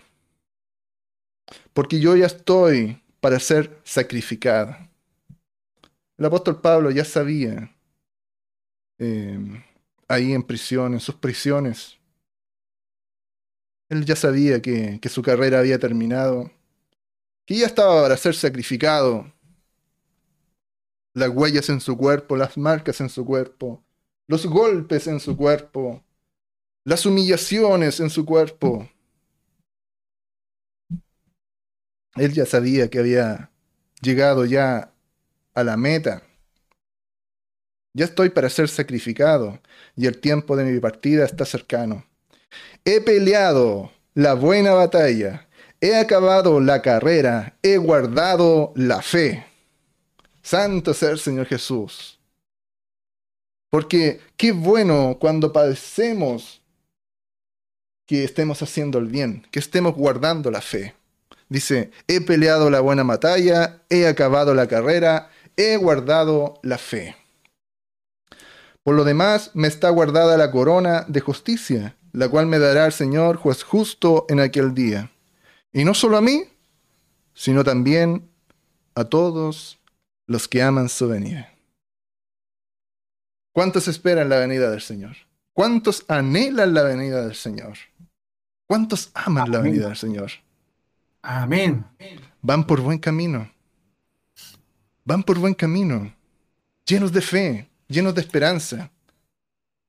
Porque 1.74 2.00
yo 2.00 2.16
ya 2.16 2.26
estoy 2.26 3.02
para 3.20 3.40
ser 3.40 3.80
sacrificado. 3.84 4.87
El 6.18 6.26
apóstol 6.26 6.62
Pablo 6.62 6.90
ya 6.92 7.06
sabía, 7.06 7.76
eh, 8.98 9.40
ahí 10.08 10.34
en 10.34 10.44
prisión, 10.44 10.94
en 10.94 11.00
sus 11.00 11.16
prisiones, 11.16 11.98
él 13.90 14.06
ya 14.06 14.16
sabía 14.16 14.62
que, 14.62 15.00
que 15.00 15.10
su 15.10 15.22
carrera 15.22 15.60
había 15.60 15.80
terminado, 15.80 16.52
que 17.46 17.56
ya 17.56 17.68
estaba 17.68 18.02
para 18.02 18.18
ser 18.18 18.36
sacrificado. 18.36 19.32
Las 21.14 21.30
huellas 21.30 21.70
en 21.70 21.80
su 21.82 21.98
cuerpo, 21.98 22.36
las 22.36 22.58
marcas 22.58 23.00
en 23.02 23.10
su 23.10 23.26
cuerpo, 23.26 23.84
los 24.28 24.46
golpes 24.46 25.08
en 25.08 25.20
su 25.20 25.38
cuerpo, 25.38 26.04
las 26.84 27.06
humillaciones 27.06 28.00
en 28.00 28.10
su 28.10 28.26
cuerpo. 28.26 28.90
Él 32.16 32.34
ya 32.34 32.46
sabía 32.46 32.90
que 32.90 33.00
había 33.00 33.52
llegado 34.02 34.46
ya 34.46 34.94
a 35.58 35.64
la 35.64 35.76
meta. 35.76 36.22
Ya 37.96 38.06
estoy 38.06 38.30
para 38.30 38.48
ser 38.48 38.70
sacrificado 38.70 39.60
y 39.96 40.06
el 40.06 40.20
tiempo 40.20 40.56
de 40.56 40.64
mi 40.64 40.80
partida 40.80 41.26
está 41.26 41.46
cercano. 41.46 42.06
He 42.86 43.02
peleado 43.02 43.92
la 44.14 44.36
buena 44.36 44.74
batalla, 44.74 45.48
he 45.82 45.96
acabado 45.96 46.60
la 46.60 46.84
carrera, 46.84 47.58
he 47.64 47.78
guardado 47.78 48.72
la 48.76 49.02
fe. 49.02 49.48
Santo 50.44 50.94
sea 50.94 51.10
el 51.10 51.18
Señor 51.18 51.48
Jesús. 51.48 52.20
Porque 53.72 54.22
qué 54.38 54.52
bueno 54.52 55.18
cuando 55.20 55.52
padecemos 55.52 56.62
que 58.06 58.24
estemos 58.24 58.62
haciendo 58.62 59.00
el 59.00 59.08
bien, 59.08 59.48
que 59.50 59.58
estemos 59.58 59.96
guardando 59.96 60.52
la 60.52 60.62
fe. 60.62 60.94
Dice, 61.50 61.90
he 62.08 62.22
peleado 62.22 62.70
la 62.70 62.80
buena 62.80 63.02
batalla, 63.02 63.82
he 63.90 64.06
acabado 64.06 64.54
la 64.54 64.68
carrera, 64.68 65.32
he 65.58 65.76
guardado 65.76 66.60
la 66.64 66.78
fe. 66.78 67.16
Por 68.84 68.96
lo 68.96 69.04
demás, 69.04 69.52
me 69.54 69.68
está 69.68 69.90
guardada 69.90 70.38
la 70.38 70.52
corona 70.52 71.04
de 71.10 71.20
justicia, 71.20 71.98
la 72.14 72.30
cual 72.30 72.46
me 72.46 72.60
dará 72.60 72.86
el 72.86 72.94
Señor 72.94 73.36
juez 73.36 73.64
justo 73.64 74.26
en 74.30 74.40
aquel 74.40 74.74
día. 74.74 75.12
Y 75.74 75.84
no 75.84 75.94
solo 75.94 76.16
a 76.16 76.22
mí, 76.22 76.46
sino 77.34 77.64
también 77.64 78.30
a 78.96 79.04
todos 79.04 79.80
los 80.26 80.48
que 80.48 80.62
aman 80.62 80.88
su 80.88 81.10
venida. 81.10 81.54
¿Cuántos 83.52 83.88
esperan 83.88 84.30
la 84.30 84.40
venida 84.40 84.70
del 84.70 84.82
Señor? 84.82 85.18
¿Cuántos 85.54 86.06
anhelan 86.08 86.74
la 86.74 86.84
venida 86.84 87.26
del 87.26 87.36
Señor? 87.36 87.78
¿Cuántos 88.68 89.10
aman 89.14 89.52
la 89.52 89.60
venida 89.60 89.88
del 89.88 89.98
Señor? 89.98 90.32
Amén. 91.24 91.86
Van 92.42 92.66
por 92.68 92.82
buen 92.82 93.00
camino. 93.00 93.52
Van 95.08 95.24
por 95.24 95.40
buen 95.40 95.54
camino. 95.54 96.14
Llenos 96.86 97.14
de 97.14 97.22
fe, 97.22 97.70
llenos 97.88 98.14
de 98.14 98.20
esperanza. 98.20 98.92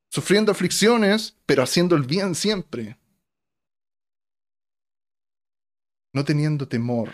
Sufriendo 0.09 0.53
aflicciones, 0.53 1.37
pero 1.45 1.65
haciendo 1.65 1.97
el 1.97 2.05
bien 2.05 2.37
siempre. 2.37 2.97
No 6.13 6.25
teniendo 6.25 6.69
temor. 6.69 7.11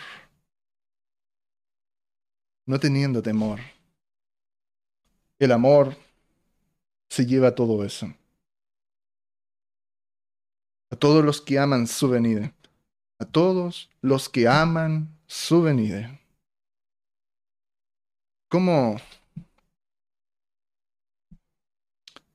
No 2.66 2.78
teniendo 2.78 3.22
temor. 3.22 3.60
El 5.38 5.52
amor 5.52 5.96
se 7.08 7.24
lleva 7.24 7.54
todo 7.54 7.86
eso. 7.86 8.14
A 10.90 10.96
todos 10.96 11.24
los 11.24 11.40
que 11.40 11.58
aman 11.58 11.86
su 11.86 12.10
venida. 12.10 12.52
A 13.18 13.24
todos 13.24 13.88
los 14.02 14.28
que 14.28 14.46
aman 14.46 15.08
su 15.26 15.62
venida. 15.62 16.20
¿Cómo, 18.54 19.00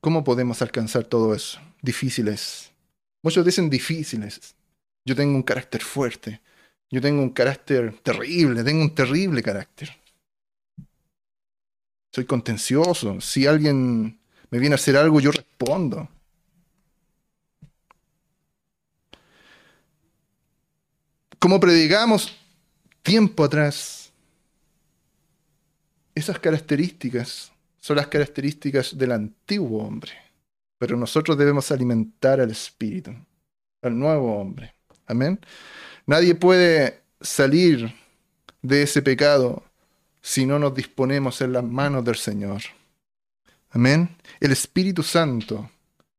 ¿Cómo 0.02 0.22
podemos 0.22 0.60
alcanzar 0.60 1.04
todo 1.04 1.34
eso? 1.34 1.58
Difíciles. 1.80 2.72
Muchos 3.22 3.42
dicen 3.42 3.70
difíciles. 3.70 4.54
Yo 5.06 5.16
tengo 5.16 5.34
un 5.34 5.42
carácter 5.42 5.80
fuerte. 5.80 6.42
Yo 6.90 7.00
tengo 7.00 7.22
un 7.22 7.30
carácter 7.30 7.98
terrible. 8.02 8.62
Tengo 8.62 8.82
un 8.82 8.94
terrible 8.94 9.42
carácter. 9.42 9.96
Soy 12.12 12.26
contencioso. 12.26 13.18
Si 13.22 13.46
alguien 13.46 14.20
me 14.50 14.58
viene 14.58 14.74
a 14.74 14.76
hacer 14.76 14.98
algo, 14.98 15.20
yo 15.20 15.32
respondo. 15.32 16.06
Como 21.38 21.58
predicamos 21.58 22.36
tiempo 23.02 23.42
atrás, 23.42 23.99
esas 26.20 26.38
características 26.38 27.52
son 27.80 27.96
las 27.96 28.06
características 28.06 28.96
del 28.96 29.12
antiguo 29.12 29.82
hombre, 29.84 30.12
pero 30.78 30.96
nosotros 30.96 31.36
debemos 31.36 31.70
alimentar 31.72 32.40
al 32.40 32.50
espíritu, 32.50 33.12
al 33.82 33.98
nuevo 33.98 34.36
hombre. 34.38 34.74
Amén. 35.06 35.40
Nadie 36.06 36.34
puede 36.34 37.00
salir 37.20 37.94
de 38.62 38.82
ese 38.82 39.02
pecado 39.02 39.64
si 40.20 40.46
no 40.46 40.58
nos 40.58 40.74
disponemos 40.74 41.40
en 41.40 41.52
las 41.52 41.64
manos 41.64 42.04
del 42.04 42.16
Señor. 42.16 42.62
Amén. 43.70 44.16
El 44.40 44.52
Espíritu 44.52 45.02
Santo 45.02 45.70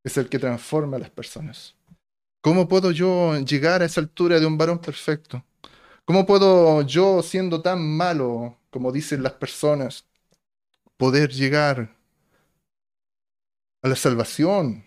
es 0.04 0.18
el 0.18 0.30
que 0.30 0.40
transforma 0.40 0.98
a 0.98 1.00
las 1.00 1.10
personas. 1.10 1.76
¿Cómo 2.42 2.68
puedo 2.68 2.92
yo 2.92 3.38
llegar 3.40 3.82
a 3.82 3.86
esa 3.86 4.02
altura 4.02 4.40
de 4.40 4.46
un 4.48 4.58
varón 4.58 4.80
perfecto? 4.80 5.44
¿Cómo 6.06 6.26
puedo 6.26 6.82
yo, 6.82 7.22
siendo 7.22 7.62
tan 7.62 7.86
malo, 7.96 8.58
como 8.72 8.92
dicen 8.92 9.22
las 9.22 9.34
personas, 9.34 10.08
poder 10.98 11.30
llegar 11.32 11.96
a 13.84 13.88
la 13.90 13.96
salvación? 13.96 14.84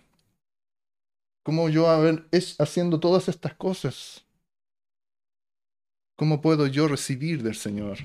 ¿Cómo 1.44 1.68
yo 1.68 1.88
haber, 1.88 2.26
es, 2.32 2.58
haciendo 2.60 2.98
todas 2.98 3.28
estas 3.28 3.54
cosas? 3.54 4.24
¿Cómo 6.16 6.40
puedo 6.40 6.66
yo 6.66 6.88
recibir 6.88 7.42
del 7.42 7.54
Señor? 7.54 7.98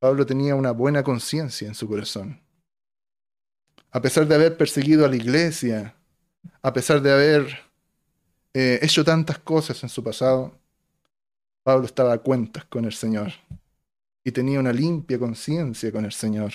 Pablo 0.00 0.26
tenía 0.26 0.56
una 0.56 0.72
buena 0.72 1.04
conciencia 1.04 1.68
en 1.68 1.76
su 1.76 1.86
corazón. 1.86 2.40
A 3.92 4.00
pesar 4.00 4.26
de 4.26 4.34
haber 4.34 4.56
perseguido 4.56 5.04
a 5.04 5.08
la 5.08 5.16
iglesia, 5.16 5.94
a 6.60 6.72
pesar 6.72 7.00
de 7.00 7.12
haber 7.12 7.70
eh, 8.54 8.80
hecho 8.82 9.04
tantas 9.04 9.38
cosas 9.38 9.80
en 9.82 9.88
su 9.88 10.02
pasado, 10.02 10.58
Pablo 11.62 11.86
estaba 11.86 12.12
a 12.12 12.18
cuentas 12.18 12.64
con 12.64 12.84
el 12.84 12.92
Señor 12.92 13.32
y 14.24 14.32
tenía 14.32 14.60
una 14.60 14.72
limpia 14.72 15.18
conciencia 15.18 15.92
con 15.92 16.04
el 16.04 16.12
Señor. 16.12 16.52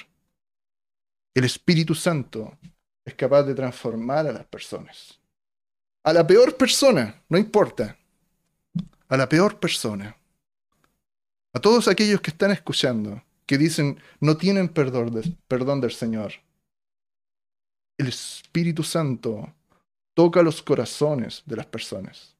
El 1.33 1.43
Espíritu 1.43 1.95
Santo 1.95 2.57
es 3.05 3.13
capaz 3.15 3.43
de 3.43 3.55
transformar 3.55 4.27
a 4.27 4.31
las 4.31 4.45
personas. 4.45 5.19
A 6.03 6.13
la 6.13 6.25
peor 6.25 6.55
persona, 6.55 7.21
no 7.29 7.37
importa. 7.37 7.97
A 9.07 9.17
la 9.17 9.27
peor 9.27 9.59
persona. 9.59 10.15
A 11.53 11.59
todos 11.59 11.87
aquellos 11.87 12.21
que 12.21 12.31
están 12.31 12.51
escuchando, 12.51 13.23
que 13.45 13.57
dicen 13.57 13.99
no 14.19 14.37
tienen 14.37 14.69
perdón, 14.69 15.37
perdón 15.47 15.81
del 15.81 15.91
Señor. 15.91 16.33
El 17.97 18.07
Espíritu 18.07 18.83
Santo 18.83 19.53
toca 20.13 20.43
los 20.43 20.61
corazones 20.61 21.43
de 21.45 21.55
las 21.55 21.65
personas. 21.65 22.36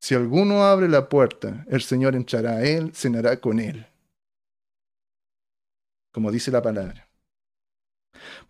Si 0.00 0.14
alguno 0.14 0.64
abre 0.64 0.88
la 0.88 1.08
puerta, 1.08 1.64
el 1.68 1.82
Señor 1.82 2.14
entrará 2.14 2.52
a 2.52 2.64
él, 2.64 2.92
cenará 2.94 3.40
con 3.40 3.58
él. 3.60 3.86
Como 6.12 6.30
dice 6.30 6.50
la 6.50 6.62
palabra. 6.62 7.08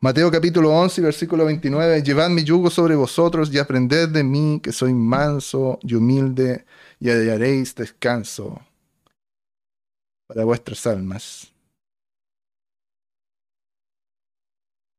Mateo 0.00 0.30
capítulo 0.30 0.70
11, 0.72 1.00
versículo 1.02 1.44
29. 1.44 2.02
Llevad 2.02 2.30
mi 2.30 2.44
yugo 2.44 2.70
sobre 2.70 2.94
vosotros 2.94 3.52
y 3.52 3.58
aprended 3.58 4.08
de 4.10 4.24
mí, 4.24 4.60
que 4.62 4.72
soy 4.72 4.92
manso 4.94 5.78
y 5.82 5.94
humilde, 5.94 6.64
y 7.00 7.10
hallaréis 7.10 7.74
descanso 7.74 8.60
para 10.26 10.44
vuestras 10.44 10.86
almas. 10.86 11.52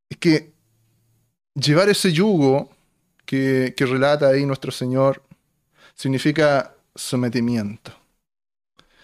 Es 0.09 0.17
que 0.17 0.51
llevar 1.53 1.89
ese 1.89 2.11
yugo 2.11 2.69
que, 3.25 3.73
relata 3.77 4.27
ahí 4.27 4.45
nuestro 4.45 4.71
Señor 4.71 5.21
significa 5.99 6.73
sometimiento. 6.95 7.91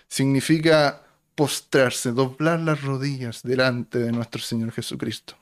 Significa 0.08 1.04
postrarse, 1.36 2.14
doblar 2.14 2.62
las 2.62 2.82
rodillas 2.82 3.44
delante 3.44 4.00
de 4.00 4.14
nuestro 4.14 4.42
Señor 4.42 4.72
Jesucristo. 4.72 5.36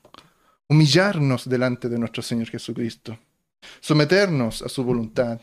Humillarnos 0.67 1.47
delante 1.47 1.89
de 1.89 1.99
nuestro 1.99 2.23
Señor 2.23 2.47
Jesucristo. 2.47 3.19
Someternos 3.81 4.63
a 4.63 4.69
su 4.69 4.83
voluntad. 4.83 5.39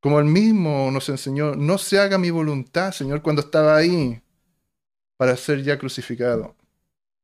Como 0.00 0.20
él 0.20 0.26
mismo 0.26 0.92
nos 0.92 1.08
enseñó, 1.08 1.56
no 1.56 1.76
se 1.76 1.98
haga 1.98 2.16
mi 2.16 2.30
voluntad, 2.30 2.92
Señor, 2.92 3.20
cuando 3.20 3.42
estaba 3.42 3.74
ahí 3.74 4.22
para 5.16 5.36
ser 5.36 5.64
ya 5.64 5.76
crucificado. 5.76 6.54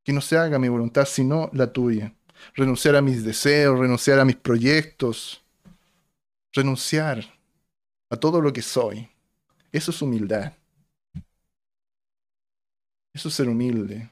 Que 0.03 0.13
no 0.13 0.21
se 0.21 0.37
haga 0.37 0.59
mi 0.59 0.69
voluntad, 0.69 1.05
sino 1.05 1.51
la 1.53 1.73
tuya 1.73 2.13
renunciar 2.55 2.97
a 2.97 3.03
mis 3.03 3.25
deseos, 3.25 3.79
renunciar 3.79 4.19
a 4.19 4.25
mis 4.25 4.37
proyectos, 4.37 5.43
renunciar 6.53 7.25
a 8.11 8.17
todo 8.17 8.41
lo 8.41 8.53
que 8.53 8.63
soy. 8.63 9.09
Eso 9.73 9.91
es 9.91 10.03
humildad. 10.03 10.53
Eso 13.13 13.29
es 13.29 13.35
ser 13.35 13.49
humilde 13.49 14.11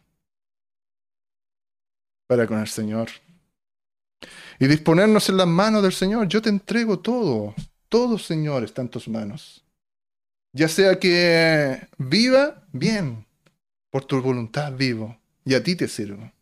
para 2.26 2.46
con 2.46 2.58
el 2.58 2.68
Señor. 2.68 3.08
Y 4.58 4.66
disponernos 4.66 5.28
en 5.28 5.36
las 5.36 5.46
manos 5.46 5.82
del 5.82 5.92
Señor. 5.92 6.28
Yo 6.28 6.42
te 6.42 6.48
entrego 6.48 6.98
todo. 6.98 7.54
Todo, 7.88 8.18
Señor, 8.18 8.64
está 8.64 8.82
en 8.82 8.88
tus 8.88 9.08
manos. 9.08 9.64
Ya 10.52 10.68
sea 10.68 10.98
que 10.98 11.88
viva, 11.98 12.66
bien. 12.72 13.26
Por 13.90 14.04
tu 14.04 14.20
voluntad 14.20 14.72
vivo. 14.72 15.16
Y 15.44 15.54
a 15.54 15.62
ti 15.62 15.76
te 15.76 15.86
sirvo. 15.86 16.32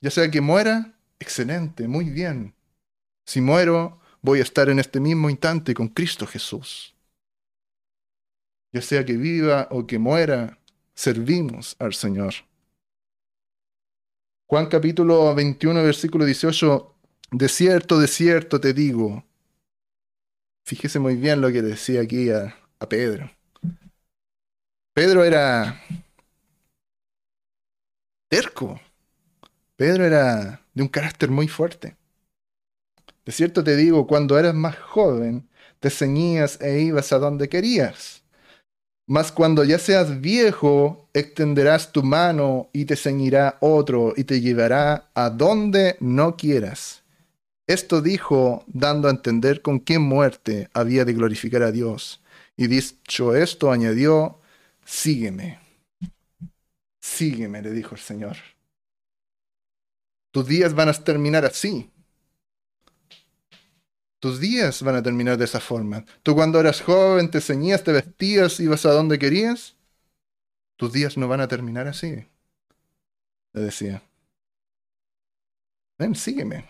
Ya 0.00 0.10
sea 0.10 0.30
que 0.30 0.40
muera, 0.40 0.94
excelente, 1.18 1.88
muy 1.88 2.10
bien. 2.10 2.54
Si 3.26 3.40
muero, 3.40 4.00
voy 4.24 4.38
a 4.38 4.42
estar 4.42 4.70
en 4.70 4.78
este 4.78 5.00
mismo 5.00 5.28
instante 5.28 5.74
con 5.74 5.88
Cristo 5.88 6.26
Jesús. 6.26 6.94
Ya 8.72 8.80
sea 8.80 9.04
que 9.04 9.18
viva 9.18 9.68
o 9.70 9.86
que 9.86 9.98
muera, 9.98 10.58
servimos 10.94 11.76
al 11.78 11.92
Señor. 11.92 12.32
Juan 14.46 14.66
capítulo 14.66 15.34
21, 15.34 15.82
versículo 15.82 16.24
18, 16.24 16.94
de 17.32 17.48
cierto, 17.50 17.98
de 17.98 18.08
cierto 18.08 18.58
te 18.60 18.72
digo. 18.72 19.26
Fíjese 20.64 20.98
muy 20.98 21.16
bien 21.16 21.42
lo 21.42 21.52
que 21.52 21.60
decía 21.60 22.00
aquí 22.00 22.30
a, 22.30 22.56
a 22.78 22.88
Pedro. 22.88 23.30
Pedro 24.94 25.22
era 25.22 25.82
terco. 28.28 28.80
Pedro 29.76 30.06
era 30.06 30.62
de 30.72 30.82
un 30.82 30.88
carácter 30.88 31.30
muy 31.30 31.46
fuerte. 31.46 31.98
De 33.24 33.32
cierto 33.32 33.64
te 33.64 33.76
digo, 33.76 34.06
cuando 34.06 34.38
eras 34.38 34.54
más 34.54 34.78
joven, 34.78 35.48
te 35.80 35.90
ceñías 35.90 36.60
e 36.60 36.80
ibas 36.80 37.12
a 37.12 37.18
donde 37.18 37.48
querías. 37.48 38.22
Mas 39.06 39.32
cuando 39.32 39.64
ya 39.64 39.78
seas 39.78 40.20
viejo, 40.20 41.08
extenderás 41.12 41.92
tu 41.92 42.02
mano 42.02 42.70
y 42.72 42.86
te 42.86 42.96
ceñirá 42.96 43.58
otro 43.60 44.14
y 44.16 44.24
te 44.24 44.40
llevará 44.40 45.10
a 45.14 45.28
donde 45.28 45.96
no 46.00 46.36
quieras. 46.36 47.02
Esto 47.66 48.00
dijo, 48.02 48.64
dando 48.66 49.08
a 49.08 49.10
entender 49.10 49.62
con 49.62 49.80
qué 49.80 49.98
muerte 49.98 50.68
había 50.74 51.04
de 51.04 51.14
glorificar 51.14 51.62
a 51.62 51.72
Dios. 51.72 52.22
Y 52.56 52.66
dicho 52.66 53.34
esto, 53.34 53.70
añadió, 53.72 54.38
sígueme. 54.84 55.60
Sígueme, 57.00 57.62
le 57.62 57.72
dijo 57.72 57.94
el 57.94 58.00
Señor. 58.00 58.36
Tus 60.30 60.46
días 60.46 60.74
van 60.74 60.88
a 60.88 60.92
terminar 60.92 61.44
así. 61.44 61.90
Tus 64.24 64.40
días 64.40 64.82
van 64.82 64.96
a 64.96 65.02
terminar 65.02 65.36
de 65.36 65.44
esa 65.44 65.60
forma. 65.60 66.06
Tú 66.22 66.34
cuando 66.34 66.58
eras 66.58 66.80
joven 66.80 67.30
te 67.30 67.42
ceñías, 67.42 67.84
te 67.84 67.92
vestías, 67.92 68.58
ibas 68.58 68.86
a 68.86 68.92
donde 68.92 69.18
querías. 69.18 69.76
Tus 70.76 70.94
días 70.94 71.18
no 71.18 71.28
van 71.28 71.42
a 71.42 71.46
terminar 71.46 71.88
así. 71.88 72.26
Le 73.52 73.60
decía. 73.60 74.02
Ven, 75.98 76.14
sígueme. 76.14 76.64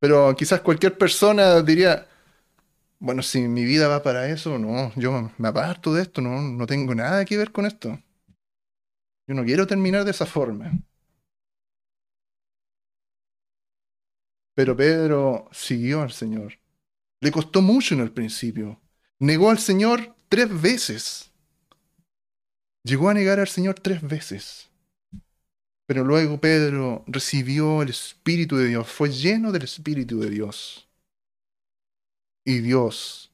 Pero 0.00 0.36
quizás 0.36 0.60
cualquier 0.60 0.98
persona 0.98 1.62
diría, 1.62 2.06
bueno, 2.98 3.22
si 3.22 3.40
mi 3.48 3.64
vida 3.64 3.88
va 3.88 4.02
para 4.02 4.28
eso, 4.28 4.58
no, 4.58 4.92
yo 4.96 5.32
me 5.38 5.48
aparto 5.48 5.94
de 5.94 6.02
esto, 6.02 6.20
no, 6.20 6.42
no 6.42 6.66
tengo 6.66 6.94
nada 6.94 7.24
que 7.24 7.38
ver 7.38 7.52
con 7.52 7.64
esto. 7.64 7.98
Yo 9.26 9.34
no 9.34 9.44
quiero 9.46 9.66
terminar 9.66 10.04
de 10.04 10.10
esa 10.10 10.26
forma. 10.26 10.72
Pero 14.54 14.76
Pedro 14.76 15.48
siguió 15.52 16.02
al 16.02 16.12
Señor. 16.12 16.58
Le 17.20 17.30
costó 17.30 17.62
mucho 17.62 17.94
en 17.94 18.00
el 18.00 18.12
principio. 18.12 18.80
Negó 19.18 19.50
al 19.50 19.58
Señor 19.58 20.14
tres 20.28 20.60
veces. 20.60 21.30
Llegó 22.84 23.08
a 23.08 23.14
negar 23.14 23.38
al 23.38 23.48
Señor 23.48 23.78
tres 23.80 24.02
veces. 24.02 24.70
Pero 25.86 26.04
luego 26.04 26.40
Pedro 26.40 27.04
recibió 27.06 27.82
el 27.82 27.90
Espíritu 27.90 28.56
de 28.56 28.68
Dios, 28.68 28.88
fue 28.88 29.10
lleno 29.10 29.52
del 29.52 29.64
Espíritu 29.64 30.20
de 30.20 30.30
Dios. 30.30 30.88
Y 32.44 32.58
Dios 32.58 33.32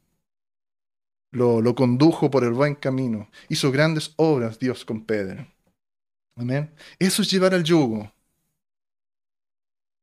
lo, 1.31 1.75
condujo 1.75 2.31
por 2.31 2.45
el 2.45 2.53
buen 2.53 2.75
camino. 2.75 3.31
Hizo 3.49 3.71
grandes 3.71 4.13
obras 4.17 4.59
Dios 4.59 4.85
con 4.85 5.05
Pedro. 5.05 5.47
Amén. 6.37 6.71
Eso 6.99 7.23
es 7.23 7.31
llevar 7.31 7.55
al 7.55 7.65
yugo. 7.65 8.13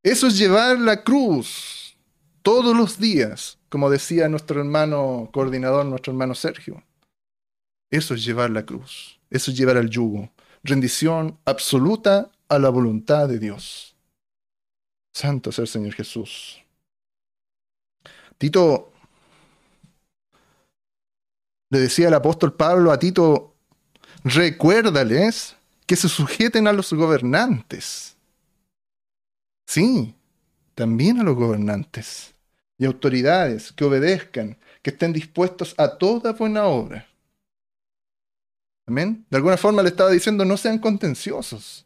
Eso 0.06 0.28
es 0.28 0.38
llevar 0.38 0.78
la 0.78 1.02
cruz 1.02 1.96
todos 2.42 2.76
los 2.76 2.96
días, 3.00 3.58
como 3.68 3.90
decía 3.90 4.28
nuestro 4.28 4.60
hermano 4.60 5.28
coordinador, 5.32 5.84
nuestro 5.84 6.12
hermano 6.12 6.36
Sergio. 6.36 6.84
Eso 7.90 8.14
es 8.14 8.24
llevar 8.24 8.50
la 8.50 8.64
cruz. 8.64 9.18
Eso 9.30 9.50
es 9.50 9.56
llevar 9.56 9.76
al 9.76 9.90
yugo. 9.90 10.30
Rendición 10.62 11.40
absoluta 11.44 12.30
a 12.48 12.60
la 12.60 12.68
voluntad 12.68 13.28
de 13.28 13.40
Dios. 13.40 13.96
Santo 15.12 15.50
es 15.50 15.58
el 15.58 15.66
Señor 15.66 15.94
Jesús. 15.94 16.62
Tito 18.38 18.92
le 21.68 21.80
decía 21.80 22.06
el 22.06 22.14
apóstol 22.14 22.54
Pablo 22.54 22.92
a 22.92 22.98
Tito, 23.00 23.56
recuérdales 24.22 25.56
que 25.84 25.96
se 25.96 26.08
sujeten 26.08 26.68
a 26.68 26.72
los 26.72 26.92
gobernantes. 26.92 28.15
Sí, 29.66 30.14
también 30.74 31.20
a 31.20 31.24
los 31.24 31.34
gobernantes 31.34 32.34
y 32.78 32.84
autoridades 32.84 33.72
que 33.72 33.84
obedezcan, 33.84 34.58
que 34.82 34.90
estén 34.90 35.12
dispuestos 35.12 35.74
a 35.76 35.98
toda 35.98 36.32
buena 36.32 36.66
obra. 36.66 37.06
Amén. 38.86 39.26
De 39.28 39.36
alguna 39.36 39.56
forma 39.56 39.82
le 39.82 39.88
estaba 39.88 40.10
diciendo, 40.10 40.44
no 40.44 40.56
sean 40.56 40.78
contenciosos. 40.78 41.84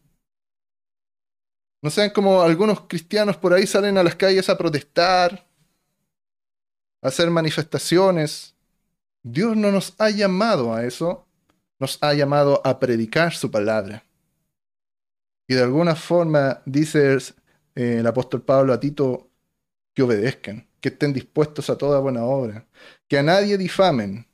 No 1.82 1.88
sean 1.88 2.10
como 2.10 2.42
algunos 2.42 2.82
cristianos 2.82 3.38
por 3.38 3.54
ahí 3.54 3.66
salen 3.66 3.96
a 3.96 4.02
las 4.02 4.14
calles 4.14 4.50
a 4.50 4.58
protestar, 4.58 5.46
a 7.00 7.08
hacer 7.08 7.30
manifestaciones. 7.30 8.54
Dios 9.22 9.56
no 9.56 9.72
nos 9.72 9.94
ha 9.98 10.10
llamado 10.10 10.74
a 10.74 10.84
eso, 10.84 11.26
nos 11.78 11.96
ha 12.02 12.12
llamado 12.12 12.60
a 12.64 12.78
predicar 12.78 13.32
su 13.32 13.50
palabra. 13.50 14.04
Y 15.48 15.54
de 15.54 15.62
alguna 15.62 15.96
forma 15.96 16.60
dice 16.66 17.16
eh, 17.74 17.96
el 18.00 18.06
apóstol 18.06 18.42
Pablo 18.42 18.72
a 18.72 18.80
Tito 18.80 19.28
que 19.94 20.02
obedezcan, 20.02 20.66
que 20.80 20.88
estén 20.90 21.12
dispuestos 21.12 21.70
a 21.70 21.76
toda 21.76 22.00
buena 22.00 22.24
obra, 22.24 22.66
que 23.08 23.18
a 23.18 23.22
nadie 23.22 23.58
difamen, 23.58 24.26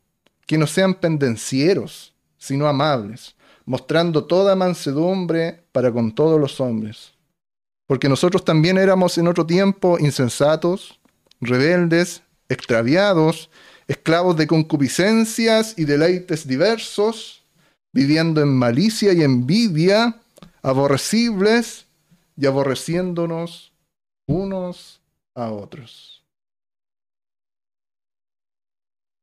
que 0.46 0.58
no 0.58 0.66
sean 0.66 0.94
pendencieros, 0.94 2.14
sino 2.38 2.68
amables, 2.68 3.34
mostrando 3.64 4.24
toda 4.24 4.54
mansedumbre 4.54 5.64
para 5.72 5.90
con 5.92 6.14
todos 6.14 6.40
los 6.40 6.60
hombres. 6.60 7.14
Porque 7.86 8.08
nosotros 8.08 8.44
también 8.44 8.78
éramos 8.78 9.18
en 9.18 9.28
otro 9.28 9.46
tiempo 9.46 9.98
insensatos, 9.98 11.00
rebeldes, 11.40 12.22
extraviados, 12.48 13.50
esclavos 13.88 14.36
de 14.36 14.46
concupiscencias 14.46 15.74
y 15.76 15.84
deleites 15.84 16.46
diversos, 16.46 17.44
viviendo 17.92 18.40
en 18.40 18.48
malicia 18.48 19.12
y 19.12 19.22
envidia, 19.22 20.20
aborrecibles 20.62 21.85
y 22.36 22.46
aborreciéndonos 22.46 23.72
unos 24.26 25.00
a 25.34 25.50
otros. 25.50 26.24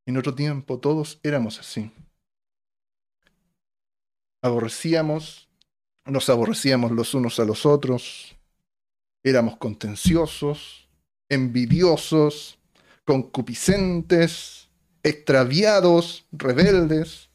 En 0.06 0.18
otro 0.18 0.36
tiempo 0.36 0.80
todos 0.80 1.20
éramos 1.24 1.60
así. 1.60 1.92
Aborrecíamos, 4.42 5.48
nos 6.06 6.28
aborrecíamos 6.30 6.92
los 6.92 7.14
unos 7.14 7.40
a 7.40 7.46
los 7.46 7.66
otros, 7.66 8.36
éramos 9.24 9.56
contenciosos, 9.58 10.90
envidiosos, 11.30 12.60
concupiscentes, 13.06 14.70
extraviados, 15.02 16.26
rebeldes. 16.32 17.30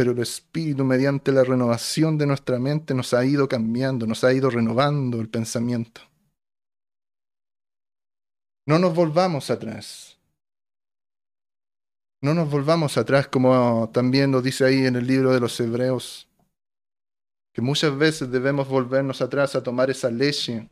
Pero 0.00 0.12
el 0.12 0.18
Espíritu, 0.20 0.82
mediante 0.82 1.30
la 1.30 1.44
renovación 1.44 2.16
de 2.16 2.24
nuestra 2.24 2.58
mente, 2.58 2.94
nos 2.94 3.12
ha 3.12 3.22
ido 3.22 3.46
cambiando, 3.46 4.06
nos 4.06 4.24
ha 4.24 4.32
ido 4.32 4.48
renovando 4.48 5.20
el 5.20 5.28
pensamiento. 5.28 6.00
No 8.64 8.78
nos 8.78 8.94
volvamos 8.94 9.50
atrás. 9.50 10.18
No 12.22 12.32
nos 12.32 12.50
volvamos 12.50 12.96
atrás, 12.96 13.28
como 13.28 13.90
también 13.92 14.32
lo 14.32 14.40
dice 14.40 14.64
ahí 14.64 14.86
en 14.86 14.96
el 14.96 15.06
libro 15.06 15.34
de 15.34 15.40
los 15.40 15.60
Hebreos 15.60 16.26
que 17.52 17.60
muchas 17.60 17.94
veces 17.94 18.30
debemos 18.30 18.68
volvernos 18.68 19.20
atrás 19.20 19.54
a 19.54 19.62
tomar 19.62 19.90
esa 19.90 20.10
leche. 20.10 20.66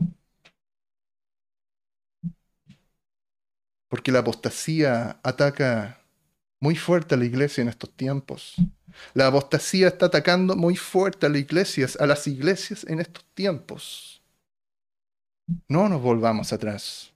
Porque 3.91 4.11
la 4.11 4.21
apostasía 4.21 5.21
ataca 5.23 6.01
muy 6.61 6.77
fuerte 6.77 7.15
a 7.15 7.19
la 7.19 7.27
iglesia 7.27 7.61
en 7.61 7.69
estos 7.69 7.95
tiempos. 7.95 8.57
La 9.15 9.27
apostasía 9.27 9.89
está 9.89 10.07
atacando 10.07 10.57
muy 10.57 10.77
fuerte 10.77 11.27
a 11.27 11.29
las 11.29 11.39
iglesias, 11.39 11.97
a 12.01 12.07
las 12.07 12.27
iglesias 12.27 12.85
en 12.89 13.01
estos 13.01 13.25
tiempos. 13.35 14.23
No 15.67 15.89
nos 15.89 16.01
volvamos 16.01 16.53
atrás. 16.53 17.11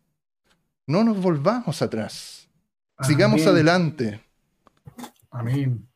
No 0.87 1.05
nos 1.05 1.21
volvamos 1.21 1.83
atrás. 1.83 2.49
Sigamos 3.03 3.47
adelante. 3.47 4.21
Amén. 5.31 5.89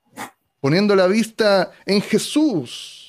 Poniendo 0.61 0.97
la 0.97 1.07
vista 1.07 1.71
en 1.85 2.01
Jesús 2.01 3.07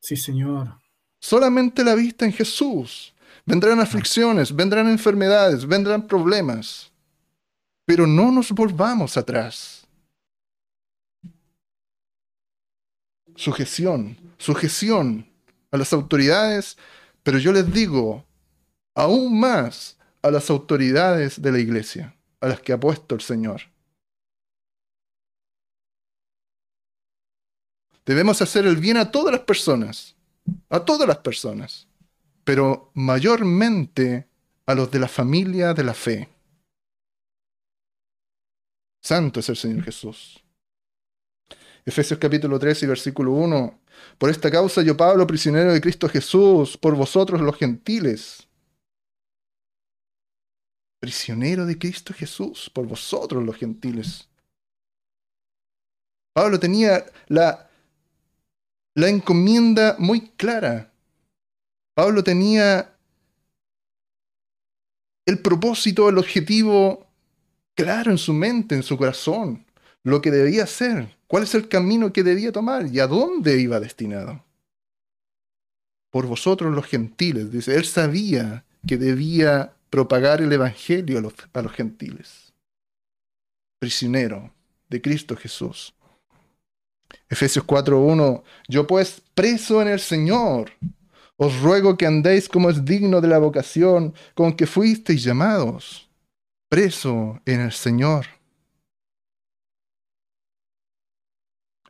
Sí, 0.00 0.16
Señor. 0.16 0.78
Solamente 1.20 1.84
la 1.84 1.94
vista 1.94 2.24
en 2.24 2.32
Jesús. 2.32 3.14
Vendrán 3.44 3.80
aflicciones, 3.80 4.54
vendrán 4.54 4.88
enfermedades, 4.88 5.66
vendrán 5.66 6.06
problemas. 6.06 6.90
Pero 7.84 8.06
no 8.06 8.30
nos 8.32 8.50
volvamos 8.52 9.16
atrás. 9.16 9.79
Sujeción, 13.40 14.18
sujeción 14.36 15.26
a 15.70 15.78
las 15.78 15.94
autoridades, 15.94 16.76
pero 17.22 17.38
yo 17.38 17.54
les 17.54 17.72
digo, 17.72 18.26
aún 18.94 19.40
más 19.40 19.96
a 20.20 20.30
las 20.30 20.50
autoridades 20.50 21.40
de 21.40 21.50
la 21.50 21.58
iglesia, 21.58 22.14
a 22.42 22.48
las 22.48 22.60
que 22.60 22.74
ha 22.74 22.78
puesto 22.78 23.14
el 23.14 23.22
Señor. 23.22 23.62
Debemos 28.04 28.42
hacer 28.42 28.66
el 28.66 28.76
bien 28.76 28.98
a 28.98 29.10
todas 29.10 29.32
las 29.32 29.44
personas, 29.44 30.16
a 30.68 30.84
todas 30.84 31.08
las 31.08 31.18
personas, 31.18 31.88
pero 32.44 32.90
mayormente 32.92 34.28
a 34.66 34.74
los 34.74 34.90
de 34.90 34.98
la 34.98 35.08
familia 35.08 35.72
de 35.72 35.84
la 35.84 35.94
fe. 35.94 36.28
Santo 39.00 39.40
es 39.40 39.48
el 39.48 39.56
Señor 39.56 39.82
Jesús. 39.82 40.44
Efesios 41.84 42.18
capítulo 42.18 42.58
3 42.58 42.82
y 42.82 42.86
versículo 42.86 43.32
1. 43.32 43.80
Por 44.18 44.30
esta 44.30 44.50
causa 44.50 44.82
yo, 44.82 44.96
Pablo, 44.96 45.26
prisionero 45.26 45.72
de 45.72 45.80
Cristo 45.80 46.08
Jesús, 46.08 46.76
por 46.76 46.94
vosotros 46.94 47.40
los 47.40 47.56
gentiles. 47.56 48.46
Prisionero 51.00 51.66
de 51.66 51.78
Cristo 51.78 52.12
Jesús, 52.12 52.70
por 52.72 52.86
vosotros 52.86 53.42
los 53.44 53.56
gentiles. 53.56 54.28
Pablo 56.34 56.60
tenía 56.60 57.04
la 57.28 57.70
la 58.94 59.08
encomienda 59.08 59.96
muy 59.98 60.30
clara. 60.30 60.92
Pablo 61.94 62.22
tenía 62.22 62.94
el 65.26 65.40
propósito, 65.40 66.08
el 66.08 66.18
objetivo 66.18 67.06
claro 67.74 68.10
en 68.10 68.18
su 68.18 68.32
mente, 68.32 68.74
en 68.74 68.82
su 68.82 68.96
corazón, 68.96 69.64
lo 70.02 70.22
que 70.22 70.30
debía 70.30 70.64
hacer, 70.64 71.16
cuál 71.26 71.42
es 71.42 71.54
el 71.54 71.68
camino 71.68 72.12
que 72.12 72.22
debía 72.22 72.52
tomar 72.52 72.86
y 72.86 73.00
a 73.00 73.06
dónde 73.06 73.60
iba 73.60 73.80
destinado. 73.80 74.44
Por 76.10 76.26
vosotros 76.26 76.74
los 76.74 76.86
gentiles, 76.86 77.52
dice, 77.52 77.76
él 77.76 77.84
sabía 77.84 78.64
que 78.86 78.96
debía 78.96 79.74
propagar 79.90 80.40
el 80.40 80.52
Evangelio 80.52 81.18
a 81.18 81.20
los, 81.20 81.34
a 81.52 81.62
los 81.62 81.72
gentiles. 81.72 82.52
Prisionero 83.78 84.52
de 84.88 85.00
Cristo 85.00 85.36
Jesús. 85.36 85.94
Efesios 87.28 87.66
4.1, 87.66 88.42
yo 88.68 88.86
pues 88.86 89.22
preso 89.34 89.82
en 89.82 89.88
el 89.88 90.00
Señor, 90.00 90.72
os 91.36 91.60
ruego 91.60 91.96
que 91.96 92.06
andéis 92.06 92.48
como 92.48 92.70
es 92.70 92.84
digno 92.84 93.20
de 93.20 93.28
la 93.28 93.38
vocación 93.38 94.14
con 94.34 94.52
que 94.52 94.66
fuisteis 94.66 95.22
llamados, 95.22 96.10
preso 96.68 97.40
en 97.46 97.60
el 97.60 97.72
Señor. 97.72 98.26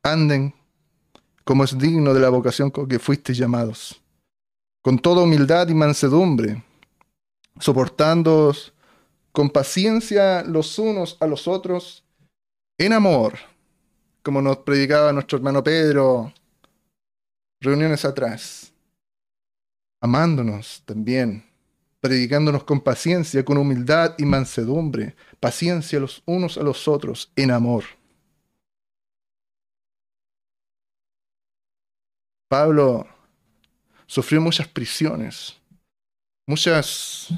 Anden 0.03 0.55
como 1.45 1.65
es 1.65 1.77
digno 1.77 2.15
de 2.15 2.21
la 2.21 2.29
vocación 2.29 2.71
con 2.71 2.87
que 2.87 2.99
fuisteis 2.99 3.37
llamados, 3.37 4.01
con 4.83 4.99
toda 4.99 5.23
humildad 5.23 5.69
y 5.69 5.75
mansedumbre, 5.75 6.63
soportándoos 7.59 8.73
con 9.33 9.51
paciencia 9.51 10.43
los 10.45 10.79
unos 10.79 11.17
a 11.21 11.27
los 11.27 11.49
otros 11.49 12.05
en 12.79 12.93
amor, 12.93 13.35
como 14.23 14.41
nos 14.41 14.59
predicaba 14.59 15.13
nuestro 15.13 15.39
hermano 15.39 15.65
Pedro 15.65 16.33
reuniones 17.61 18.05
atrás, 18.05 18.73
amándonos 20.01 20.83
también, 20.87 21.45
predicándonos 22.01 22.65
con 22.65 22.81
paciencia, 22.81 23.45
con 23.45 23.59
humildad 23.59 24.15
y 24.19 24.25
mansedumbre, 24.25 25.15
paciencia 25.41 26.01
los 26.01 26.23
unos 26.27 26.57
a 26.57 26.63
los 26.63 26.89
otros 26.89 27.31
en 27.37 27.51
amor. 27.51 27.85
Pablo 32.51 33.07
sufrió 34.07 34.41
muchas 34.41 34.67
prisiones, 34.67 35.57
muchas 36.49 37.29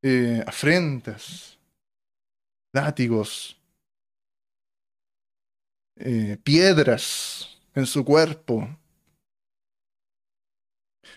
eh, 0.00 0.44
afrentas, 0.46 1.58
látigos, 2.72 3.56
eh, 5.96 6.38
piedras 6.44 7.58
en 7.74 7.84
su 7.84 8.04
cuerpo. 8.04 8.68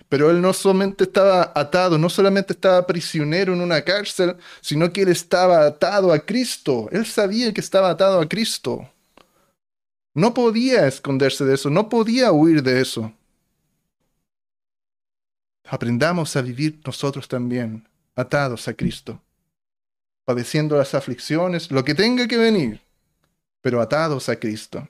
Pero 0.09 0.31
él 0.31 0.41
no 0.41 0.51
solamente 0.51 1.03
estaba 1.03 1.51
atado, 1.53 1.99
no 1.99 2.09
solamente 2.09 2.53
estaba 2.53 2.87
prisionero 2.87 3.53
en 3.53 3.61
una 3.61 3.83
cárcel, 3.83 4.35
sino 4.61 4.91
que 4.91 5.03
él 5.03 5.09
estaba 5.09 5.63
atado 5.63 6.11
a 6.11 6.17
Cristo. 6.17 6.89
Él 6.91 7.05
sabía 7.05 7.53
que 7.53 7.61
estaba 7.61 7.91
atado 7.91 8.19
a 8.19 8.27
Cristo. 8.27 8.91
No 10.17 10.33
podía 10.33 10.87
esconderse 10.87 11.45
de 11.45 11.53
eso, 11.53 11.69
no 11.69 11.89
podía 11.89 12.31
huir 12.31 12.63
de 12.63 12.81
eso. 12.81 13.13
Aprendamos 15.63 16.35
a 16.35 16.41
vivir 16.41 16.81
nosotros 16.83 17.27
también, 17.27 17.87
atados 18.15 18.67
a 18.67 18.73
Cristo, 18.73 19.21
padeciendo 20.25 20.75
las 20.75 20.95
aflicciones, 20.95 21.69
lo 21.69 21.83
que 21.83 21.93
tenga 21.93 22.27
que 22.27 22.35
venir, 22.35 22.81
pero 23.61 23.79
atados 23.79 24.27
a 24.27 24.39
Cristo. 24.39 24.89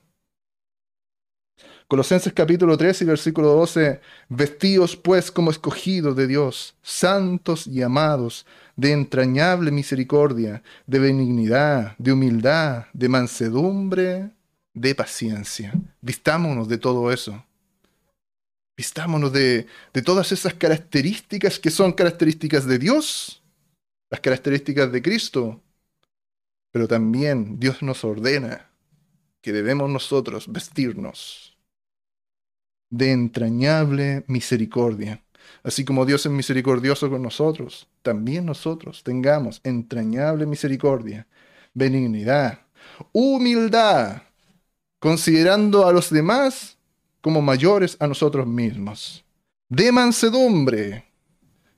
Colosenses 1.88 2.32
capítulo 2.32 2.78
3 2.78 3.02
y 3.02 3.04
versículo 3.04 3.48
12, 3.48 4.00
vestidos 4.30 4.96
pues 4.96 5.30
como 5.30 5.50
escogidos 5.50 6.16
de 6.16 6.26
Dios, 6.26 6.74
santos 6.80 7.66
y 7.66 7.82
amados, 7.82 8.46
de 8.76 8.92
entrañable 8.92 9.72
misericordia, 9.72 10.62
de 10.86 10.98
benignidad, 10.98 11.98
de 11.98 12.12
humildad, 12.12 12.86
de 12.94 13.10
mansedumbre, 13.10 14.37
de 14.80 14.94
paciencia. 14.94 15.72
Vistámonos 16.00 16.68
de 16.68 16.78
todo 16.78 17.12
eso. 17.12 17.44
Vistámonos 18.76 19.32
de, 19.32 19.66
de 19.92 20.02
todas 20.02 20.30
esas 20.32 20.54
características 20.54 21.58
que 21.58 21.70
son 21.70 21.92
características 21.92 22.64
de 22.66 22.78
Dios, 22.78 23.42
las 24.10 24.20
características 24.20 24.92
de 24.92 25.02
Cristo, 25.02 25.60
pero 26.70 26.86
también 26.86 27.58
Dios 27.58 27.82
nos 27.82 28.04
ordena 28.04 28.70
que 29.40 29.52
debemos 29.52 29.90
nosotros 29.90 30.50
vestirnos 30.50 31.56
de 32.90 33.12
entrañable 33.12 34.24
misericordia. 34.26 35.22
Así 35.62 35.84
como 35.84 36.06
Dios 36.06 36.24
es 36.26 36.32
misericordioso 36.32 37.10
con 37.10 37.22
nosotros, 37.22 37.88
también 38.02 38.46
nosotros 38.46 39.02
tengamos 39.02 39.60
entrañable 39.64 40.46
misericordia, 40.46 41.26
benignidad, 41.74 42.60
humildad, 43.12 44.22
considerando 44.98 45.86
a 45.86 45.92
los 45.92 46.10
demás 46.10 46.78
como 47.20 47.42
mayores 47.42 47.96
a 48.00 48.06
nosotros 48.06 48.46
mismos, 48.46 49.24
de 49.68 49.92
mansedumbre, 49.92 51.04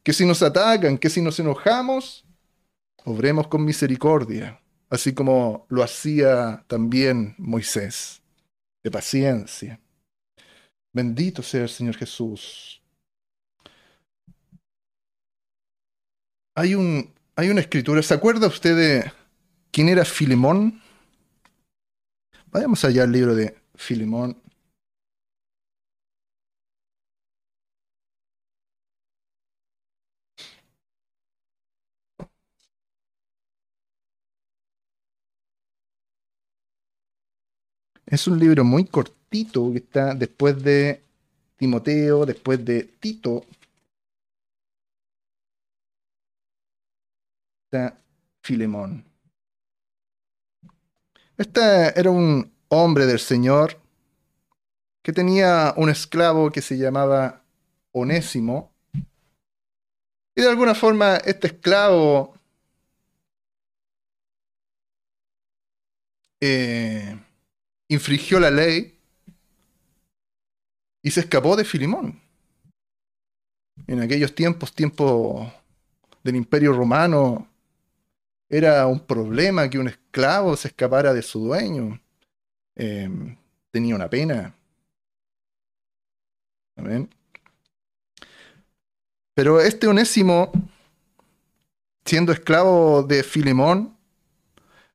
que 0.02 0.12
si 0.12 0.24
nos 0.24 0.42
atacan, 0.42 0.98
que 0.98 1.10
si 1.10 1.20
nos 1.20 1.38
enojamos, 1.38 2.24
obremos 3.04 3.48
con 3.48 3.64
misericordia, 3.64 4.60
así 4.88 5.12
como 5.12 5.66
lo 5.68 5.82
hacía 5.82 6.64
también 6.66 7.34
Moisés, 7.38 8.22
de 8.82 8.90
paciencia. 8.90 9.80
Bendito 10.92 11.42
sea 11.42 11.62
el 11.62 11.68
Señor 11.68 11.96
Jesús. 11.96 12.82
Hay, 16.54 16.74
un, 16.74 17.14
hay 17.36 17.48
una 17.48 17.60
escritura, 17.60 18.02
¿se 18.02 18.14
acuerda 18.14 18.48
usted 18.48 18.76
de 18.76 19.12
quién 19.70 19.88
era 19.88 20.04
Filemón? 20.04 20.82
Vayamos 22.53 22.84
allá 22.84 23.05
al 23.05 23.12
libro 23.12 23.34
de 23.34 23.55
Filemón. 23.76 24.36
Es 38.07 38.26
un 38.26 38.38
libro 38.40 38.64
muy 38.64 38.84
cortito 38.86 39.70
que 39.72 39.78
está 39.78 40.14
después 40.14 40.61
de 40.62 41.05
Timoteo, 41.57 42.26
después 42.26 42.64
de 42.64 42.82
Tito. 42.82 43.44
Está 47.64 48.03
Filemón. 48.42 49.09
Este 51.41 51.99
era 51.99 52.11
un 52.11 52.53
hombre 52.68 53.07
del 53.07 53.18
Señor 53.18 53.80
que 55.03 55.11
tenía 55.11 55.72
un 55.79 55.88
esclavo 55.88 56.50
que 56.50 56.61
se 56.61 56.76
llamaba 56.76 57.42
Onésimo. 57.92 58.75
Y 60.37 60.42
de 60.42 60.50
alguna 60.50 60.75
forma 60.75 61.17
este 61.17 61.46
esclavo 61.46 62.34
eh, 66.42 67.18
infringió 67.88 68.38
la 68.38 68.50
ley 68.50 69.00
y 71.03 71.11
se 71.11 71.21
escapó 71.21 71.57
de 71.57 71.64
Filimón. 71.64 72.21
En 73.87 74.03
aquellos 74.03 74.34
tiempos, 74.34 74.75
tiempos 74.75 75.50
del 76.22 76.37
Imperio 76.37 76.75
Romano, 76.75 77.49
era 78.50 78.86
un 78.86 79.00
problema 79.00 79.70
que 79.70 79.78
un 79.78 79.88
esclavo 79.88 80.56
se 80.56 80.68
escapara 80.68 81.14
de 81.14 81.22
su 81.22 81.40
dueño. 81.40 82.00
Em, 82.74 83.36
tenía 83.70 83.94
una 83.96 84.10
pena. 84.10 84.54
Amén. 86.76 87.08
Pero 89.34 89.60
este 89.60 89.86
Onésimo, 89.86 90.52
siendo 92.04 92.32
esclavo 92.32 93.02
de 93.02 93.22
Filemón, 93.22 93.96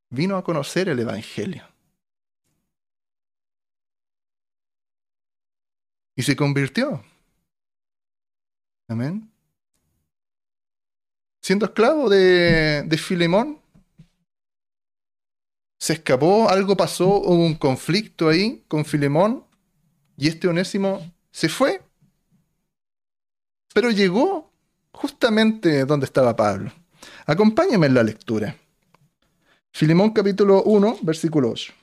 vino 0.10 0.38
a 0.38 0.44
conocer 0.44 0.90
el 0.90 1.00
Evangelio. 1.00 1.76
y 6.16 6.24
se 6.24 6.36
convirtió. 6.36 7.04
Amén. 8.88 9.35
Siendo 11.46 11.68
esclavo 11.68 12.10
de, 12.10 12.98
Filemón, 12.98 13.60
se 15.78 15.94
escapó, 15.94 16.50
algo 16.50 16.76
pasó, 16.76 17.06
hubo 17.08 17.46
un 17.46 17.54
conflicto 17.54 18.30
ahí 18.30 18.64
con 18.68 18.84
Filemón 18.84 19.46
y 20.18 20.28
este 20.28 20.48
Onésimo 20.48 21.14
se 21.30 21.48
fue. 21.48 21.84
Pero 23.76 23.92
llegó 23.92 24.52
justamente 24.92 25.86
donde 25.86 26.08
estaba 26.08 26.36
Pablo. 26.36 26.74
Acompáñame 27.28 27.86
en 27.86 27.94
la 27.94 28.02
lectura. 28.02 28.58
Filemón 29.72 30.14
capítulo 30.14 30.64
1, 30.64 30.98
versículo 31.04 31.52
8. 31.52 31.74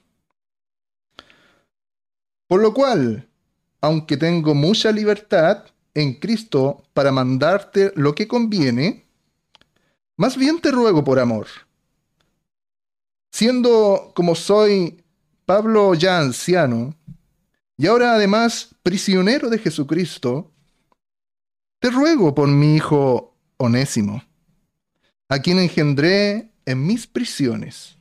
Por 2.48 2.60
lo 2.60 2.74
cual, 2.74 3.28
aunque 3.80 4.16
tengo 4.16 4.56
mucha 4.56 4.90
libertad 4.90 5.66
en 5.94 6.14
Cristo 6.14 6.82
para 6.92 7.12
mandarte 7.12 7.92
lo 7.94 8.12
que 8.12 8.26
conviene, 8.26 9.01
más 10.22 10.36
bien 10.36 10.60
te 10.60 10.70
ruego 10.70 11.02
por 11.02 11.18
amor. 11.18 11.48
Siendo 13.32 14.12
como 14.14 14.36
soy 14.36 15.02
Pablo 15.44 15.94
ya 15.94 16.20
anciano, 16.20 16.94
y 17.76 17.88
ahora 17.88 18.14
además 18.14 18.72
prisionero 18.84 19.50
de 19.50 19.58
Jesucristo, 19.58 20.52
te 21.80 21.90
ruego 21.90 22.36
por 22.36 22.46
mi 22.46 22.76
hijo 22.76 23.34
Onésimo, 23.56 24.22
a 25.28 25.40
quien 25.40 25.58
engendré 25.58 26.52
en 26.66 26.86
mis 26.86 27.08
prisiones, 27.08 27.96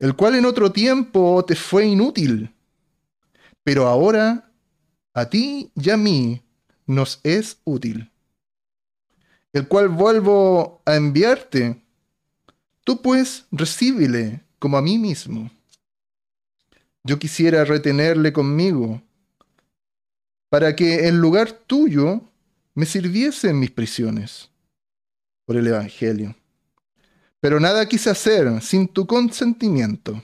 el 0.00 0.16
cual 0.16 0.34
en 0.34 0.46
otro 0.46 0.72
tiempo 0.72 1.44
te 1.44 1.54
fue 1.54 1.86
inútil, 1.86 2.52
pero 3.62 3.86
ahora 3.86 4.50
a 5.14 5.30
ti 5.30 5.70
y 5.76 5.90
a 5.90 5.96
mí 5.96 6.42
nos 6.86 7.20
es 7.22 7.60
útil, 7.62 8.10
el 9.52 9.68
cual 9.68 9.88
vuelvo 9.88 10.82
a 10.84 10.96
enviarte. 10.96 11.80
Tú 12.84 13.02
pues 13.02 13.46
recíbele 13.50 14.42
como 14.58 14.76
a 14.76 14.82
mí 14.82 14.98
mismo. 14.98 15.50
Yo 17.04 17.18
quisiera 17.18 17.64
retenerle 17.64 18.32
conmigo, 18.32 19.02
para 20.50 20.74
que 20.74 21.08
en 21.08 21.20
lugar 21.20 21.52
tuyo 21.52 22.22
me 22.74 22.86
sirviese 22.86 23.50
en 23.50 23.60
mis 23.60 23.70
prisiones 23.70 24.50
por 25.46 25.56
el 25.56 25.66
Evangelio. 25.66 26.34
Pero 27.40 27.60
nada 27.60 27.86
quise 27.86 28.10
hacer 28.10 28.60
sin 28.62 28.88
tu 28.88 29.06
consentimiento, 29.06 30.22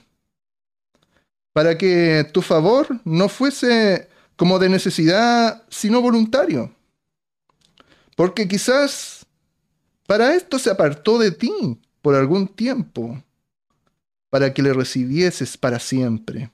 para 1.53 1.77
que 1.77 2.29
tu 2.33 2.41
favor 2.41 2.99
no 3.05 3.29
fuese 3.29 4.09
como 4.35 4.59
de 4.59 4.67
necesidad, 4.67 5.63
sino 5.69 6.01
voluntario. 6.01 6.74
Porque 8.15 8.47
quizás 8.47 9.25
para 10.07 10.35
esto 10.35 10.59
se 10.59 10.69
apartó 10.69 11.17
de 11.17 11.31
ti 11.31 11.79
por 12.01 12.15
algún 12.15 12.47
tiempo, 12.47 13.21
para 14.29 14.53
que 14.53 14.61
le 14.61 14.73
recibieses 14.73 15.57
para 15.57 15.79
siempre. 15.79 16.51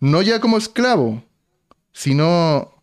No 0.00 0.22
ya 0.22 0.40
como 0.40 0.58
esclavo, 0.58 1.22
sino 1.92 2.82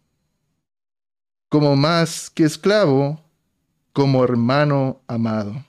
como 1.49 1.75
más 1.75 2.29
que 2.29 2.43
esclavo, 2.43 3.21
como 3.93 4.23
hermano 4.23 5.01
amado. 5.07 5.65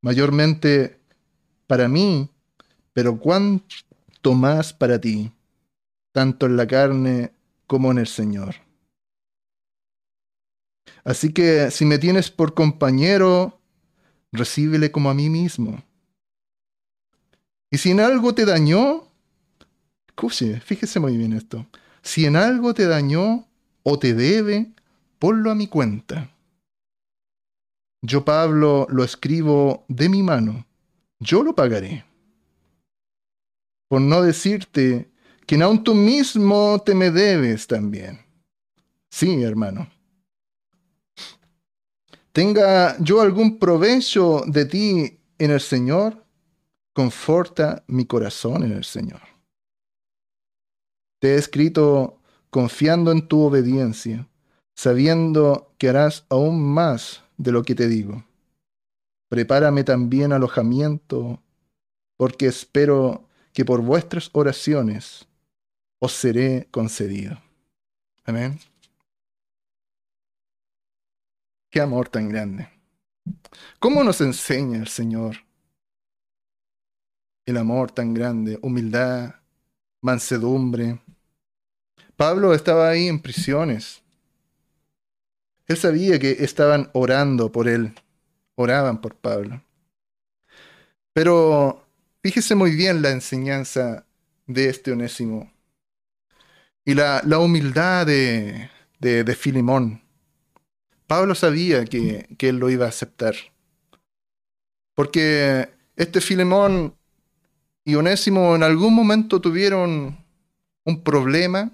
Mayormente 0.00 1.00
para 1.66 1.88
mí, 1.88 2.28
pero 2.92 3.18
cuánto 3.18 4.34
más 4.34 4.72
para 4.72 5.00
ti, 5.00 5.32
tanto 6.12 6.46
en 6.46 6.56
la 6.56 6.66
carne 6.66 7.32
como 7.66 7.90
en 7.90 7.98
el 7.98 8.06
Señor. 8.06 8.56
Así 11.04 11.32
que 11.32 11.70
si 11.70 11.84
me 11.84 11.98
tienes 11.98 12.30
por 12.30 12.54
compañero, 12.54 13.60
recíbele 14.30 14.90
como 14.90 15.10
a 15.10 15.14
mí 15.14 15.28
mismo. 15.28 15.82
Y 17.70 17.78
si 17.78 17.90
en 17.90 18.00
algo 18.00 18.34
te 18.34 18.44
dañó, 18.44 19.08
escuche, 20.08 20.60
fíjese 20.60 21.00
muy 21.00 21.16
bien 21.16 21.32
esto. 21.32 21.66
Si 22.02 22.26
en 22.26 22.36
algo 22.36 22.74
te 22.74 22.86
dañó 22.86 23.46
o 23.82 23.98
te 23.98 24.14
debe, 24.14 24.72
ponlo 25.18 25.50
a 25.50 25.54
mi 25.54 25.66
cuenta. 25.66 26.30
Yo, 28.02 28.24
Pablo, 28.24 28.86
lo 28.90 29.04
escribo 29.04 29.84
de 29.88 30.08
mi 30.08 30.22
mano. 30.22 30.66
Yo 31.20 31.42
lo 31.42 31.54
pagaré. 31.54 32.04
Por 33.88 34.00
no 34.00 34.22
decirte 34.22 35.10
que 35.46 35.62
aun 35.62 35.84
tú 35.84 35.94
mismo 35.94 36.82
te 36.84 36.94
me 36.94 37.10
debes 37.10 37.66
también. 37.66 38.20
Sí, 39.10 39.42
hermano. 39.42 39.88
Tenga 42.32 42.96
yo 42.98 43.20
algún 43.20 43.58
provecho 43.58 44.42
de 44.46 44.64
ti 44.64 45.20
en 45.38 45.50
el 45.50 45.60
Señor, 45.60 46.24
conforta 46.94 47.84
mi 47.86 48.06
corazón 48.06 48.62
en 48.62 48.72
el 48.72 48.84
Señor. 48.84 49.20
Te 51.20 51.34
he 51.34 51.36
escrito 51.36 52.20
confiando 52.50 53.12
en 53.12 53.28
tu 53.28 53.42
obediencia, 53.42 54.28
sabiendo 54.74 55.74
que 55.78 55.88
harás 55.88 56.26
aún 56.30 56.62
más 56.62 57.22
de 57.36 57.52
lo 57.52 57.62
que 57.62 57.74
te 57.74 57.86
digo. 57.86 58.24
Prepárame 59.28 59.84
también 59.84 60.32
alojamiento, 60.32 61.42
porque 62.16 62.46
espero 62.46 63.28
que 63.52 63.64
por 63.64 63.82
vuestras 63.82 64.30
oraciones 64.32 65.26
os 65.98 66.12
seré 66.12 66.68
concedido. 66.70 67.40
Amén. 68.24 68.58
Qué 71.72 71.80
amor 71.80 72.10
tan 72.10 72.28
grande. 72.28 72.68
¿Cómo 73.78 74.04
nos 74.04 74.20
enseña 74.20 74.78
el 74.78 74.88
Señor 74.88 75.38
el 77.46 77.56
amor 77.56 77.90
tan 77.90 78.12
grande, 78.12 78.58
humildad, 78.60 79.36
mansedumbre? 80.02 81.00
Pablo 82.14 82.52
estaba 82.52 82.90
ahí 82.90 83.08
en 83.08 83.22
prisiones. 83.22 84.02
Él 85.66 85.78
sabía 85.78 86.18
que 86.18 86.44
estaban 86.44 86.90
orando 86.92 87.50
por 87.50 87.66
él, 87.66 87.94
oraban 88.54 89.00
por 89.00 89.16
Pablo. 89.16 89.64
Pero 91.14 91.86
fíjese 92.22 92.54
muy 92.54 92.76
bien 92.76 93.00
la 93.00 93.12
enseñanza 93.12 94.04
de 94.46 94.68
este 94.68 94.92
onésimo 94.92 95.50
y 96.84 96.92
la, 96.92 97.22
humildad 97.38 98.06
de, 98.06 98.68
de, 98.98 99.34
Filimón. 99.34 100.02
Pablo 101.12 101.34
sabía 101.34 101.84
que, 101.84 102.26
que, 102.38 102.48
él 102.48 102.56
lo 102.56 102.70
iba 102.70 102.86
a 102.86 102.88
aceptar. 102.88 103.34
Porque 104.94 105.68
este 105.94 106.22
Filemón 106.22 106.96
y 107.84 107.96
Onésimo 107.96 108.56
en 108.56 108.62
algún 108.62 108.94
momento 108.94 109.38
tuvieron 109.38 110.16
un 110.86 111.04
problema. 111.04 111.70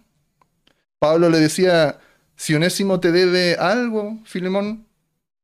Pablo 0.98 1.30
le 1.30 1.38
decía, 1.38 2.00
si 2.34 2.56
Onésimo 2.56 2.98
te 2.98 3.12
debe 3.12 3.54
algo, 3.54 4.18
Filemón, 4.24 4.88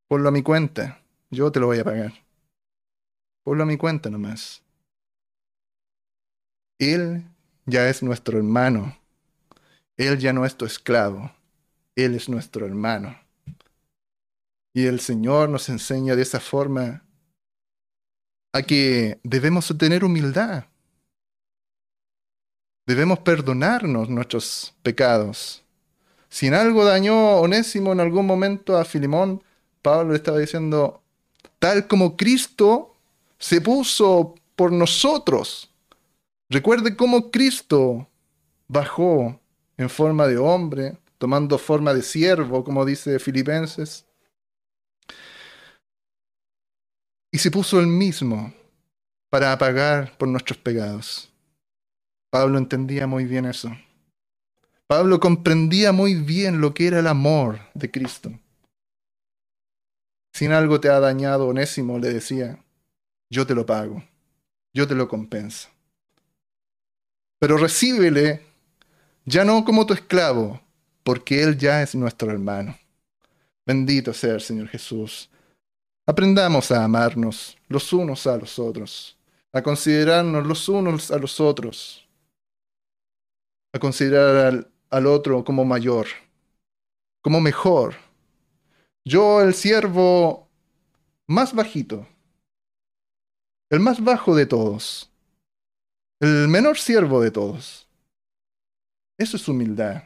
ponlo 0.09 0.29
a 0.29 0.33
mi 0.33 0.43
cuenta. 0.43 1.01
Yo 1.31 1.53
te 1.53 1.61
lo 1.61 1.67
voy 1.67 1.79
a 1.79 1.85
pagar. 1.85 2.15
Ponlo 3.45 3.63
a 3.63 3.67
mi 3.67 3.77
cuenta 3.77 4.11
nomás. 4.11 4.61
Él 6.81 7.23
ya 7.65 7.89
es 7.89 8.03
nuestro 8.03 8.39
hermano. 8.39 8.99
Él 9.97 10.19
ya 10.19 10.33
no 10.33 10.45
es 10.45 10.57
tu 10.57 10.65
esclavo, 10.65 11.31
Él 11.95 12.17
es 12.17 12.29
nuestro 12.29 12.67
hermano. 12.67 13.23
Y 14.75 14.87
el 14.87 14.99
Señor 14.99 15.49
nos 15.49 15.69
enseña 15.69 16.17
de 16.17 16.23
esa 16.23 16.41
forma 16.41 17.05
a 18.53 18.63
que 18.63 19.21
debemos 19.23 19.73
tener 19.79 20.05
humildad. 20.05 20.65
Debemos 22.85 23.21
perdonarnos 23.21 24.11
nuestros 24.11 24.75
pecados. 24.83 25.63
Si 26.29 26.49
en 26.49 26.55
algo 26.55 26.85
dañó 26.85 27.37
Onésimo 27.37 27.93
en 27.93 28.01
algún 28.01 28.27
momento 28.27 28.77
a 28.77 28.85
Filimón, 28.85 29.43
Pablo 29.81 30.11
le 30.11 30.17
estaba 30.17 30.39
diciendo, 30.39 31.01
tal 31.61 31.87
como 31.87 32.17
Cristo 32.17 32.97
se 33.39 33.61
puso 33.61 34.35
por 34.57 34.73
nosotros. 34.73 35.71
Recuerde 36.51 36.97
cómo 36.97 37.31
Cristo 37.31 38.09
bajó 38.67 39.41
en 39.77 39.89
forma 39.89 40.27
de 40.27 40.37
hombre, 40.37 40.99
tomando 41.19 41.59
forma 41.59 41.95
de 41.95 42.03
siervo, 42.03 42.65
como 42.65 42.85
dice 42.85 43.19
Filipenses. 43.21 44.05
Y 47.35 47.39
se 47.39 47.51
puso 47.51 47.81
él 47.81 47.89
mismo 47.89 48.55
para 49.29 49.59
pagar 49.59 50.17
por 50.17 50.29
nuestros 50.29 50.57
pecados. 50.57 51.33
Pablo 52.31 52.59
entendía 52.59 53.09
muy 53.09 53.25
bien 53.25 53.45
eso. 53.45 53.77
Pablo 54.87 55.19
comprendía 55.19 55.91
muy 55.91 56.15
bien 56.15 56.61
lo 56.61 56.73
que 56.75 56.87
era 56.87 57.01
el 57.01 57.09
amor 57.09 57.59
de 57.75 57.91
Cristo. 57.91 58.31
Si 60.33 60.47
algo 60.47 60.79
te 60.79 60.89
ha 60.89 61.01
dañado, 61.01 61.49
Onésimo 61.49 61.99
le 61.99 62.13
decía, 62.13 62.65
yo 63.29 63.45
te 63.45 63.57
lo 63.57 63.67
pago, 63.67 64.05
yo 64.73 64.87
te 64.87 64.95
lo 64.95 65.09
compenso. 65.09 65.69
Pero 67.41 67.57
recíbele 67.57 68.43
ya 69.25 69.45
no 69.45 69.65
como 69.65 69.87
tu 69.87 69.93
esclavo, 69.93 70.61
porque 71.03 71.43
Él 71.43 71.59
ya 71.59 71.83
es 71.83 71.97
nuestro 71.97 72.31
hermano. 72.31 72.79
Bendito 73.67 74.13
sea 74.13 74.35
el 74.35 74.41
Señor 74.41 74.69
Jesús. 74.69 75.29
Aprendamos 76.07 76.71
a 76.71 76.85
amarnos 76.85 77.57
los 77.69 77.93
unos 77.93 78.27
a 78.27 78.37
los 78.37 78.59
otros, 78.59 79.19
a 79.53 79.63
considerarnos 79.63 80.47
los 80.47 80.69
unos 80.69 81.11
a 81.11 81.19
los 81.19 81.41
otros, 81.41 82.07
a 83.73 83.79
considerar 83.79 84.69
al, 84.91 85.07
otro 85.07 85.45
como 85.45 85.65
mayor, 85.65 86.07
como 87.23 87.41
mejor. 87.41 87.95
Yo, 89.05 89.41
el 89.41 89.55
siervo 89.55 90.49
más 91.27 91.55
bajito, 91.55 92.07
el 93.71 93.81
más 93.81 94.03
bajo 94.03 94.37
de 94.37 94.47
todos, 94.47 95.11
el 96.21 96.49
menor 96.49 96.79
siervo 96.79 97.21
de 97.21 97.31
todos 97.31 97.85
eso 99.17 99.37
es 99.37 99.49
humildad. 99.49 100.05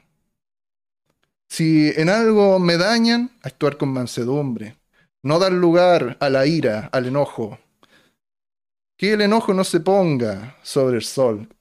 Si 1.48 1.90
en 1.96 2.10
algo 2.10 2.58
me 2.58 2.76
dañan, 2.76 3.30
actuar 3.42 3.78
con 3.78 3.88
mansedumbre. 3.88 4.77
No 5.28 5.38
dar 5.38 5.52
lugar 5.52 6.16
a 6.20 6.30
la 6.30 6.46
ira, 6.46 6.88
al 6.90 7.04
enojo. 7.04 7.58
Que 8.96 9.12
el 9.12 9.20
enojo 9.20 9.52
no 9.52 9.62
se 9.62 9.80
ponga 9.80 10.56
sobre 10.62 10.96
el 10.96 11.02
sol. 11.02 11.54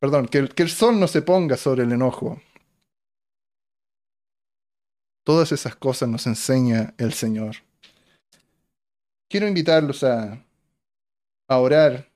Perdón, 0.00 0.26
que 0.26 0.38
el, 0.38 0.52
que 0.52 0.64
el 0.64 0.70
sol 0.70 0.98
no 0.98 1.06
se 1.06 1.22
ponga 1.22 1.56
sobre 1.56 1.84
el 1.84 1.92
enojo. 1.92 2.42
Todas 5.22 5.52
esas 5.52 5.76
cosas 5.76 6.08
nos 6.08 6.26
enseña 6.26 6.94
el 6.98 7.12
Señor. 7.12 7.58
Quiero 9.30 9.46
invitarlos 9.46 10.02
a, 10.02 10.44
a 11.46 11.58
orar. 11.58 12.08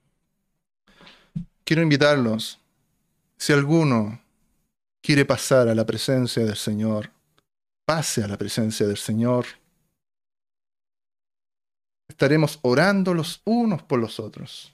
Quiero 1.63 1.83
invitarlos, 1.83 2.59
si 3.37 3.53
alguno 3.53 4.21
quiere 5.01 5.25
pasar 5.25 5.69
a 5.69 5.75
la 5.77 5.87
presencia 5.87 6.45
del 6.45 6.57
Señor, 6.57 7.13
pase 7.85 8.25
a 8.25 8.27
la 8.27 8.37
presencia 8.37 8.89
del 8.89 8.97
Señor. 8.97 9.60
Estaremos 12.11 12.59
orando 12.63 13.15
los 13.15 13.41
unos 13.45 13.85
por 13.85 14.01
los 14.01 14.19
otros. 14.19 14.73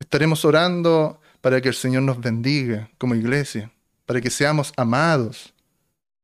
Estaremos 0.00 0.46
orando 0.46 1.20
para 1.42 1.60
que 1.60 1.68
el 1.68 1.74
Señor 1.74 2.04
nos 2.04 2.18
bendiga 2.18 2.88
como 2.96 3.14
iglesia, 3.14 3.70
para 4.06 4.18
que 4.22 4.30
seamos 4.30 4.72
amados, 4.74 5.52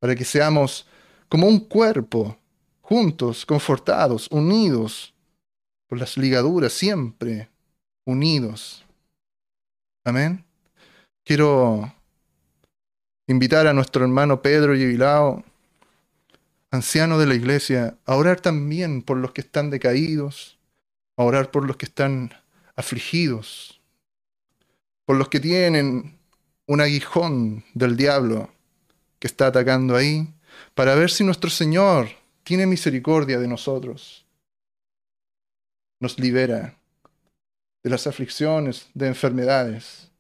para 0.01 0.15
que 0.17 0.25
seamos 0.25 0.87
como 1.29 1.47
un 1.47 1.61
cuerpo, 1.61 2.39
juntos, 2.81 3.45
confortados, 3.45 4.27
unidos 4.31 5.13
por 5.91 5.99
las 5.99 6.17
ligaduras, 6.17 6.73
siempre 6.73 7.51
unidos. 8.07 8.83
Amén. 10.07 10.43
Quiero 11.23 11.93
invitar 13.27 13.67
a 13.67 13.75
nuestro 13.75 14.05
hermano 14.05 14.41
Pedro 14.41 14.75
Yevilao, 14.75 15.45
anciano 16.75 17.19
de 17.19 17.27
la 17.27 17.35
iglesia, 17.35 17.97
a 18.05 18.17
orar 18.17 18.41
también 18.41 19.03
por 19.03 19.17
los 19.17 19.33
que 19.33 19.41
están 19.41 19.71
decaídos, 19.71 20.59
a 21.17 21.23
orar 21.23 21.51
por 21.51 21.67
los 21.67 21.77
que 21.77 21.87
están 21.87 22.35
afligidos, 22.77 23.81
por 25.07 25.17
los 25.17 25.29
que 25.29 25.41
tienen 25.41 26.19
un 26.67 26.81
aguijón 26.81 27.65
del 27.75 27.97
diablo 27.97 28.51
que 29.19 29.29
está 29.29 29.47
atacando 29.47 29.97
ahí, 29.97 30.29
para 30.75 30.95
ver 30.95 31.11
si 31.11 31.25
nuestro 31.25 31.51
Señor 31.51 32.09
tiene 32.43 32.67
misericordia 32.67 33.39
de 33.39 33.49
nosotros, 33.49 34.27
nos 36.01 36.19
libera 36.19 36.77
de 37.83 37.91
las 37.91 38.07
aflicciones, 38.07 38.89
de 38.95 39.07
enfermedades. 39.07 40.11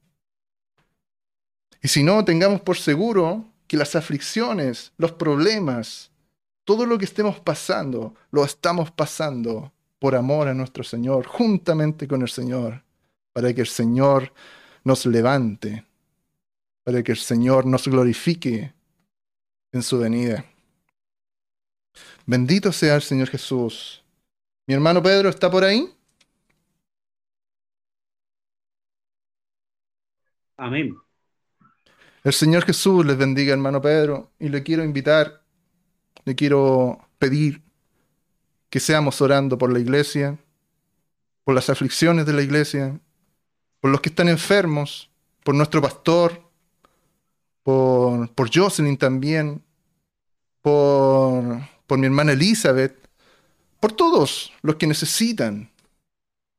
Y 1.82 1.88
si 1.88 2.02
no, 2.02 2.24
tengamos 2.24 2.60
por 2.60 2.76
seguro 2.76 3.44
que 3.66 3.76
las 3.76 3.96
aflicciones, 3.96 4.92
los 4.96 5.12
problemas, 5.12 6.10
todo 6.64 6.86
lo 6.86 6.98
que 6.98 7.04
estemos 7.04 7.40
pasando, 7.40 8.14
lo 8.30 8.44
estamos 8.44 8.90
pasando 8.90 9.72
por 9.98 10.14
amor 10.14 10.48
a 10.48 10.54
nuestro 10.54 10.84
Señor, 10.84 11.26
juntamente 11.26 12.08
con 12.08 12.22
el 12.22 12.28
Señor, 12.28 12.82
para 13.32 13.52
que 13.54 13.60
el 13.62 13.66
Señor 13.66 14.32
nos 14.82 15.06
levante, 15.06 15.86
para 16.82 17.02
que 17.02 17.12
el 17.12 17.18
Señor 17.18 17.66
nos 17.66 17.86
glorifique 17.88 18.74
en 19.72 19.82
su 19.82 19.98
venida. 19.98 20.44
Bendito 22.26 22.72
sea 22.72 22.96
el 22.96 23.02
Señor 23.02 23.28
Jesús. 23.28 24.02
Mi 24.66 24.74
hermano 24.74 25.02
Pedro 25.02 25.28
está 25.28 25.50
por 25.50 25.64
ahí. 25.64 25.88
Amén. 30.56 30.96
El 32.22 32.32
Señor 32.32 32.64
Jesús 32.64 33.04
les 33.04 33.18
bendiga, 33.18 33.52
hermano 33.52 33.82
Pedro, 33.82 34.30
y 34.38 34.48
le 34.48 34.62
quiero 34.62 34.82
invitar, 34.82 35.43
le 36.24 36.34
quiero 36.34 37.06
pedir 37.18 37.62
que 38.70 38.80
seamos 38.80 39.20
orando 39.20 39.56
por 39.58 39.72
la 39.72 39.78
iglesia, 39.78 40.38
por 41.44 41.54
las 41.54 41.70
aflicciones 41.70 42.26
de 42.26 42.32
la 42.32 42.42
iglesia, 42.42 42.98
por 43.80 43.90
los 43.90 44.00
que 44.00 44.08
están 44.08 44.28
enfermos, 44.28 45.10
por 45.42 45.54
nuestro 45.54 45.80
pastor, 45.80 46.42
por, 47.62 48.30
por 48.30 48.50
Jocelyn 48.52 48.96
también, 48.96 49.62
por, 50.62 51.60
por 51.86 51.98
mi 51.98 52.06
hermana 52.06 52.32
Elizabeth, 52.32 52.96
por 53.78 53.92
todos 53.92 54.52
los 54.62 54.76
que 54.76 54.86
necesitan 54.86 55.70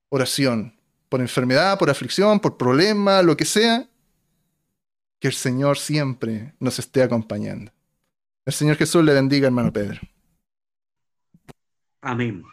oración, 0.09 0.75
por 1.09 1.21
enfermedad, 1.21 1.77
por 1.79 1.89
aflicción, 1.89 2.39
por 2.39 2.57
problema, 2.57 3.21
lo 3.21 3.35
que 3.35 3.45
sea, 3.45 3.87
que 5.19 5.27
el 5.27 5.33
Señor 5.33 5.77
siempre 5.77 6.53
nos 6.59 6.77
esté 6.77 7.01
acompañando. 7.01 7.71
El 8.45 8.53
Señor 8.53 8.75
Jesús 8.77 9.03
le 9.03 9.13
bendiga, 9.13 9.47
hermano 9.47 9.73
Pedro. 9.73 9.99
Amén. 12.01 12.43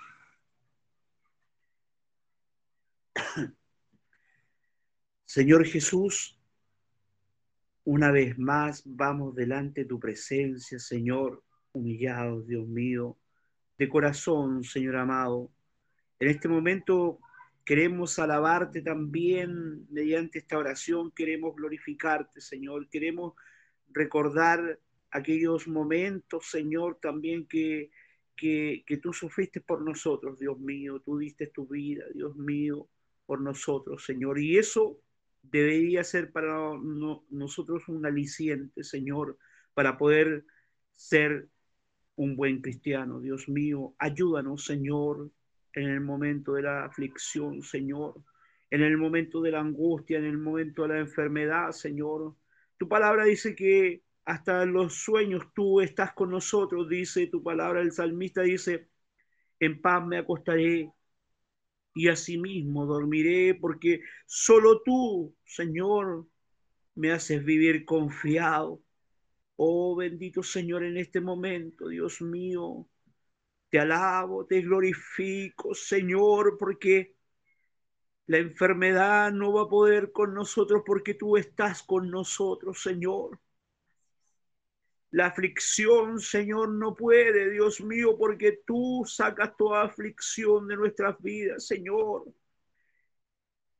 Señor 5.27 5.67
Jesús, 5.67 6.41
una 7.85 8.11
vez 8.11 8.39
más 8.39 8.83
vamos 8.87 9.35
delante 9.35 9.83
de 9.83 9.87
tu 9.87 10.01
presencia, 10.01 10.79
Señor, 10.79 11.45
humillados, 11.73 12.47
Dios 12.47 12.67
mío, 12.67 13.19
de 13.77 13.91
corazón, 13.91 14.65
Señor 14.65 14.97
amado. 14.97 15.51
En 16.19 16.29
este 16.29 16.49
momento 16.49 17.19
queremos 17.67 18.19
alabarte 18.19 18.81
también 18.81 19.87
mediante 19.91 20.39
esta 20.39 20.57
oración, 20.57 21.11
queremos 21.11 21.55
glorificarte, 21.55 22.41
Señor, 22.41 22.89
queremos 22.89 23.35
recordar 23.91 24.81
aquellos 25.13 25.69
momentos, 25.69 26.47
Señor, 26.51 26.99
también 27.01 27.47
que, 27.47 27.91
que, 28.37 28.83
que 28.87 28.97
tú 28.97 29.13
sufriste 29.13 29.61
por 29.61 29.83
nosotros, 29.83 30.39
Dios 30.39 30.59
mío, 30.59 31.01
tú 31.05 31.19
diste 31.19 31.49
tu 31.49 31.67
vida, 31.67 32.05
Dios 32.15 32.37
mío, 32.37 32.89
por 33.27 33.41
nosotros, 33.41 34.05
Señor. 34.05 34.39
Y 34.39 34.59
eso 34.59 34.99
debería 35.43 36.03
ser 36.05 36.33
para 36.33 36.73
nosotros 37.31 37.89
un 37.89 38.07
aliciente, 38.07 38.85
Señor, 38.85 39.39
para 39.75 39.99
poder 39.99 40.45
ser 40.95 41.49
un 42.17 42.37
buen 42.37 42.61
cristiano. 42.61 43.21
Dios 43.21 43.49
mío, 43.49 43.95
ayúdanos, 43.99 44.65
Señor, 44.65 45.31
en 45.75 45.89
el 45.91 46.01
momento 46.01 46.55
de 46.55 46.63
la 46.63 46.85
aflicción, 46.85 47.63
Señor, 47.63 48.23
en 48.71 48.83
el 48.83 48.97
momento 48.97 49.43
de 49.43 49.51
la 49.51 49.61
angustia, 49.61 50.19
en 50.19 50.25
el 50.25 50.39
momento 50.39 50.83
de 50.83 50.89
la 50.89 50.99
enfermedad, 51.01 51.73
Señor. 51.73 52.35
Tu 52.79 52.89
palabra 52.89 53.25
dice 53.25 53.55
que 53.55 54.03
hasta 54.25 54.65
los 54.67 54.95
sueños 54.95 55.45
tú 55.55 55.81
estás 55.81 56.13
con 56.13 56.31
nosotros, 56.31 56.89
dice 56.89 57.27
tu 57.27 57.43
palabra, 57.43 57.81
el 57.81 57.93
salmista 57.93 58.43
dice, 58.43 58.89
en 59.61 59.81
paz 59.81 60.05
me 60.07 60.19
acostaré 60.19 60.93
y 61.95 62.09
asimismo 62.09 62.87
dormiré, 62.87 63.55
porque 63.55 64.01
solo 64.27 64.83
tú, 64.83 65.35
Señor, 65.45 66.27
me 66.95 67.13
haces 67.13 67.45
vivir 67.45 67.85
confiado. 67.85 68.83
Oh 69.57 69.97
bendito 69.97 70.43
Señor, 70.43 70.85
en 70.85 70.97
este 70.97 71.21
momento, 71.21 71.89
Dios 71.89 72.21
mío, 72.23 72.89
te 73.71 73.79
alabo, 73.81 74.47
te 74.47 74.61
glorifico, 74.63 75.75
Señor, 75.75 76.57
porque 76.59 77.17
la 78.27 78.39
enfermedad 78.39 79.33
no 79.33 79.53
va 79.53 79.63
a 79.63 79.69
poder 79.69 80.13
con 80.13 80.35
nosotros 80.35 80.83
porque 80.87 81.15
tú 81.15 81.37
estás 81.37 81.83
con 81.83 82.11
nosotros, 82.11 82.83
Señor. 82.83 83.39
La 85.13 85.27
aflicción, 85.27 86.19
Señor, 86.21 86.71
no 86.71 86.95
puede, 86.95 87.51
Dios 87.51 87.83
mío, 87.83 88.17
porque 88.19 88.63
tú 88.67 89.05
sacas 89.07 89.55
toda 89.59 89.83
aflicción 89.83 90.67
de 90.67 90.77
nuestras 90.77 91.21
vidas, 91.21 91.67
Señor. 91.67 92.25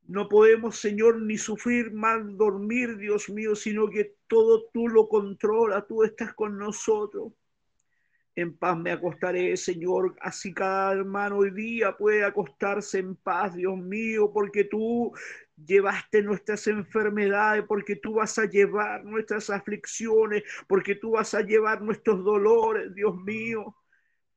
No 0.07 0.29
podemos, 0.29 0.77
Señor, 0.77 1.23
ni 1.23 1.39
sufrir 1.39 1.91
mal 1.91 2.37
dormir, 2.37 2.99
Dios 2.99 3.31
mío, 3.31 3.57
sino 3.57 3.89
que 3.89 4.17
todo 4.27 4.69
tú 4.75 4.89
lo 4.89 5.09
controlas, 5.09 5.87
tú 5.89 6.05
estás 6.05 6.35
con 6.35 6.59
nosotros. 6.59 7.33
En 8.35 8.55
paz 8.57 8.77
me 8.79 8.91
acostaré, 8.93 9.57
Señor. 9.57 10.15
Así 10.21 10.53
cada 10.53 10.93
hermano 10.93 11.39
hoy 11.39 11.51
día 11.51 11.97
puede 11.97 12.25
acostarse 12.25 12.99
en 12.99 13.17
paz, 13.17 13.55
Dios 13.55 13.79
mío, 13.79 14.31
porque 14.35 14.65
tú 14.65 15.15
llevaste 15.67 16.23
nuestras 16.23 16.67
enfermedades, 16.67 17.65
porque 17.67 17.97
tú 17.97 18.15
vas 18.15 18.39
a 18.39 18.47
llevar 18.47 19.05
nuestras 19.05 19.51
aflicciones, 19.51 20.43
porque 20.69 20.95
tú 20.95 21.13
vas 21.13 21.35
a 21.35 21.43
llevar 21.43 21.83
nuestros 21.83 22.25
dolores, 22.25 22.95
Dios 22.95 23.17
mío, 23.17 23.77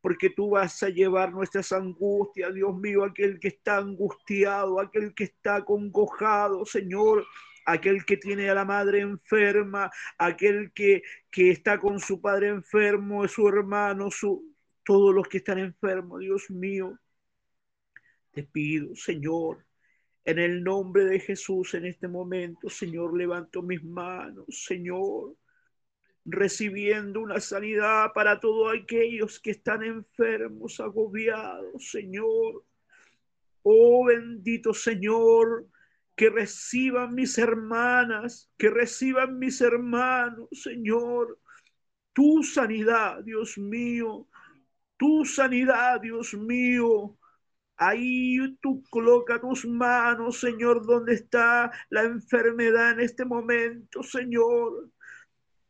porque 0.01 0.29
tú 0.29 0.51
vas 0.51 0.83
a 0.83 0.89
llevar 0.89 1.31
nuestras 1.33 1.71
angustias, 1.71 2.53
Dios 2.53 2.75
mío, 2.77 3.03
aquel 3.03 3.39
que 3.39 3.47
está 3.49 3.77
angustiado, 3.77 4.79
aquel 4.79 5.13
que 5.15 5.25
está 5.25 5.65
congojado, 5.65 6.65
Señor, 6.65 7.25
aquel 7.65 8.05
que 8.05 8.17
tiene 8.17 8.49
a 8.49 8.53
la 8.53 8.65
madre 8.65 9.01
enferma, 9.01 9.89
aquel 10.17 10.71
que, 10.73 11.01
que 11.31 11.49
está 11.51 11.79
con 11.79 11.99
su 11.99 12.21
padre 12.21 12.49
enfermo, 12.49 13.27
su 13.27 13.47
hermano, 13.47 14.11
su, 14.11 14.55
todos 14.83 15.13
los 15.13 15.27
que 15.27 15.37
están 15.37 15.57
enfermos, 15.59 16.19
Dios 16.19 16.49
mío. 16.51 16.99
Te 18.31 18.43
pido, 18.43 18.95
Señor, 18.95 19.64
en 20.25 20.39
el 20.39 20.63
nombre 20.63 21.05
de 21.05 21.19
Jesús 21.19 21.75
en 21.75 21.85
este 21.85 22.07
momento, 22.07 22.69
Señor, 22.69 23.15
levanto 23.15 23.61
mis 23.61 23.83
manos, 23.83 24.45
Señor, 24.49 25.35
recibiendo 26.25 27.21
una 27.21 27.39
sanidad 27.39 28.11
para 28.13 28.39
todos 28.39 28.75
aquellos 28.75 29.39
que 29.39 29.51
están 29.51 29.83
enfermos, 29.83 30.79
agobiados, 30.79 31.91
Señor. 31.91 32.65
Oh 33.61 34.05
bendito 34.05 34.73
Señor, 34.73 35.67
que 36.15 36.29
reciban 36.31 37.13
mis 37.13 37.37
hermanas, 37.37 38.51
que 38.57 38.69
reciban 38.69 39.37
mis 39.37 39.61
hermanos, 39.61 40.49
Señor, 40.51 41.39
tu 42.13 42.41
sanidad, 42.43 43.23
Dios 43.23 43.57
mío, 43.57 44.27
tu 44.97 45.23
sanidad, 45.25 46.01
Dios 46.01 46.33
mío. 46.33 47.17
Ahí 47.77 48.37
tú 48.61 48.83
coloca 48.89 49.39
tus 49.39 49.65
manos, 49.65 50.39
Señor, 50.39 50.85
donde 50.85 51.15
está 51.15 51.71
la 51.89 52.03
enfermedad 52.03 52.91
en 52.91 53.01
este 53.01 53.25
momento, 53.25 54.01
Señor. 54.03 54.89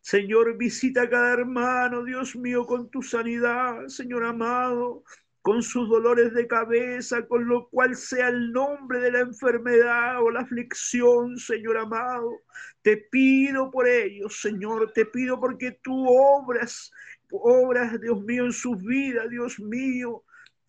Señor, 0.02 0.56
visita 0.58 1.04
a 1.04 1.10
cada 1.10 1.34
hermano, 1.34 2.04
Dios 2.04 2.36
mío, 2.36 2.66
con 2.66 2.90
tu 2.90 3.02
sanidad, 3.02 3.88
Señor 3.88 4.24
amado 4.24 5.04
con 5.46 5.62
sus 5.62 5.88
dolores 5.88 6.34
de 6.34 6.48
cabeza, 6.48 7.28
con 7.28 7.48
lo 7.48 7.70
cual 7.70 7.96
sea 7.96 8.30
el 8.30 8.52
nombre 8.52 9.00
de 9.00 9.12
la 9.12 9.20
enfermedad 9.20 10.20
o 10.24 10.32
la 10.32 10.40
aflicción, 10.40 11.38
Señor 11.38 11.78
amado. 11.78 12.42
Te 12.82 12.98
pido 12.98 13.70
por 13.70 13.88
ellos, 13.88 14.42
Señor, 14.42 14.92
te 14.94 15.06
pido 15.06 15.40
porque 15.40 15.78
tú 15.84 16.08
obras, 16.08 16.92
obras, 17.30 18.02
Dios 18.02 18.24
mío, 18.24 18.46
en 18.46 18.54
sus 18.54 18.82
vidas, 18.82 19.30
Dios 19.30 19.60
mío. 19.60 20.24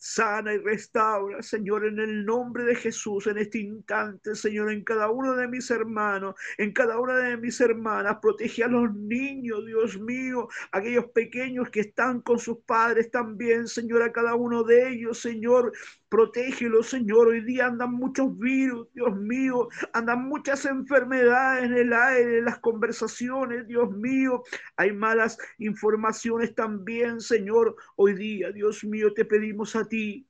Sana 0.08 0.54
y 0.54 0.58
restaura, 0.58 1.42
Señor, 1.42 1.84
en 1.84 1.98
el 1.98 2.24
nombre 2.24 2.62
de 2.62 2.76
Jesús, 2.76 3.26
en 3.26 3.38
este 3.38 3.58
instante, 3.58 4.36
Señor, 4.36 4.70
en 4.70 4.84
cada 4.84 5.10
uno 5.10 5.34
de 5.34 5.48
mis 5.48 5.68
hermanos, 5.68 6.36
en 6.58 6.72
cada 6.72 7.00
una 7.00 7.16
de 7.16 7.36
mis 7.36 7.60
hermanas. 7.60 8.18
Protege 8.22 8.62
a 8.62 8.68
los 8.68 8.94
niños, 8.94 9.66
Dios 9.66 9.98
mío, 9.98 10.48
aquellos 10.70 11.06
pequeños 11.06 11.70
que 11.70 11.80
están 11.80 12.20
con 12.20 12.38
sus 12.38 12.58
padres 12.58 13.10
también, 13.10 13.66
Señor, 13.66 14.02
a 14.02 14.12
cada 14.12 14.36
uno 14.36 14.62
de 14.62 14.90
ellos, 14.90 15.18
Señor. 15.18 15.72
Protégelo, 16.08 16.82
Señor. 16.82 17.28
Hoy 17.28 17.42
día 17.42 17.66
andan 17.66 17.92
muchos 17.92 18.38
virus, 18.38 18.88
Dios 18.92 19.16
mío. 19.16 19.68
Andan 19.92 20.28
muchas 20.28 20.64
enfermedades 20.64 21.64
en 21.64 21.74
el 21.74 21.92
aire, 21.92 22.38
en 22.38 22.44
las 22.44 22.58
conversaciones, 22.60 23.66
Dios 23.66 23.90
mío. 23.90 24.42
Hay 24.76 24.92
malas 24.92 25.36
informaciones 25.58 26.54
también, 26.54 27.20
Señor. 27.20 27.76
Hoy 27.96 28.14
día, 28.14 28.52
Dios 28.52 28.84
mío, 28.84 29.12
te 29.14 29.24
pedimos 29.24 29.74
a 29.74 29.88
ti 29.88 30.28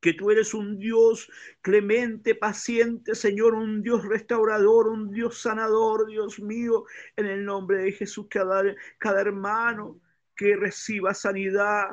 que 0.00 0.12
tú 0.12 0.30
eres 0.30 0.52
un 0.52 0.78
Dios 0.78 1.30
clemente, 1.62 2.34
paciente, 2.34 3.14
Señor, 3.14 3.54
un 3.54 3.82
Dios 3.82 4.04
restaurador, 4.04 4.88
un 4.88 5.10
Dios 5.10 5.40
sanador, 5.40 6.06
Dios 6.06 6.40
mío, 6.40 6.84
en 7.16 7.24
el 7.24 7.44
nombre 7.44 7.78
de 7.78 7.92
Jesús, 7.92 8.26
cada, 8.28 8.62
cada 8.98 9.22
hermano 9.22 9.98
que 10.36 10.56
reciba 10.56 11.14
sanidad, 11.14 11.86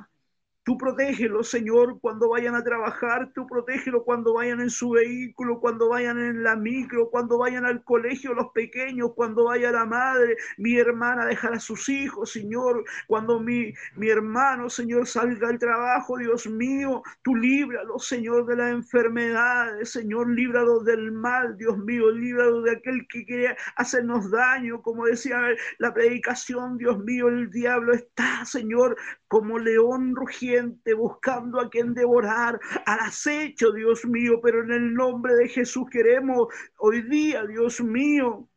Tú 0.63 0.77
protégelo, 0.77 1.43
Señor, 1.43 1.99
cuando 2.01 2.29
vayan 2.29 2.53
a 2.53 2.63
trabajar, 2.63 3.31
tú 3.33 3.47
protégelo 3.47 4.03
cuando 4.03 4.35
vayan 4.35 4.61
en 4.61 4.69
su 4.69 4.91
vehículo, 4.91 5.59
cuando 5.59 5.89
vayan 5.89 6.19
en 6.19 6.43
la 6.43 6.55
micro, 6.55 7.09
cuando 7.09 7.39
vayan 7.39 7.65
al 7.65 7.83
colegio 7.83 8.35
los 8.35 8.51
pequeños, 8.51 9.13
cuando 9.15 9.45
vaya 9.45 9.71
la 9.71 9.85
madre, 9.85 10.37
mi 10.57 10.77
hermana 10.77 11.23
a 11.23 11.25
dejar 11.25 11.55
a 11.55 11.59
sus 11.59 11.89
hijos, 11.89 12.31
Señor, 12.31 12.85
cuando 13.07 13.39
mi, 13.39 13.73
mi 13.95 14.09
hermano, 14.09 14.69
Señor, 14.69 15.07
salga 15.07 15.49
al 15.49 15.57
trabajo, 15.57 16.19
Dios 16.19 16.45
mío, 16.45 17.01
tú 17.23 17.35
líbralo, 17.35 17.97
Señor, 17.97 18.45
de 18.45 18.55
las 18.57 18.71
enfermedades, 18.71 19.89
Señor, 19.89 20.29
líbralo 20.29 20.81
del 20.81 21.11
mal, 21.11 21.57
Dios 21.57 21.75
mío, 21.79 22.11
líbralo 22.11 22.61
de 22.61 22.73
aquel 22.73 23.07
que 23.07 23.25
quiere 23.25 23.57
hacernos 23.77 24.29
daño, 24.29 24.79
como 24.83 25.07
decía 25.07 25.41
la 25.79 25.91
predicación, 25.91 26.77
Dios 26.77 26.99
mío, 26.99 27.29
el 27.29 27.49
diablo 27.49 27.93
está, 27.93 28.45
Señor, 28.45 28.95
como 29.27 29.57
león 29.57 30.15
rugiente 30.15 30.50
buscando 30.97 31.59
a 31.59 31.69
quien 31.69 31.93
devorar, 31.93 32.59
al 32.85 32.99
acecho, 32.99 33.71
Dios 33.71 34.05
mío, 34.05 34.39
pero 34.41 34.63
en 34.63 34.71
el 34.71 34.93
nombre 34.93 35.35
de 35.35 35.47
Jesús 35.47 35.85
queremos 35.91 36.47
hoy 36.77 37.01
día, 37.03 37.45
Dios 37.45 37.81
mío, 37.81 38.47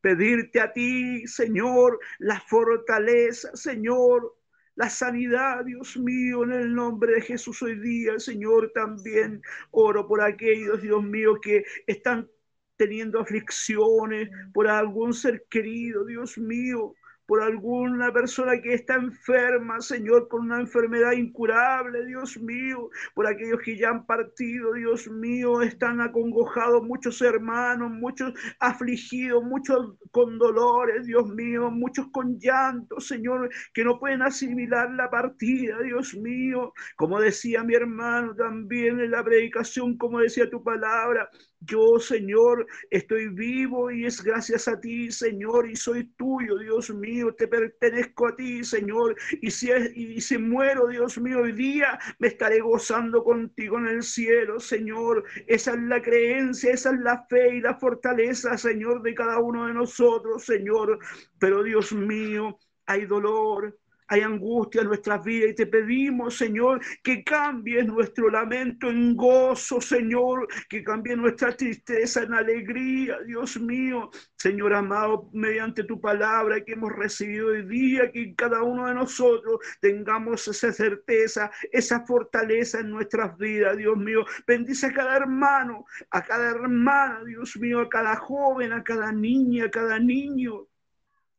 pedirte 0.00 0.60
a 0.60 0.72
ti, 0.72 1.26
Señor, 1.26 1.98
la 2.18 2.40
fortaleza, 2.40 3.54
Señor, 3.54 4.36
la 4.74 4.88
sanidad, 4.88 5.64
Dios 5.64 5.96
mío, 5.96 6.44
en 6.44 6.52
el 6.52 6.74
nombre 6.74 7.14
de 7.14 7.20
Jesús 7.20 7.62
hoy 7.62 7.78
día, 7.80 8.18
Señor, 8.18 8.70
también 8.74 9.42
oro 9.72 10.06
por 10.06 10.20
aquellos, 10.20 10.80
Dios 10.82 11.02
mío, 11.02 11.40
que 11.40 11.64
están 11.86 12.28
teniendo 12.76 13.18
aflicciones 13.18 14.30
por 14.54 14.68
algún 14.68 15.12
ser 15.12 15.44
querido, 15.50 16.04
Dios 16.04 16.38
mío 16.38 16.94
por 17.28 17.42
alguna 17.42 18.10
persona 18.10 18.58
que 18.62 18.72
está 18.72 18.94
enferma, 18.94 19.82
Señor, 19.82 20.28
con 20.28 20.46
una 20.46 20.60
enfermedad 20.60 21.12
incurable, 21.12 22.06
Dios 22.06 22.38
mío, 22.38 22.88
por 23.14 23.26
aquellos 23.26 23.60
que 23.60 23.76
ya 23.76 23.90
han 23.90 24.06
partido, 24.06 24.72
Dios 24.72 25.06
mío, 25.08 25.60
están 25.60 26.00
acongojados 26.00 26.82
muchos 26.84 27.20
hermanos, 27.20 27.90
muchos 27.90 28.32
afligidos, 28.60 29.44
muchos 29.44 29.94
con 30.10 30.38
dolores, 30.38 31.04
Dios 31.04 31.28
mío, 31.28 31.70
muchos 31.70 32.06
con 32.12 32.38
llanto, 32.38 32.98
Señor, 32.98 33.50
que 33.74 33.84
no 33.84 33.98
pueden 33.98 34.22
asimilar 34.22 34.90
la 34.92 35.10
partida, 35.10 35.82
Dios 35.82 36.14
mío, 36.14 36.72
como 36.96 37.20
decía 37.20 37.62
mi 37.62 37.74
hermano 37.74 38.34
también 38.34 39.00
en 39.00 39.10
la 39.10 39.22
predicación, 39.22 39.98
como 39.98 40.20
decía 40.20 40.48
tu 40.48 40.64
palabra, 40.64 41.28
yo, 41.60 41.98
Señor, 41.98 42.66
estoy 42.90 43.28
vivo 43.28 43.90
y 43.90 44.06
es 44.06 44.22
gracias 44.22 44.68
a 44.68 44.80
ti, 44.80 45.10
Señor, 45.10 45.68
y 45.68 45.76
soy 45.76 46.04
tuyo, 46.16 46.56
Dios 46.58 46.90
mío, 46.90 47.34
te 47.34 47.48
pertenezco 47.48 48.28
a 48.28 48.36
ti, 48.36 48.62
Señor, 48.64 49.16
y 49.42 49.50
si, 49.50 49.70
y 49.94 50.20
si 50.20 50.38
muero, 50.38 50.86
Dios 50.86 51.18
mío, 51.18 51.40
hoy 51.40 51.52
día 51.52 51.98
me 52.18 52.28
estaré 52.28 52.60
gozando 52.60 53.24
contigo 53.24 53.78
en 53.78 53.88
el 53.88 54.02
cielo, 54.02 54.60
Señor. 54.60 55.24
Esa 55.46 55.72
es 55.74 55.82
la 55.82 56.00
creencia, 56.00 56.72
esa 56.72 56.92
es 56.92 57.00
la 57.00 57.26
fe 57.28 57.56
y 57.56 57.60
la 57.60 57.74
fortaleza, 57.74 58.56
Señor, 58.56 59.02
de 59.02 59.14
cada 59.14 59.38
uno 59.38 59.66
de 59.66 59.74
nosotros, 59.74 60.44
Señor. 60.44 60.98
Pero, 61.38 61.62
Dios 61.62 61.92
mío, 61.92 62.58
hay 62.86 63.04
dolor, 63.06 63.78
hay 64.08 64.22
angustia 64.22 64.80
en 64.80 64.88
nuestras 64.88 65.22
vidas 65.24 65.50
y 65.50 65.54
te 65.54 65.66
pedimos, 65.66 66.36
Señor, 66.36 66.80
que 67.02 67.22
cambie 67.22 67.84
nuestro 67.84 68.30
lamento 68.30 68.88
en 68.88 69.16
gozo, 69.16 69.80
Señor, 69.80 70.48
que 70.68 70.82
cambie 70.82 71.16
nuestra 71.16 71.52
tristeza 71.54 72.22
en 72.22 72.34
alegría, 72.34 73.18
Dios 73.26 73.60
mío. 73.60 74.10
Señor 74.36 74.72
amado, 74.72 75.28
mediante 75.32 75.84
tu 75.84 76.00
palabra 76.00 76.64
que 76.64 76.72
hemos 76.72 76.92
recibido 76.92 77.48
hoy 77.48 77.66
día, 77.66 78.10
que 78.10 78.34
cada 78.34 78.62
uno 78.62 78.86
de 78.86 78.94
nosotros 78.94 79.58
tengamos 79.80 80.46
esa 80.48 80.72
certeza, 80.72 81.50
esa 81.72 82.06
fortaleza 82.06 82.80
en 82.80 82.90
nuestras 82.90 83.36
vidas, 83.36 83.76
Dios 83.76 83.96
mío. 83.96 84.24
Bendice 84.46 84.86
a 84.86 84.92
cada 84.92 85.16
hermano, 85.16 85.84
a 86.10 86.22
cada 86.22 86.50
hermana, 86.50 87.22
Dios 87.24 87.56
mío, 87.58 87.80
a 87.80 87.88
cada 87.88 88.16
joven, 88.16 88.72
a 88.72 88.82
cada 88.82 89.12
niña, 89.12 89.66
a 89.66 89.70
cada 89.70 89.98
niño 89.98 90.67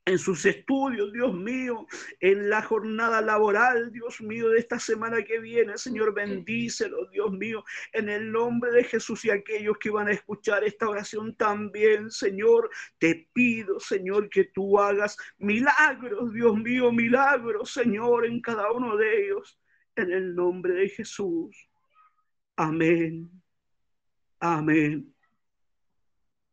en 0.06 0.18
sus 0.18 0.46
estudios, 0.46 1.14
Dios 1.14 1.34
mío, 1.34 1.86
en 2.20 2.50
la 2.50 2.64
jornada 2.64 3.22
laboral, 3.22 3.92
Dios 3.92 4.22
mío, 4.22 4.50
de 4.50 4.60
esta 4.60 4.80
semana 4.80 5.24
que 5.24 5.40
viene, 5.40 5.78
Señor, 5.78 6.14
bendícelo, 6.14 7.06
Dios 7.12 7.32
mío, 7.32 7.64
en 7.94 8.10
el 8.10 8.32
nombre 8.32 8.72
de 8.72 8.84
Jesús 8.84 9.26
y 9.26 9.30
aquellos 9.30 9.78
que 9.78 9.92
van 9.92 10.08
a 10.08 10.14
escuchar 10.14 10.64
esta 10.64 10.90
oración 10.90 11.36
también, 11.36 12.10
Señor, 12.10 12.70
te 12.98 13.30
pido, 13.34 13.80
Señor, 13.80 14.30
que 14.30 14.46
tú 14.46 14.80
hagas 14.80 15.16
milagros, 15.38 16.34
Dios 16.34 16.58
mío, 16.58 16.92
milagros, 16.92 17.72
Señor, 17.72 18.26
en 18.26 18.42
cada 18.42 18.72
uno 18.72 18.98
de 18.98 19.26
ellos, 19.26 19.60
en 19.96 20.12
el 20.12 20.36
nombre 20.36 20.74
de 20.74 20.90
Jesús. 20.90 21.70
Amén. 22.56 23.30
Amén. 24.40 25.14